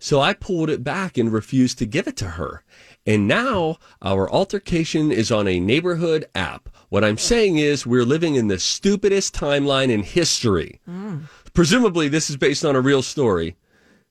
So 0.00 0.20
I 0.20 0.32
pulled 0.34 0.70
it 0.70 0.82
back 0.82 1.16
and 1.16 1.32
refused 1.32 1.78
to 1.78 1.86
give 1.86 2.08
it 2.08 2.16
to 2.16 2.30
her. 2.30 2.64
And 3.06 3.28
now 3.28 3.78
our 4.02 4.28
altercation 4.28 5.12
is 5.12 5.30
on 5.30 5.46
a 5.46 5.60
neighborhood 5.60 6.26
app. 6.34 6.68
What 6.88 7.04
I'm 7.04 7.16
saying 7.16 7.58
is 7.58 7.86
we're 7.86 8.04
living 8.04 8.34
in 8.34 8.48
the 8.48 8.58
stupidest 8.58 9.36
timeline 9.36 9.88
in 9.88 10.02
history. 10.02 10.80
Mm. 10.88 11.28
Presumably 11.54 12.08
this 12.08 12.28
is 12.28 12.36
based 12.36 12.64
on 12.64 12.74
a 12.74 12.80
real 12.80 13.02
story. 13.02 13.54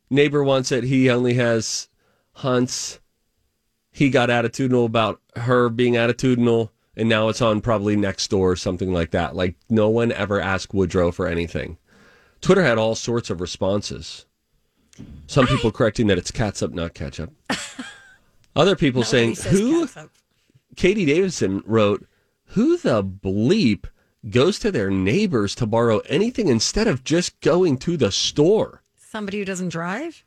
Neighbor 0.10 0.44
wants 0.44 0.72
it. 0.72 0.84
He 0.86 1.10
only 1.10 1.36
has 1.36 1.88
Hunt's. 2.34 3.00
He 3.92 4.10
got 4.10 4.30
attitudinal 4.30 4.86
about 4.86 5.22
her 5.36 5.70
being 5.70 5.94
attitudinal. 5.94 6.70
And 6.96 7.08
now 7.08 7.30
it's 7.30 7.42
on 7.42 7.62
probably 7.62 7.96
next 7.96 8.30
door 8.30 8.52
or 8.52 8.56
something 8.56 8.92
like 8.92 9.12
that. 9.12 9.36
Like 9.36 9.56
no 9.70 9.90
one 9.90 10.12
ever 10.12 10.42
asked 10.42 10.74
Woodrow 10.74 11.12
for 11.12 11.28
anything. 11.28 11.78
Twitter 12.42 12.64
had 12.64 12.78
all 12.78 12.96
sorts 12.96 13.30
of 13.30 13.40
responses. 13.42 14.26
Some 15.28 15.48
people 15.48 15.72
correcting 15.72 16.08
that 16.08 16.18
it's 16.18 16.32
catsup, 16.32 16.74
not 16.74 16.94
ketchup. 16.94 17.32
Other 18.56 18.76
people 18.76 19.04
saying, 19.04 19.30
Nobody 19.30 19.42
says 19.42 19.60
"Who?" 19.60 19.86
catsup. 19.86 20.10
Katie 20.76 21.06
Davidson 21.06 21.64
wrote, 21.66 22.06
"Who 22.48 22.78
the 22.78 23.04
bleep 23.04 23.86
goes 24.30 24.60
to 24.60 24.72
their 24.72 24.90
neighbors 24.90 25.56
to 25.56 25.66
borrow 25.66 26.00
anything 26.00 26.48
instead 26.48 26.88
of 26.88 27.04
just 27.04 27.40
going 27.42 27.78
to 27.80 27.96
the 27.96 28.12
store?" 28.12 28.79
Somebody 29.10 29.40
who 29.40 29.46
doesn't 29.46 29.70
drive? 29.70 30.24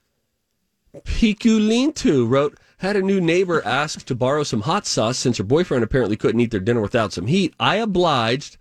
Pikulintu 1.05 2.29
wrote, 2.29 2.59
Had 2.79 2.97
a 2.97 3.01
new 3.01 3.21
neighbor 3.21 3.65
ask 3.65 4.05
to 4.07 4.15
borrow 4.17 4.43
some 4.43 4.63
hot 4.63 4.87
sauce 4.87 5.19
since 5.19 5.39
her 5.39 5.45
boyfriend 5.45 5.85
apparently 5.85 6.17
couldn't 6.17 6.41
eat 6.41 6.51
their 6.51 6.59
dinner 6.59 6.81
without 6.81 7.13
some 7.13 7.29
heat. 7.29 7.55
I 7.61 7.77
obliged, 7.77 8.57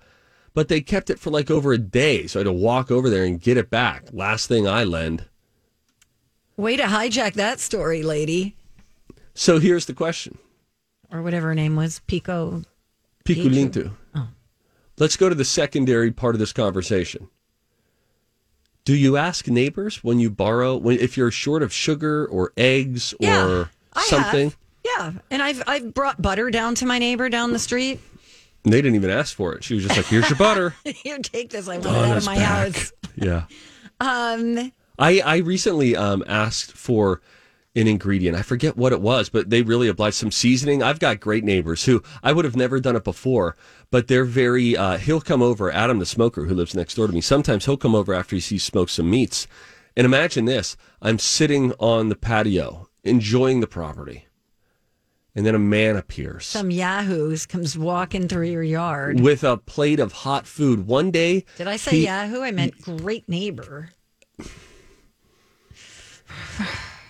but 0.53 0.67
they 0.67 0.79
kept 0.79 1.09
it 1.09 1.17
for 1.17 1.31
like 1.31 1.49
over 1.49 1.73
a 1.73 1.79
day, 1.79 2.27
so 2.27 2.39
I 2.39 2.41
had 2.41 2.43
to 2.43 2.53
walk 2.53 2.91
over 2.91 3.09
there 3.09 3.23
and 3.25 3.41
get 3.41 3.57
it 3.57 3.71
back. 3.71 4.09
Last 4.13 4.45
thing 4.45 4.67
I 4.67 4.83
lend. 4.83 5.25
Way 6.55 6.77
to 6.77 6.83
hijack 6.83 7.33
that 7.33 7.59
story, 7.59 8.03
lady. 8.03 8.55
So 9.33 9.57
here's 9.57 9.87
the 9.87 9.93
question. 9.95 10.37
Or 11.11 11.23
whatever 11.23 11.47
her 11.47 11.55
name 11.55 11.75
was. 11.75 11.99
Pico. 12.05 12.61
Piculinto. 13.25 13.93
Oh. 14.13 14.27
Let's 14.99 15.17
go 15.17 15.29
to 15.29 15.35
the 15.35 15.45
secondary 15.45 16.11
part 16.11 16.35
of 16.35 16.39
this 16.39 16.53
conversation. 16.53 17.27
Do 18.85 18.95
you 18.95 19.15
ask 19.17 19.47
neighbors 19.47 20.03
when 20.03 20.19
you 20.19 20.29
borrow 20.29 20.75
when 20.75 20.99
if 20.99 21.15
you're 21.17 21.31
short 21.31 21.61
of 21.63 21.71
sugar 21.71 22.25
or 22.27 22.51
eggs 22.57 23.13
Yeah, 23.19 23.45
or 23.45 23.69
I 23.93 24.03
something? 24.05 24.49
have. 24.49 24.57
Yeah. 24.83 25.11
And 25.29 25.41
I've 25.43 25.61
I've 25.67 25.93
brought 25.93 26.21
butter 26.21 26.49
down 26.49 26.75
to 26.75 26.85
my 26.85 26.97
neighbor 26.97 27.29
down 27.29 27.53
the 27.53 27.59
street. 27.59 27.99
And 28.63 28.73
they 28.73 28.81
didn't 28.81 28.95
even 28.95 29.09
ask 29.11 29.35
for 29.35 29.53
it. 29.53 29.63
She 29.63 29.73
was 29.75 29.83
just 29.83 29.97
like, 29.97 30.05
"Here's 30.07 30.29
your 30.29 30.37
butter." 30.37 30.75
Here, 30.83 31.17
take 31.19 31.49
this. 31.51 31.67
I 31.67 31.77
want 31.77 31.85
it 31.87 32.05
out 32.09 32.17
of 32.17 32.25
my 32.25 32.37
house. 32.39 32.91
yeah. 33.15 33.43
Um 33.99 34.71
I 34.97 35.19
I 35.19 35.37
recently 35.37 35.95
um 35.95 36.23
asked 36.27 36.71
for 36.71 37.21
an 37.75 37.87
ingredient. 37.87 38.35
I 38.35 38.41
forget 38.41 38.75
what 38.75 38.91
it 38.93 38.99
was, 38.99 39.29
but 39.29 39.49
they 39.49 39.61
really 39.61 39.87
obliged 39.87 40.15
some 40.17 40.31
seasoning. 40.31 40.81
I've 40.83 40.99
got 40.99 41.19
great 41.19 41.43
neighbors 41.43 41.85
who 41.85 42.01
I 42.23 42.33
would 42.33 42.43
have 42.45 42.55
never 42.55 42.79
done 42.79 42.95
it 42.95 43.03
before, 43.03 43.55
but 43.91 44.07
they're 44.07 44.25
very 44.25 44.75
uh 44.75 44.97
he'll 44.97 45.21
come 45.21 45.41
over, 45.41 45.71
Adam 45.71 45.99
the 45.99 46.05
smoker 46.05 46.45
who 46.45 46.55
lives 46.55 46.73
next 46.75 46.95
door 46.95 47.07
to 47.07 47.13
me. 47.13 47.21
Sometimes 47.21 47.65
he'll 47.65 47.77
come 47.77 47.93
over 47.95 48.13
after 48.13 48.35
he 48.35 48.39
sees 48.39 48.63
smoked 48.63 48.91
some 48.91 49.09
meats. 49.09 49.47
And 49.95 50.05
imagine 50.05 50.45
this, 50.45 50.77
I'm 51.01 51.19
sitting 51.19 51.73
on 51.79 52.09
the 52.09 52.15
patio 52.15 52.87
enjoying 53.03 53.59
the 53.59 53.67
property. 53.67 54.25
And 55.35 55.45
then 55.45 55.55
a 55.55 55.59
man 55.59 55.95
appears 55.95 56.45
some 56.45 56.71
yahoos 56.71 57.45
comes 57.45 57.77
walking 57.77 58.27
through 58.27 58.47
your 58.47 58.63
yard. 58.63 59.19
with 59.21 59.43
a 59.43 59.55
plate 59.57 59.99
of 59.99 60.11
hot 60.11 60.45
food. 60.47 60.87
One 60.87 61.09
day 61.11 61.45
Did 61.57 61.67
I 61.67 61.77
say 61.77 61.91
he- 61.91 62.05
yahoo? 62.05 62.41
I 62.41 62.51
meant 62.51 62.81
great 62.81 63.29
neighbor. 63.29 63.89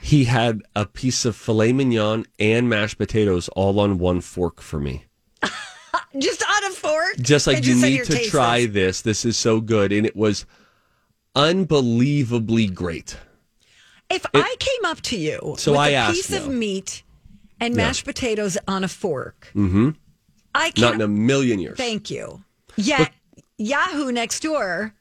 he 0.01 0.25
had 0.25 0.61
a 0.75 0.85
piece 0.85 1.25
of 1.25 1.35
filet 1.35 1.73
mignon 1.73 2.25
and 2.39 2.69
mashed 2.69 2.97
potatoes 2.97 3.47
all 3.49 3.79
on 3.79 3.97
one 3.97 4.21
fork 4.21 4.61
for 4.61 4.79
me. 4.79 5.05
Just 6.19 6.43
Just 7.21 7.47
like 7.47 7.59
It 7.59 7.65
you 7.67 7.75
need 7.81 8.03
to 8.05 8.29
try 8.29 8.65
this. 8.65 9.01
This 9.01 9.25
is 9.25 9.37
so 9.37 9.61
good. 9.61 9.91
And 9.91 10.05
it 10.05 10.15
was 10.15 10.45
unbelievably 11.35 12.67
great. 12.67 13.17
If 14.09 14.25
I 14.33 14.55
came 14.59 14.85
up 14.85 15.01
to 15.01 15.17
you 15.17 15.55
So 15.57 15.71
with 15.71 15.79
I 15.81 15.89
a 15.89 15.95
asked 15.95 16.15
piece 16.15 16.33
of 16.33 16.47
now. 16.47 16.53
meat 16.53 17.03
and 17.59 17.73
Yeah. 17.73 17.77
mashed 17.87 18.05
potatoes 18.05 18.57
on 18.67 18.83
a 18.83 18.87
fork, 18.87 19.49
Mm-hmm. 19.55 19.89
I 20.53 20.65
Not 20.67 20.75
can't. 20.75 20.95
in 20.95 21.01
a 21.01 21.07
million 21.07 21.59
years. 21.59 21.77
Thank 21.77 22.09
you. 22.11 22.43
Yet 22.75 23.13
Yahoo 23.57 24.11
next 24.11 24.41
door 24.41 24.93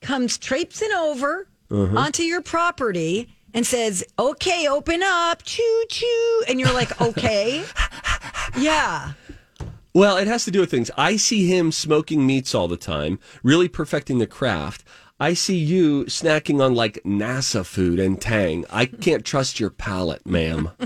comes 0.00 0.36
traipsing 0.38 0.90
over 0.92 1.46
Uh-huh. 1.70 1.96
onto 1.96 2.22
your 2.24 2.42
property 2.42 3.28
and 3.54 3.64
says, 3.66 4.02
"Okay, 4.18 4.66
open 4.66 5.02
up, 5.04 5.44
choo 5.44 5.84
choo," 5.88 6.42
and 6.48 6.58
you're 6.58 6.72
like, 6.72 7.00
"Okay, 7.00 7.64
yeah." 8.58 9.12
Well, 9.94 10.16
it 10.16 10.26
has 10.26 10.44
to 10.46 10.50
do 10.50 10.60
with 10.60 10.70
things. 10.70 10.90
I 10.96 11.16
see 11.16 11.46
him 11.46 11.70
smoking 11.70 12.26
meats 12.26 12.54
all 12.54 12.68
the 12.68 12.78
time, 12.78 13.18
really 13.42 13.68
perfecting 13.68 14.18
the 14.18 14.26
craft. 14.26 14.84
I 15.20 15.34
see 15.34 15.58
you 15.58 16.04
snacking 16.06 16.64
on 16.64 16.74
like 16.74 17.00
NASA 17.04 17.64
food 17.64 18.00
and 18.00 18.20
Tang. 18.20 18.64
I 18.70 18.86
can't 18.86 19.24
trust 19.24 19.60
your 19.60 19.70
palate, 19.70 20.26
ma'am. 20.26 20.70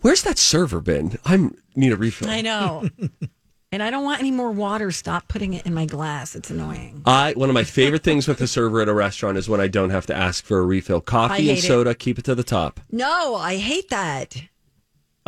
Where's 0.00 0.22
that 0.22 0.38
server 0.38 0.80
been? 0.80 1.18
I 1.24 1.50
need 1.74 1.92
a 1.92 1.96
refill. 1.96 2.28
I 2.28 2.42
know. 2.42 2.88
and 3.72 3.82
I 3.82 3.90
don't 3.90 4.04
want 4.04 4.20
any 4.20 4.30
more 4.30 4.52
water. 4.52 4.92
Stop 4.92 5.26
putting 5.26 5.54
it 5.54 5.66
in 5.66 5.74
my 5.74 5.86
glass. 5.86 6.36
It's 6.36 6.50
annoying. 6.50 7.02
I 7.04 7.32
one 7.32 7.48
of 7.48 7.54
my 7.54 7.64
favorite 7.64 8.04
things 8.04 8.28
with 8.28 8.40
a 8.40 8.46
server 8.46 8.80
at 8.80 8.88
a 8.88 8.94
restaurant 8.94 9.38
is 9.38 9.48
when 9.48 9.60
I 9.60 9.66
don't 9.66 9.90
have 9.90 10.06
to 10.06 10.14
ask 10.14 10.44
for 10.44 10.58
a 10.58 10.62
refill. 10.62 10.98
I 10.98 11.00
Coffee 11.00 11.34
and 11.34 11.44
hate 11.56 11.64
it. 11.64 11.66
soda, 11.66 11.94
keep 11.94 12.18
it 12.18 12.24
to 12.26 12.36
the 12.36 12.44
top. 12.44 12.78
No, 12.92 13.34
I 13.34 13.56
hate 13.56 13.88
that. 13.88 14.36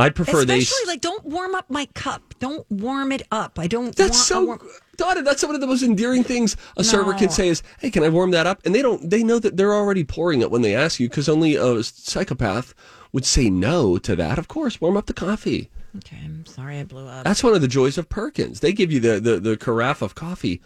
I'd 0.00 0.14
prefer 0.14 0.40
Especially 0.40 0.84
they. 0.86 0.92
like, 0.92 1.00
don't 1.00 1.24
warm 1.24 1.54
up 1.54 1.70
my 1.70 1.86
cup. 1.94 2.34
Don't 2.38 2.68
warm 2.70 3.12
it 3.12 3.22
up. 3.30 3.58
I 3.58 3.66
don't. 3.66 3.94
That's 3.94 4.10
want, 4.10 4.16
so, 4.16 4.44
warm- 4.44 4.68
Donna. 4.96 5.22
That's 5.22 5.42
one 5.44 5.54
of 5.54 5.60
the 5.60 5.66
most 5.66 5.82
endearing 5.82 6.24
things 6.24 6.56
a 6.76 6.84
server 6.84 7.12
can 7.14 7.28
say 7.28 7.48
is, 7.48 7.62
"Hey, 7.80 7.90
can 7.90 8.02
I 8.02 8.08
warm 8.08 8.30
that 8.32 8.46
up?" 8.46 8.64
And 8.64 8.74
they 8.74 8.82
don't. 8.82 9.08
They 9.08 9.22
know 9.22 9.38
that 9.38 9.56
they're 9.56 9.74
already 9.74 10.04
pouring 10.04 10.40
it 10.40 10.50
when 10.50 10.62
they 10.62 10.74
ask 10.74 11.00
you 11.00 11.08
because 11.08 11.28
only 11.28 11.54
a 11.56 11.82
psychopath 11.82 12.74
would 13.12 13.24
say 13.26 13.50
no 13.50 13.98
to 13.98 14.16
that. 14.16 14.38
Of 14.38 14.48
course, 14.48 14.80
warm 14.80 14.96
up 14.96 15.06
the 15.06 15.14
coffee. 15.14 15.70
Okay, 15.96 16.18
I'm 16.24 16.46
sorry 16.46 16.78
I 16.78 16.84
blew 16.84 17.06
up. 17.06 17.24
That's 17.24 17.42
one 17.42 17.54
of 17.54 17.60
the 17.60 17.68
joys 17.68 17.98
of 17.98 18.08
Perkins. 18.08 18.60
They 18.60 18.72
give 18.72 18.90
you 18.92 19.00
the 19.00 19.20
the, 19.20 19.40
the 19.40 19.56
carafe 19.56 20.02
of 20.02 20.14
coffee 20.14 20.62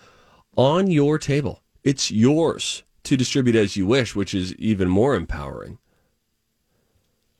on 0.56 0.90
your 0.90 1.18
table. 1.18 1.62
It's 1.82 2.10
yours 2.10 2.82
to 3.04 3.16
distribute 3.16 3.56
as 3.56 3.76
you 3.76 3.86
wish, 3.86 4.14
which 4.14 4.34
is 4.34 4.54
even 4.54 4.88
more 4.88 5.14
empowering. 5.14 5.78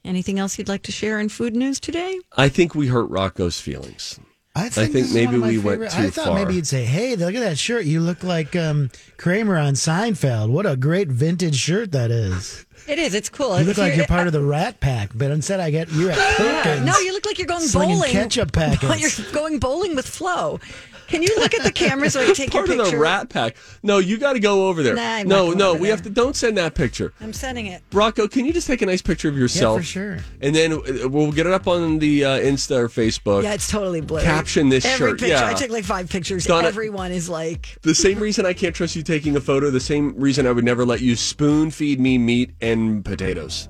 Anything 0.05 0.39
else 0.39 0.59
you'd 0.59 0.69
like 0.69 0.83
to 0.83 0.93
share 0.93 1.19
in 1.19 1.29
food 1.31 1.57
news 1.57 1.81
today? 1.81 2.19
I 2.37 2.49
think 2.49 2.75
we 2.75 2.89
hurt 2.89 3.09
Rocco's 3.09 3.61
feelings. 3.61 4.21
I 4.57 4.69
think, 4.69 4.93
think 4.93 5.11
maybe 5.13 5.27
one 5.27 5.35
of 5.35 5.41
my 5.41 5.49
we 5.49 5.59
went 5.59 5.81
favorite- 5.81 5.91
too 5.91 6.07
I 6.07 6.11
thought 6.11 6.27
far. 6.27 6.35
maybe 6.37 6.55
you'd 6.55 6.67
say, 6.67 6.85
"Hey, 6.85 7.17
look 7.17 7.35
at 7.35 7.41
that 7.41 7.59
shirt. 7.59 7.87
You 7.87 7.99
look 8.01 8.23
like 8.23 8.55
um, 8.55 8.91
Kramer 9.17 9.57
on 9.57 9.75
Seinfeld. 9.75 10.51
What 10.51 10.65
a 10.65 10.77
great 10.77 11.09
vintage 11.09 11.57
shirt 11.57 11.93
that 11.93 12.11
is. 12.11 12.65
It 12.87 12.99
is. 12.99 13.15
It's 13.15 13.31
cool. 13.31 13.55
You 13.55 13.63
If 13.63 13.67
look 13.69 13.79
like 13.79 13.87
you're- 13.93 13.97
you're 13.97 14.07
part 14.07 14.27
of 14.27 14.35
the 14.35 14.43
Rat 14.43 14.79
Pack, 14.79 15.09
but 15.15 15.31
instead 15.31 15.59
I 15.59 15.71
get 15.71 15.91
you're 15.93 16.11
at 16.11 16.19
Yeah. 16.19 16.63
Perkins. 16.63 16.85
No, 16.87 16.99
you 16.99 17.15
look 17.15 17.25
like 17.25 17.39
you're 17.39 17.47
going 17.47 17.67
bowling. 17.73 18.11
ketchup 18.11 18.53
packets. 18.53 18.83
While 18.83 18.99
you're 18.99 19.11
going 19.33 19.59
bowling 19.59 19.97
with 19.97 20.07
Flo. 20.07 20.61
Can 21.09 21.23
you 21.23 21.29
look 21.39 21.55
at 21.55 21.63
the 21.63 21.71
camera 21.73 22.09
so 22.11 22.21
I 22.21 22.27
can 22.27 22.35
take 22.35 22.51
Part 22.51 22.67
your 22.67 22.77
of 22.77 22.85
picture? 22.85 22.97
the 22.97 23.03
Rat 23.03 23.29
Pack. 23.29 23.57
No, 23.83 23.99
you 23.99 24.19
got 24.19 24.33
to 24.35 24.41
go 24.41 24.69
over 24.69 24.83
there. 24.83 24.95
Nah, 24.95 25.03
I'm 25.03 25.29
no, 25.29 25.37
not 25.37 25.45
going 25.47 25.59
no, 25.59 25.71
over 25.71 25.79
we 25.81 25.87
there. 25.89 25.97
have 25.97 26.05
to. 26.05 26.11
Don't 26.11 26.35
send 26.37 26.57
that 26.59 26.75
picture. 26.75 27.13
I'm 27.21 27.33
sending 27.33 27.67
it. 27.67 27.83
Rocco, 27.93 28.27
can 28.29 28.45
you 28.47 28.53
just 28.53 28.67
take 28.67 28.83
a 28.83 28.87
nice 28.87 29.03
picture 29.03 29.29
of 29.29 29.37
yourself? 29.37 29.77
Yeah, 29.77 29.81
for 29.81 29.87
sure. 29.87 30.19
And 30.41 30.55
then 30.55 30.73
uh, 30.73 31.09
we'll 31.09 31.33
get 31.33 31.47
it 31.47 31.53
up 31.53 31.69
on 31.69 31.99
the 31.99 32.25
uh, 32.25 32.39
Insta 32.41 32.77
or 32.79 32.89
Facebook. 32.89 33.43
Yeah, 33.43 33.55
it's 33.55 33.69
totally 33.71 34.01
blurry. 34.01 34.25
Caption 34.25 34.69
this 34.69 34.85
Every 34.85 35.11
shirt. 35.11 35.21
Picture, 35.21 35.35
Yeah. 35.35 35.47
I 35.49 35.55
took 35.55 35.71
like 35.71 35.85
five 35.85 36.09
pictures. 36.09 36.45
Donna- 36.47 36.69
Everyone 36.69 37.13
is 37.13 37.29
like, 37.29 37.77
The 37.83 37.95
same 37.95 38.19
reason 38.19 38.47
I 38.47 38.53
can't 38.53 38.75
trust 38.75 38.97
you 38.97 39.03
taking 39.03 39.37
a 39.37 39.41
photo, 39.41 39.71
the 39.71 39.81
same 39.81 40.15
reason 40.19 40.47
I 40.47 40.53
would 40.53 40.65
never 40.65 40.85
let 40.85 41.01
you 41.01 41.17
spoon 41.17 41.71
feed 41.71 42.01
me 42.01 42.19
meat 42.19 42.53
and 42.61 43.05
potatoes. 43.05 43.69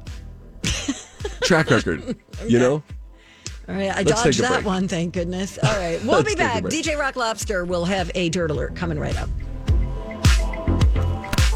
Track 1.42 1.70
record, 1.70 2.16
you 2.46 2.58
know? 2.58 2.82
All 3.68 3.74
right, 3.74 3.90
I 3.90 4.02
Let's 4.02 4.22
dodged 4.22 4.40
that 4.40 4.52
break. 4.52 4.66
one, 4.66 4.88
thank 4.88 5.14
goodness. 5.14 5.58
All 5.62 5.72
right, 5.72 6.02
we'll 6.04 6.22
be 6.24 6.34
back. 6.34 6.64
DJ 6.64 6.98
Rock 6.98 7.16
Lobster 7.16 7.64
will 7.64 7.84
have 7.86 8.10
a 8.14 8.28
dirt 8.28 8.50
alert 8.50 8.76
coming 8.76 8.98
right 8.98 9.16
up. 9.16 9.28